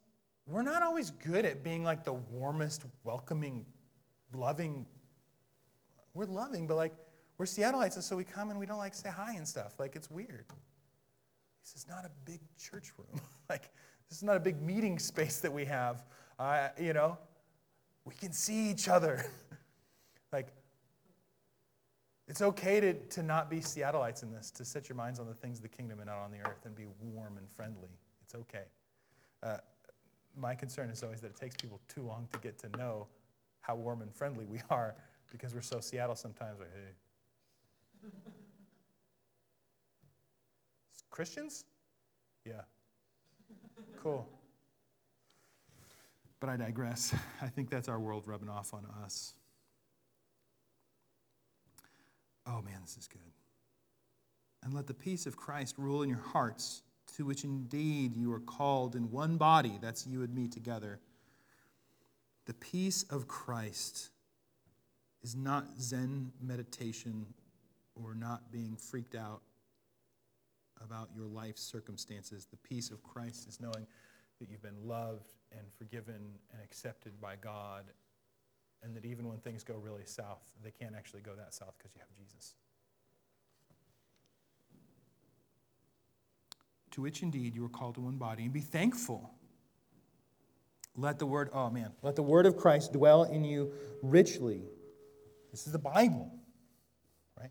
we're 0.47 0.63
not 0.63 0.83
always 0.83 1.11
good 1.11 1.45
at 1.45 1.63
being 1.63 1.85
like 1.85 2.05
the 2.05 2.15
warmest, 2.15 2.85
welcoming, 3.05 3.65
loving. 4.35 4.87
We're 6.15 6.25
loving, 6.25 6.67
but 6.67 6.77
like 6.77 6.95
we're 7.39 7.47
Seattleites, 7.47 7.95
and 7.95 8.05
so 8.05 8.17
we 8.17 8.25
come 8.25 8.51
and 8.51 8.59
we 8.59 8.67
don't 8.67 8.79
like 8.79 8.95
say 8.95 9.11
hi 9.11 9.35
and 9.35 9.47
stuff. 9.47 9.75
Like 9.79 9.97
it's 9.97 10.11
weird. 10.11 10.47
This 11.63 11.75
is 11.77 11.87
not 11.89 12.05
a 12.05 12.11
big 12.25 12.41
church 12.59 12.91
room. 12.99 13.21
like 13.51 13.71
this 14.09 14.19
is 14.19 14.25
not 14.25 14.37
a 14.37 14.41
big 14.41 14.61
meeting 14.61 14.99
space 14.99 15.39
that 15.41 15.53
we 15.53 15.65
have. 15.67 16.05
Uh, 16.39 16.69
you 16.81 16.93
know, 16.93 17.19
we 18.05 18.15
can 18.15 18.33
see 18.33 18.71
each 18.71 18.89
other. 18.89 19.25
like 20.33 20.49
it's 22.29 22.43
okay 22.43 22.81
to, 22.81 22.95
to 22.95 23.23
not 23.23 23.51
be 23.51 23.59
Seattleites 23.59 24.23
in 24.23 24.33
this, 24.33 24.51
to 24.53 24.65
set 24.65 24.89
your 24.89 24.97
minds 24.97 25.19
on 25.19 25.27
the 25.27 25.35
things 25.35 25.59
of 25.59 25.63
the 25.63 25.69
kingdom 25.69 25.99
and 25.99 26.07
not 26.07 26.19
on 26.19 26.31
the 26.31 26.39
earth 26.39 26.65
and 26.65 26.75
be 26.75 26.87
warm 27.01 27.37
and 27.37 27.49
friendly. 27.51 27.91
It's 28.25 28.35
okay. 28.35 28.65
Uh, 29.43 29.59
my 30.37 30.55
concern 30.55 30.89
is 30.89 31.03
always 31.03 31.21
that 31.21 31.29
it 31.29 31.37
takes 31.37 31.57
people 31.57 31.81
too 31.89 32.03
long 32.03 32.29
to 32.33 32.39
get 32.39 32.59
to 32.61 32.69
know 32.79 33.07
how 33.61 33.75
warm 33.75 34.03
and 34.03 34.15
friendly 34.15 34.45
we 34.45 34.61
are 34.71 34.95
because 35.31 35.55
we're 35.55 35.61
so 35.61 35.81
Seattle 35.81 36.15
sometimes. 36.15 36.61
Like, 36.61 36.71
hey. 36.73 38.11
Christians? 41.11 41.65
Yeah. 42.47 42.63
Cool. 44.03 44.27
But 46.43 46.51
I 46.51 46.57
digress. 46.57 47.15
I 47.41 47.47
think 47.47 47.71
that's 47.71 47.89
our 47.89 48.01
world 48.01 48.25
rubbing 48.27 48.49
off 48.49 48.75
on 48.75 48.85
us. 49.05 49.35
Oh 52.49 52.61
man, 52.63 52.81
this 52.81 52.97
is 52.97 53.07
good. 53.07 53.21
And 54.65 54.75
let 54.75 54.89
the 54.89 54.95
peace 54.95 55.27
of 55.27 55.37
Christ 55.37 55.77
rule 55.79 56.03
in 56.03 56.09
your 56.09 56.19
hearts 56.19 56.83
to 57.17 57.25
which 57.25 57.45
indeed 57.45 58.17
you 58.17 58.33
are 58.33 58.41
called 58.41 58.97
in 58.97 59.09
one 59.13 59.37
body, 59.37 59.79
that's 59.81 60.05
you 60.05 60.25
and 60.25 60.35
me 60.35 60.49
together. 60.49 60.99
The 62.47 62.55
peace 62.55 63.05
of 63.05 63.29
Christ 63.29 64.11
is 65.23 65.37
not 65.37 65.81
Zen 65.81 66.33
meditation 66.43 67.25
or 67.95 68.17
not 68.17 68.51
being 68.51 68.75
freaked 68.75 69.15
out 69.15 69.43
about 70.85 71.11
your 71.15 71.27
life 71.27 71.57
circumstances. 71.57 72.49
The 72.51 72.57
peace 72.57 72.91
of 72.91 73.01
Christ 73.05 73.47
is 73.47 73.61
knowing 73.61 73.87
that 74.41 74.51
you've 74.51 74.63
been 74.63 74.89
loved 74.89 75.35
and 75.59 75.67
forgiven 75.79 76.39
and 76.53 76.63
accepted 76.63 77.21
by 77.21 77.37
God, 77.37 77.85
and 78.83 78.97
that 78.97 79.05
even 79.05 79.29
when 79.29 79.39
things 79.39 79.65
go 79.65 79.75
really 79.75 80.05
south, 80.05 80.43
they 80.63 80.71
can't 80.71 80.95
actually 80.97 81.21
go 81.21 81.35
that 81.37 81.55
south 81.55 81.75
because 81.79 81.95
you 81.95 82.01
have 82.01 82.11
Jesus. 82.17 82.55
to 86.93 87.01
which 87.01 87.23
indeed 87.23 87.55
you 87.55 87.65
are 87.65 87.71
called 87.71 87.97
to 87.97 88.01
one 88.01 88.17
body, 88.17 88.45
and 88.45 88.53
be 88.53 88.61
thankful. 88.61 89.31
Let 90.97 91.19
the 91.19 91.27
word, 91.27 91.51
oh 91.53 91.71
man, 91.71 91.91
let 92.03 92.17
the 92.17 92.23
word 92.23 92.47
of 92.47 92.57
Christ 92.57 92.93
dwell 92.93 93.25
in 93.25 93.45
you 93.45 93.73
richly. 94.03 94.63
This 95.51 95.67
is 95.67 95.73
the 95.73 95.79
Bible, 95.79 96.31
right? 97.39 97.51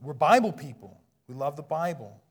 We're 0.00 0.14
Bible 0.14 0.52
people. 0.52 1.00
We 1.28 1.34
love 1.34 1.56
the 1.56 1.62
Bible. 1.62 2.22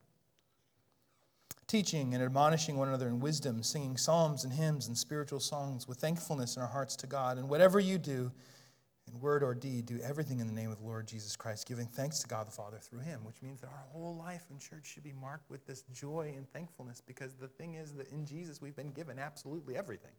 Teaching 1.73 2.13
and 2.13 2.21
admonishing 2.21 2.77
one 2.77 2.87
another 2.87 3.07
in 3.07 3.19
wisdom, 3.19 3.63
singing 3.63 3.97
psalms 3.97 4.43
and 4.43 4.53
hymns 4.53 4.89
and 4.89 4.95
spiritual 4.95 5.39
songs 5.39 5.87
with 5.87 5.97
thankfulness 5.97 6.55
in 6.55 6.61
our 6.61 6.67
hearts 6.67 6.95
to 6.97 7.07
God. 7.07 7.39
And 7.39 7.49
whatever 7.49 7.79
you 7.79 7.97
do, 7.97 8.31
in 9.07 9.19
word 9.19 9.41
or 9.41 9.55
deed, 9.55 9.87
do 9.87 9.99
everything 10.03 10.39
in 10.39 10.45
the 10.45 10.53
name 10.53 10.69
of 10.69 10.77
the 10.77 10.85
Lord 10.85 11.07
Jesus 11.07 11.35
Christ, 11.35 11.67
giving 11.67 11.87
thanks 11.87 12.19
to 12.19 12.27
God 12.27 12.45
the 12.45 12.51
Father 12.51 12.77
through 12.77 12.99
him, 12.99 13.25
which 13.25 13.41
means 13.41 13.59
that 13.61 13.71
our 13.71 13.85
whole 13.91 14.15
life 14.15 14.45
in 14.51 14.59
church 14.59 14.85
should 14.85 15.01
be 15.01 15.13
marked 15.13 15.49
with 15.49 15.65
this 15.65 15.81
joy 15.91 16.31
and 16.37 16.47
thankfulness 16.51 17.01
because 17.01 17.33
the 17.33 17.47
thing 17.47 17.73
is 17.73 17.91
that 17.93 18.07
in 18.11 18.23
Jesus 18.23 18.61
we've 18.61 18.75
been 18.75 18.91
given 18.91 19.17
absolutely 19.17 19.75
everything. 19.75 20.13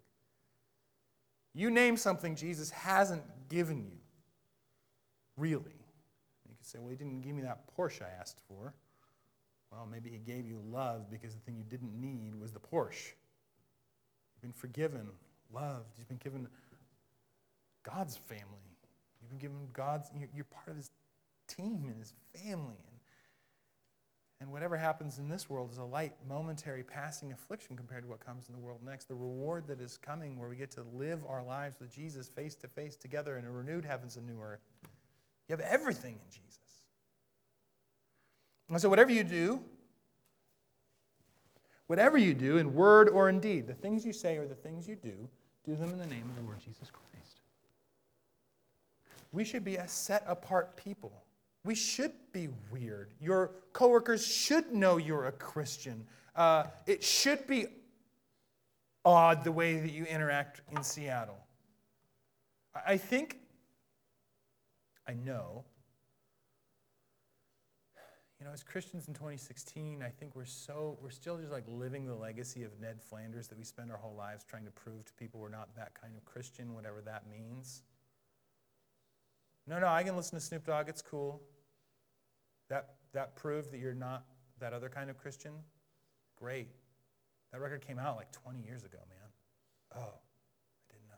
You 1.52 1.70
name 1.70 1.96
something 1.96 2.34
Jesus 2.34 2.70
hasn't 2.70 3.22
given 3.48 3.84
you, 3.84 3.98
really. 5.36 5.76
You 6.48 6.56
could 6.56 6.66
say, 6.66 6.80
well, 6.80 6.90
he 6.90 6.96
didn't 6.96 7.20
give 7.20 7.36
me 7.36 7.42
that 7.42 7.60
Porsche 7.78 8.02
I 8.02 8.20
asked 8.20 8.40
for. 8.48 8.74
Well, 9.74 9.88
maybe 9.90 10.08
he 10.08 10.18
gave 10.18 10.46
you 10.46 10.60
love 10.70 11.10
because 11.10 11.34
the 11.34 11.40
thing 11.40 11.56
you 11.56 11.64
didn't 11.64 12.00
need 12.00 12.34
was 12.40 12.52
the 12.52 12.60
Porsche. 12.60 13.12
You've 14.34 14.42
been 14.42 14.52
forgiven, 14.52 15.08
loved, 15.52 15.90
you've 15.98 16.08
been 16.08 16.18
given 16.18 16.46
God's 17.82 18.16
family. 18.16 18.44
You've 19.20 19.30
been 19.30 19.38
given 19.38 19.68
God's, 19.72 20.10
you're 20.34 20.44
part 20.44 20.68
of 20.68 20.76
his 20.76 20.90
team 21.48 21.86
and 21.88 21.98
his 21.98 22.12
family. 22.34 22.76
And, 22.86 22.98
and 24.40 24.52
whatever 24.52 24.76
happens 24.76 25.18
in 25.18 25.28
this 25.28 25.50
world 25.50 25.72
is 25.72 25.78
a 25.78 25.84
light, 25.84 26.12
momentary, 26.28 26.84
passing 26.84 27.32
affliction 27.32 27.76
compared 27.76 28.04
to 28.04 28.08
what 28.08 28.24
comes 28.24 28.48
in 28.48 28.54
the 28.54 28.60
world 28.60 28.80
next. 28.84 29.08
The 29.08 29.14
reward 29.14 29.66
that 29.68 29.80
is 29.80 29.96
coming, 29.96 30.38
where 30.38 30.48
we 30.48 30.56
get 30.56 30.70
to 30.72 30.84
live 30.94 31.20
our 31.28 31.42
lives 31.42 31.76
with 31.80 31.92
Jesus 31.92 32.28
face 32.28 32.54
to 32.56 32.68
face 32.68 32.94
together 32.96 33.38
in 33.38 33.44
a 33.44 33.50
renewed 33.50 33.84
heavens 33.84 34.16
and 34.16 34.26
new 34.26 34.40
earth. 34.40 34.60
You 35.48 35.56
have 35.56 35.60
everything 35.60 36.14
in 36.14 36.30
Jesus. 36.30 36.63
And 38.68 38.80
so, 38.80 38.88
whatever 38.88 39.12
you 39.12 39.24
do, 39.24 39.60
whatever 41.86 42.16
you 42.18 42.34
do 42.34 42.58
in 42.58 42.74
word 42.74 43.08
or 43.08 43.28
in 43.28 43.40
deed, 43.40 43.66
the 43.66 43.74
things 43.74 44.04
you 44.04 44.12
say 44.12 44.36
or 44.36 44.46
the 44.46 44.54
things 44.54 44.88
you 44.88 44.96
do, 44.96 45.28
do 45.64 45.76
them 45.76 45.90
in 45.90 45.98
the 45.98 46.06
name 46.06 46.24
of 46.30 46.36
the 46.36 46.42
Lord 46.42 46.60
Jesus 46.60 46.90
Christ. 46.90 47.40
We 49.32 49.44
should 49.44 49.64
be 49.64 49.76
a 49.76 49.88
set 49.88 50.24
apart 50.26 50.76
people. 50.76 51.24
We 51.64 51.74
should 51.74 52.12
be 52.32 52.48
weird. 52.70 53.12
Your 53.20 53.52
coworkers 53.72 54.26
should 54.26 54.72
know 54.72 54.98
you're 54.98 55.26
a 55.26 55.32
Christian. 55.32 56.06
Uh, 56.36 56.64
it 56.86 57.02
should 57.02 57.46
be 57.46 57.66
odd 59.04 59.44
the 59.44 59.52
way 59.52 59.80
that 59.80 59.90
you 59.90 60.04
interact 60.04 60.60
in 60.70 60.82
Seattle. 60.82 61.38
I 62.86 62.96
think, 62.96 63.38
I 65.06 65.14
know, 65.14 65.64
you 68.44 68.50
know, 68.50 68.52
as 68.52 68.62
Christians 68.62 69.08
in 69.08 69.14
2016, 69.14 70.02
I 70.02 70.10
think 70.10 70.36
we're 70.36 70.44
so, 70.44 70.98
we're 71.00 71.08
still 71.08 71.38
just 71.38 71.50
like 71.50 71.64
living 71.66 72.04
the 72.04 72.14
legacy 72.14 72.62
of 72.62 72.78
Ned 72.78 73.00
Flanders 73.00 73.48
that 73.48 73.56
we 73.56 73.64
spend 73.64 73.90
our 73.90 73.96
whole 73.96 74.14
lives 74.14 74.44
trying 74.44 74.66
to 74.66 74.70
prove 74.70 75.02
to 75.06 75.14
people 75.14 75.40
we're 75.40 75.48
not 75.48 75.74
that 75.76 75.98
kind 75.98 76.14
of 76.14 76.26
Christian, 76.26 76.74
whatever 76.74 77.00
that 77.06 77.22
means. 77.30 77.84
No, 79.66 79.78
no, 79.78 79.86
I 79.86 80.02
can 80.02 80.14
listen 80.14 80.38
to 80.38 80.44
Snoop 80.44 80.66
Dogg. 80.66 80.90
It's 80.90 81.00
cool. 81.00 81.40
That, 82.68 82.96
that 83.14 83.34
proved 83.34 83.70
that 83.70 83.78
you're 83.78 83.94
not 83.94 84.26
that 84.60 84.74
other 84.74 84.90
kind 84.90 85.08
of 85.08 85.16
Christian? 85.16 85.54
Great. 86.36 86.68
That 87.50 87.62
record 87.62 87.80
came 87.80 87.98
out 87.98 88.16
like 88.16 88.30
20 88.30 88.60
years 88.60 88.84
ago, 88.84 88.98
man. 89.08 90.02
Oh, 90.02 90.12
I 90.12 90.92
didn't 90.92 91.08
know. 91.08 91.14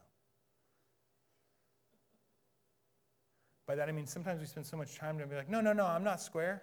By 3.67 3.75
that 3.75 3.89
I 3.89 3.93
mean 3.93 4.07
sometimes 4.07 4.41
we 4.41 4.47
spend 4.47 4.65
so 4.65 4.77
much 4.77 4.95
time 4.95 5.19
to 5.19 5.27
be 5.27 5.35
like, 5.35 5.51
no, 5.51 5.61
no, 5.61 5.73
no, 5.73 5.87
I'm 5.87 6.05
not 6.05 6.21
square. 6.21 6.63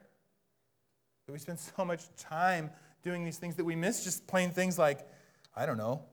But 1.26 1.34
we 1.34 1.40
spend 1.40 1.60
so 1.78 1.86
much 1.86 2.04
time 2.18 2.70
doing 3.04 3.26
these 3.26 3.38
things 3.38 3.56
that 3.56 3.66
we 3.66 3.76
miss 3.76 4.04
just 4.04 4.28
plain 4.28 4.52
things 4.52 4.78
like, 4.80 5.00
I 5.56 5.66
don't 5.66 5.78
know, 5.78 6.04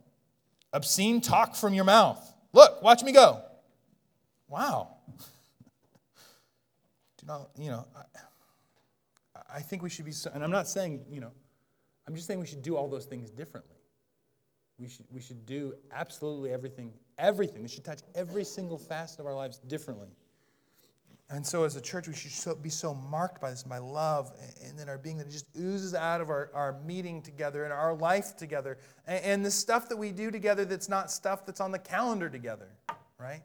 obscene 0.72 1.20
talk 1.20 1.54
from 1.54 1.74
your 1.74 1.84
mouth. 1.84 2.34
Look, 2.52 2.82
watch 2.82 3.02
me 3.02 3.12
go. 3.12 3.42
Wow. 4.48 4.96
Do 7.18 7.26
not, 7.26 7.50
you 7.56 7.70
know, 7.70 7.86
I, 7.96 9.40
I 9.56 9.60
think 9.60 9.82
we 9.82 9.90
should 9.90 10.04
be, 10.04 10.12
and 10.32 10.42
I'm 10.42 10.50
not 10.50 10.68
saying, 10.68 11.04
you 11.10 11.20
know, 11.20 11.32
I'm 12.06 12.14
just 12.14 12.26
saying 12.26 12.40
we 12.40 12.46
should 12.46 12.62
do 12.62 12.76
all 12.76 12.88
those 12.88 13.04
things 13.04 13.30
differently. 13.30 13.76
We 14.78 14.88
should, 14.88 15.06
we 15.10 15.20
should 15.20 15.44
do 15.46 15.74
absolutely 15.92 16.50
everything, 16.50 16.92
everything. 17.18 17.62
We 17.62 17.68
should 17.68 17.84
touch 17.84 18.00
every 18.14 18.44
single 18.44 18.78
facet 18.78 19.20
of 19.20 19.26
our 19.26 19.34
lives 19.34 19.58
differently. 19.58 20.08
And 21.32 21.46
so, 21.46 21.62
as 21.62 21.76
a 21.76 21.80
church, 21.80 22.08
we 22.08 22.14
should 22.14 22.32
so, 22.32 22.56
be 22.56 22.70
so 22.70 22.92
marked 22.92 23.40
by 23.40 23.50
this, 23.50 23.62
by 23.62 23.78
love, 23.78 24.32
and 24.64 24.76
then 24.76 24.88
our 24.88 24.98
being 24.98 25.16
that 25.18 25.28
it 25.28 25.30
just 25.30 25.46
oozes 25.56 25.94
out 25.94 26.20
of 26.20 26.28
our, 26.28 26.50
our 26.54 26.80
meeting 26.84 27.22
together 27.22 27.62
and 27.62 27.72
our 27.72 27.94
life 27.94 28.36
together. 28.36 28.78
And, 29.06 29.24
and 29.24 29.44
the 29.44 29.50
stuff 29.50 29.88
that 29.90 29.96
we 29.96 30.10
do 30.10 30.32
together 30.32 30.64
that's 30.64 30.88
not 30.88 31.08
stuff 31.08 31.46
that's 31.46 31.60
on 31.60 31.70
the 31.70 31.78
calendar 31.78 32.28
together, 32.28 32.68
right? 33.16 33.42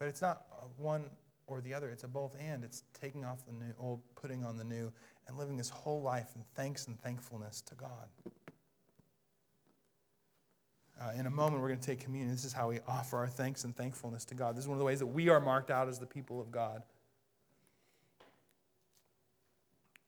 But 0.00 0.08
it's 0.08 0.20
not 0.20 0.46
uh, 0.52 0.64
one 0.78 1.04
or 1.46 1.60
the 1.60 1.74
other, 1.74 1.90
it's 1.90 2.02
a 2.02 2.08
both 2.08 2.36
and. 2.40 2.64
It's 2.64 2.82
taking 3.00 3.24
off 3.24 3.46
the 3.46 3.52
new, 3.52 3.72
old, 3.78 4.00
putting 4.16 4.44
on 4.44 4.56
the 4.56 4.64
new, 4.64 4.92
and 5.28 5.38
living 5.38 5.56
this 5.56 5.68
whole 5.68 6.02
life 6.02 6.30
in 6.34 6.42
thanks 6.56 6.88
and 6.88 7.00
thankfulness 7.00 7.60
to 7.62 7.76
God. 7.76 8.08
Uh, 11.00 11.10
in 11.18 11.26
a 11.26 11.30
moment, 11.30 11.60
we're 11.60 11.68
going 11.68 11.80
to 11.80 11.86
take 11.86 12.00
communion. 12.00 12.30
This 12.30 12.44
is 12.44 12.52
how 12.52 12.68
we 12.68 12.78
offer 12.86 13.18
our 13.18 13.28
thanks 13.28 13.64
and 13.64 13.76
thankfulness 13.76 14.24
to 14.26 14.34
God. 14.34 14.56
This 14.56 14.64
is 14.64 14.68
one 14.68 14.76
of 14.76 14.78
the 14.78 14.84
ways 14.84 15.00
that 15.00 15.06
we 15.06 15.28
are 15.28 15.40
marked 15.40 15.70
out 15.70 15.88
as 15.88 15.98
the 15.98 16.06
people 16.06 16.40
of 16.40 16.52
God. 16.52 16.82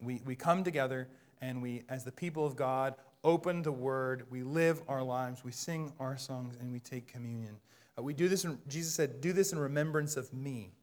We, 0.01 0.23
we 0.25 0.37
come 0.37 0.63
together 0.63 1.09
and 1.41 1.61
we, 1.61 1.83
as 1.89 2.05
the 2.05 2.13
people 2.13 2.47
of 2.47 2.55
God, 2.55 2.95
open 3.25 3.63
the 3.63 3.73
Word, 3.73 4.27
we 4.31 4.43
live 4.43 4.83
our 4.89 5.03
lives, 5.03 5.45
we 5.45 5.53
sing 5.53 5.93
our 5.99 6.17
songs, 6.17 6.57
and 6.61 6.73
we 6.73 6.79
take 6.79 7.09
communion. 7.09 7.57
Uh, 7.99 8.03
we 8.03 8.15
do 8.15 8.29
this, 8.29 8.45
in, 8.45 8.59
Jesus 8.69 8.95
said, 8.95 9.21
do 9.21 9.33
this 9.33 9.53
in 9.53 9.59
remembrance 9.59 10.17
of 10.17 10.33
me. 10.33 10.76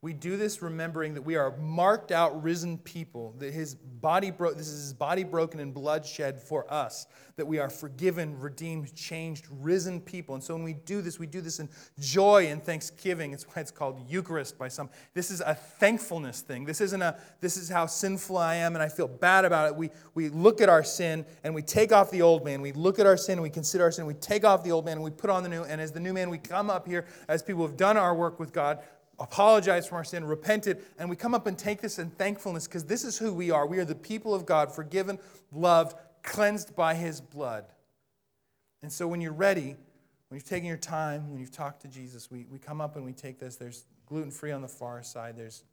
We 0.00 0.12
do 0.12 0.36
this 0.36 0.62
remembering 0.62 1.14
that 1.14 1.22
we 1.22 1.34
are 1.34 1.56
marked 1.56 2.12
out, 2.12 2.40
risen 2.40 2.78
people, 2.78 3.34
that 3.38 3.52
his 3.52 3.74
body 3.74 4.30
broke, 4.30 4.56
this 4.56 4.68
is 4.68 4.80
his 4.84 4.94
body 4.94 5.24
broken 5.24 5.58
and 5.58 5.74
blood 5.74 6.06
shed 6.06 6.40
for 6.40 6.72
us, 6.72 7.08
that 7.34 7.44
we 7.44 7.58
are 7.58 7.68
forgiven, 7.68 8.38
redeemed, 8.38 8.94
changed, 8.94 9.46
risen 9.50 10.00
people. 10.00 10.36
And 10.36 10.44
so 10.44 10.54
when 10.54 10.62
we 10.62 10.74
do 10.74 11.02
this, 11.02 11.18
we 11.18 11.26
do 11.26 11.40
this 11.40 11.58
in 11.58 11.68
joy 11.98 12.46
and 12.46 12.62
thanksgiving. 12.62 13.32
It's 13.32 13.42
why 13.42 13.60
it's 13.60 13.72
called 13.72 14.08
Eucharist 14.08 14.56
by 14.56 14.68
some. 14.68 14.88
This 15.14 15.32
is 15.32 15.40
a 15.40 15.54
thankfulness 15.54 16.42
thing. 16.42 16.64
This 16.64 16.80
isn't 16.80 17.02
a, 17.02 17.18
this 17.40 17.56
is 17.56 17.68
how 17.68 17.86
sinful 17.86 18.36
I 18.36 18.54
am 18.54 18.76
and 18.76 18.82
I 18.84 18.88
feel 18.88 19.08
bad 19.08 19.44
about 19.44 19.66
it. 19.66 19.74
We, 19.74 19.90
we 20.14 20.28
look 20.28 20.60
at 20.60 20.68
our 20.68 20.84
sin 20.84 21.26
and 21.42 21.56
we 21.56 21.62
take 21.62 21.90
off 21.90 22.12
the 22.12 22.22
old 22.22 22.44
man. 22.44 22.62
We 22.62 22.70
look 22.70 23.00
at 23.00 23.06
our 23.06 23.16
sin 23.16 23.42
we 23.42 23.50
consider 23.50 23.84
our 23.84 23.90
sin. 23.90 24.06
We 24.06 24.14
take 24.14 24.44
off 24.44 24.62
the 24.62 24.70
old 24.70 24.84
man 24.84 24.98
and 24.98 25.04
we 25.04 25.10
put 25.10 25.28
on 25.28 25.42
the 25.42 25.48
new. 25.48 25.64
And 25.64 25.80
as 25.80 25.90
the 25.90 26.00
new 26.00 26.12
man, 26.12 26.30
we 26.30 26.38
come 26.38 26.70
up 26.70 26.86
here 26.86 27.04
as 27.26 27.42
people 27.42 27.62
who 27.62 27.66
have 27.66 27.76
done 27.76 27.96
our 27.96 28.14
work 28.14 28.38
with 28.38 28.52
God 28.52 28.78
apologized 29.18 29.88
for 29.88 29.96
our 29.96 30.04
sin, 30.04 30.24
repented, 30.24 30.84
and 30.98 31.10
we 31.10 31.16
come 31.16 31.34
up 31.34 31.46
and 31.46 31.58
take 31.58 31.80
this 31.80 31.98
in 31.98 32.10
thankfulness 32.10 32.66
because 32.66 32.84
this 32.84 33.04
is 33.04 33.18
who 33.18 33.32
we 33.32 33.50
are. 33.50 33.66
We 33.66 33.78
are 33.78 33.84
the 33.84 33.94
people 33.94 34.34
of 34.34 34.46
God, 34.46 34.72
forgiven, 34.72 35.18
loved, 35.52 35.96
cleansed 36.22 36.76
by 36.76 36.94
his 36.94 37.20
blood. 37.20 37.64
And 38.82 38.92
so 38.92 39.08
when 39.08 39.20
you're 39.20 39.32
ready, 39.32 39.76
when 40.28 40.36
you've 40.36 40.44
taken 40.44 40.66
your 40.66 40.76
time, 40.76 41.30
when 41.30 41.40
you've 41.40 41.50
talked 41.50 41.82
to 41.82 41.88
Jesus, 41.88 42.30
we, 42.30 42.46
we 42.50 42.58
come 42.58 42.80
up 42.80 42.96
and 42.96 43.04
we 43.04 43.12
take 43.12 43.38
this. 43.38 43.56
There's 43.56 43.86
gluten 44.06 44.30
free 44.30 44.52
on 44.52 44.62
the 44.62 44.68
far 44.68 45.02
side, 45.02 45.36
there's 45.36 45.64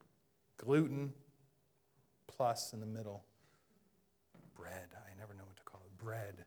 gluten 0.58 1.14
plus 2.28 2.74
in 2.74 2.80
the 2.80 2.86
middle. 2.86 3.24
Bread. 4.56 4.88
I 4.96 5.20
never 5.20 5.34
know 5.34 5.43
what 5.46 5.58
to 5.58 5.64
call 5.64 5.82
it. 5.86 6.04
Bread 6.04 6.46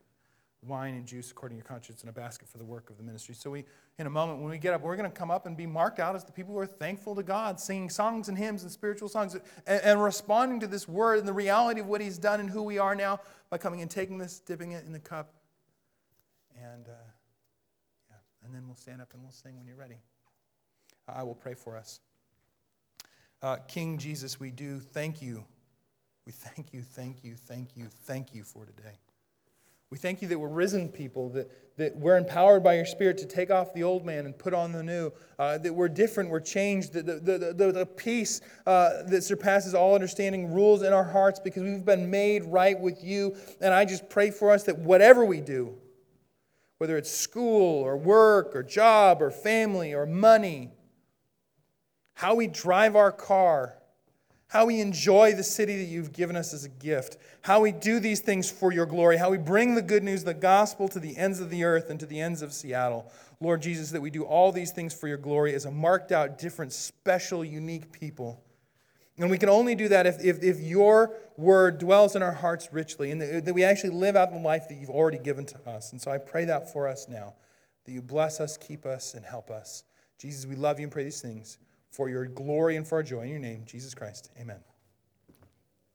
wine 0.69 0.93
and 0.93 1.05
juice 1.05 1.31
according 1.31 1.57
to 1.57 1.63
your 1.63 1.67
conscience 1.67 2.03
in 2.03 2.09
a 2.09 2.13
basket 2.13 2.47
for 2.47 2.57
the 2.59 2.63
work 2.63 2.89
of 2.89 2.97
the 2.97 3.03
ministry. 3.03 3.35
So 3.35 3.49
we, 3.49 3.65
in 3.97 4.07
a 4.07 4.09
moment, 4.09 4.39
when 4.39 4.49
we 4.49 4.57
get 4.57 4.73
up, 4.73 4.81
we're 4.81 4.95
going 4.95 5.09
to 5.09 5.17
come 5.17 5.31
up 5.31 5.45
and 5.45 5.57
be 5.57 5.65
marked 5.65 5.99
out 5.99 6.15
as 6.15 6.23
the 6.23 6.31
people 6.31 6.53
who 6.53 6.59
are 6.59 6.67
thankful 6.67 7.15
to 7.15 7.23
God, 7.23 7.59
singing 7.59 7.89
songs 7.89 8.29
and 8.29 8.37
hymns 8.37 8.63
and 8.63 8.71
spiritual 8.71 9.09
songs, 9.09 9.33
and, 9.33 9.81
and 9.81 10.01
responding 10.01 10.59
to 10.61 10.67
this 10.67 10.87
word 10.87 11.19
and 11.19 11.27
the 11.27 11.33
reality 11.33 11.81
of 11.81 11.87
what 11.87 11.99
He's 11.99 12.17
done 12.17 12.39
and 12.39 12.49
who 12.49 12.63
we 12.63 12.77
are 12.77 12.95
now 12.95 13.19
by 13.49 13.57
coming 13.57 13.81
and 13.81 13.89
taking 13.89 14.17
this, 14.17 14.39
dipping 14.39 14.71
it 14.71 14.85
in 14.85 14.93
the 14.93 14.99
cup, 14.99 15.33
and 16.55 16.87
uh, 16.87 16.91
yeah, 18.09 18.17
and 18.45 18.53
then 18.53 18.63
we'll 18.67 18.75
stand 18.75 19.01
up 19.01 19.13
and 19.13 19.23
we'll 19.23 19.31
sing 19.31 19.57
when 19.57 19.65
you're 19.65 19.75
ready. 19.75 19.97
I 21.07 21.23
will 21.23 21.35
pray 21.35 21.55
for 21.55 21.75
us. 21.75 21.99
Uh, 23.41 23.57
King 23.67 23.97
Jesus, 23.97 24.39
we 24.39 24.51
do 24.51 24.79
thank 24.79 25.21
you. 25.21 25.43
We 26.25 26.31
thank 26.31 26.73
you, 26.73 26.81
thank 26.83 27.23
you, 27.23 27.35
thank 27.35 27.75
you, 27.75 27.87
thank 28.05 28.35
you 28.35 28.43
for 28.43 28.65
today. 28.65 28.99
We 29.91 29.97
thank 29.97 30.21
you 30.21 30.27
that 30.27 30.37
we're 30.37 30.49
risen 30.49 30.89
people, 30.89 31.29
that, 31.29 31.77
that 31.77 31.95
we're 31.95 32.17
empowered 32.17 32.63
by 32.63 32.75
your 32.75 32.85
Spirit 32.85 33.17
to 33.19 33.25
take 33.25 33.49
off 33.49 33.73
the 33.73 33.81
old 33.81 34.05
man 34.05 34.25
and 34.25 34.37
put 34.37 34.53
on 34.53 34.71
the 34.71 34.83
new, 34.83 35.11
uh, 35.39 35.57
that 35.57 35.73
we're 35.73 35.89
different, 35.89 36.29
we're 36.29 36.39
changed, 36.39 36.93
that 36.93 37.07
the, 37.07 37.15
the, 37.15 37.53
the, 37.53 37.71
the 37.71 37.85
peace 37.87 38.39
uh, 38.67 39.01
that 39.07 39.23
surpasses 39.23 39.73
all 39.73 39.95
understanding 39.95 40.53
rules 40.53 40.83
in 40.83 40.93
our 40.93 41.03
hearts 41.03 41.39
because 41.39 41.63
we've 41.63 41.85
been 41.85 42.07
made 42.07 42.43
right 42.43 42.79
with 42.79 43.03
you. 43.03 43.35
And 43.61 43.73
I 43.73 43.83
just 43.83 44.09
pray 44.09 44.29
for 44.29 44.51
us 44.51 44.63
that 44.65 44.77
whatever 44.77 45.25
we 45.25 45.41
do, 45.41 45.75
whether 46.77 46.95
it's 46.95 47.09
school 47.09 47.81
or 47.83 47.97
work 47.97 48.55
or 48.55 48.61
job 48.61 49.23
or 49.23 49.31
family 49.31 49.95
or 49.95 50.05
money, 50.05 50.69
how 52.13 52.35
we 52.35 52.45
drive 52.45 52.95
our 52.95 53.11
car, 53.11 53.78
how 54.49 54.65
we 54.65 54.81
enjoy 54.81 55.33
the 55.33 55.43
city 55.43 55.77
that 55.77 55.89
you've 55.89 56.11
given 56.11 56.35
us 56.35 56.55
as 56.55 56.65
a 56.65 56.69
gift, 56.69 57.17
how 57.43 57.61
we 57.61 57.71
do 57.71 57.99
these 57.99 58.19
things 58.19 58.49
for 58.49 58.73
your 58.73 58.87
glory, 58.87 59.15
how 59.15 59.29
we 59.29 59.37
bring 59.37 59.75
the 59.75 59.81
good 59.81 60.03
news, 60.03 60.23
the 60.23 60.33
gospel 60.33 60.87
to 60.89 60.99
the 60.99 61.15
ends 61.17 61.39
of 61.39 61.51
the 61.51 61.63
earth 61.63 61.91
and 61.91 61.99
to 61.99 62.07
the 62.07 62.19
ends 62.19 62.41
of 62.41 62.51
Seattle. 62.51 63.11
Lord 63.39 63.61
Jesus, 63.61 63.91
that 63.91 64.01
we 64.01 64.09
do 64.09 64.23
all 64.23 64.51
these 64.51 64.71
things 64.71 64.91
for 64.91 65.07
your 65.07 65.17
glory 65.17 65.53
as 65.53 65.65
a 65.65 65.71
marked 65.71 66.11
out, 66.11 66.39
different, 66.39 66.73
special, 66.73 67.45
unique 67.45 67.91
people. 67.91 68.43
And 69.19 69.29
we 69.29 69.37
can 69.37 69.49
only 69.49 69.75
do 69.75 69.87
that 69.89 70.07
if, 70.07 70.19
if, 70.23 70.41
if 70.41 70.59
your 70.59 71.15
word 71.37 71.77
dwells 71.77 72.15
in 72.15 72.23
our 72.23 72.33
hearts 72.33 72.69
richly 72.71 73.11
and 73.11 73.21
that, 73.21 73.45
that 73.45 73.53
we 73.53 73.63
actually 73.63 73.91
live 73.91 74.15
out 74.15 74.31
the 74.31 74.39
life 74.39 74.67
that 74.69 74.75
you've 74.75 74.89
already 74.89 75.19
given 75.19 75.45
to 75.45 75.69
us. 75.69 75.91
And 75.91 76.01
so 76.01 76.09
I 76.09 76.17
pray 76.17 76.45
that 76.45 76.73
for 76.73 76.87
us 76.87 77.07
now, 77.07 77.35
that 77.85 77.91
you 77.91 78.01
bless 78.01 78.39
us, 78.39 78.57
keep 78.57 78.87
us, 78.87 79.13
and 79.13 79.23
help 79.23 79.51
us. 79.51 79.83
Jesus, 80.17 80.47
we 80.47 80.55
love 80.55 80.79
you 80.79 80.85
and 80.85 80.91
pray 80.91 81.03
these 81.03 81.21
things 81.21 81.59
for 81.91 82.09
your 82.09 82.25
glory 82.25 82.75
and 82.75 82.87
for 82.87 82.95
our 82.97 83.03
joy. 83.03 83.23
In 83.23 83.29
your 83.29 83.39
name, 83.39 83.63
Jesus 83.65 83.93
Christ. 83.93 84.31
Amen. 84.39 84.68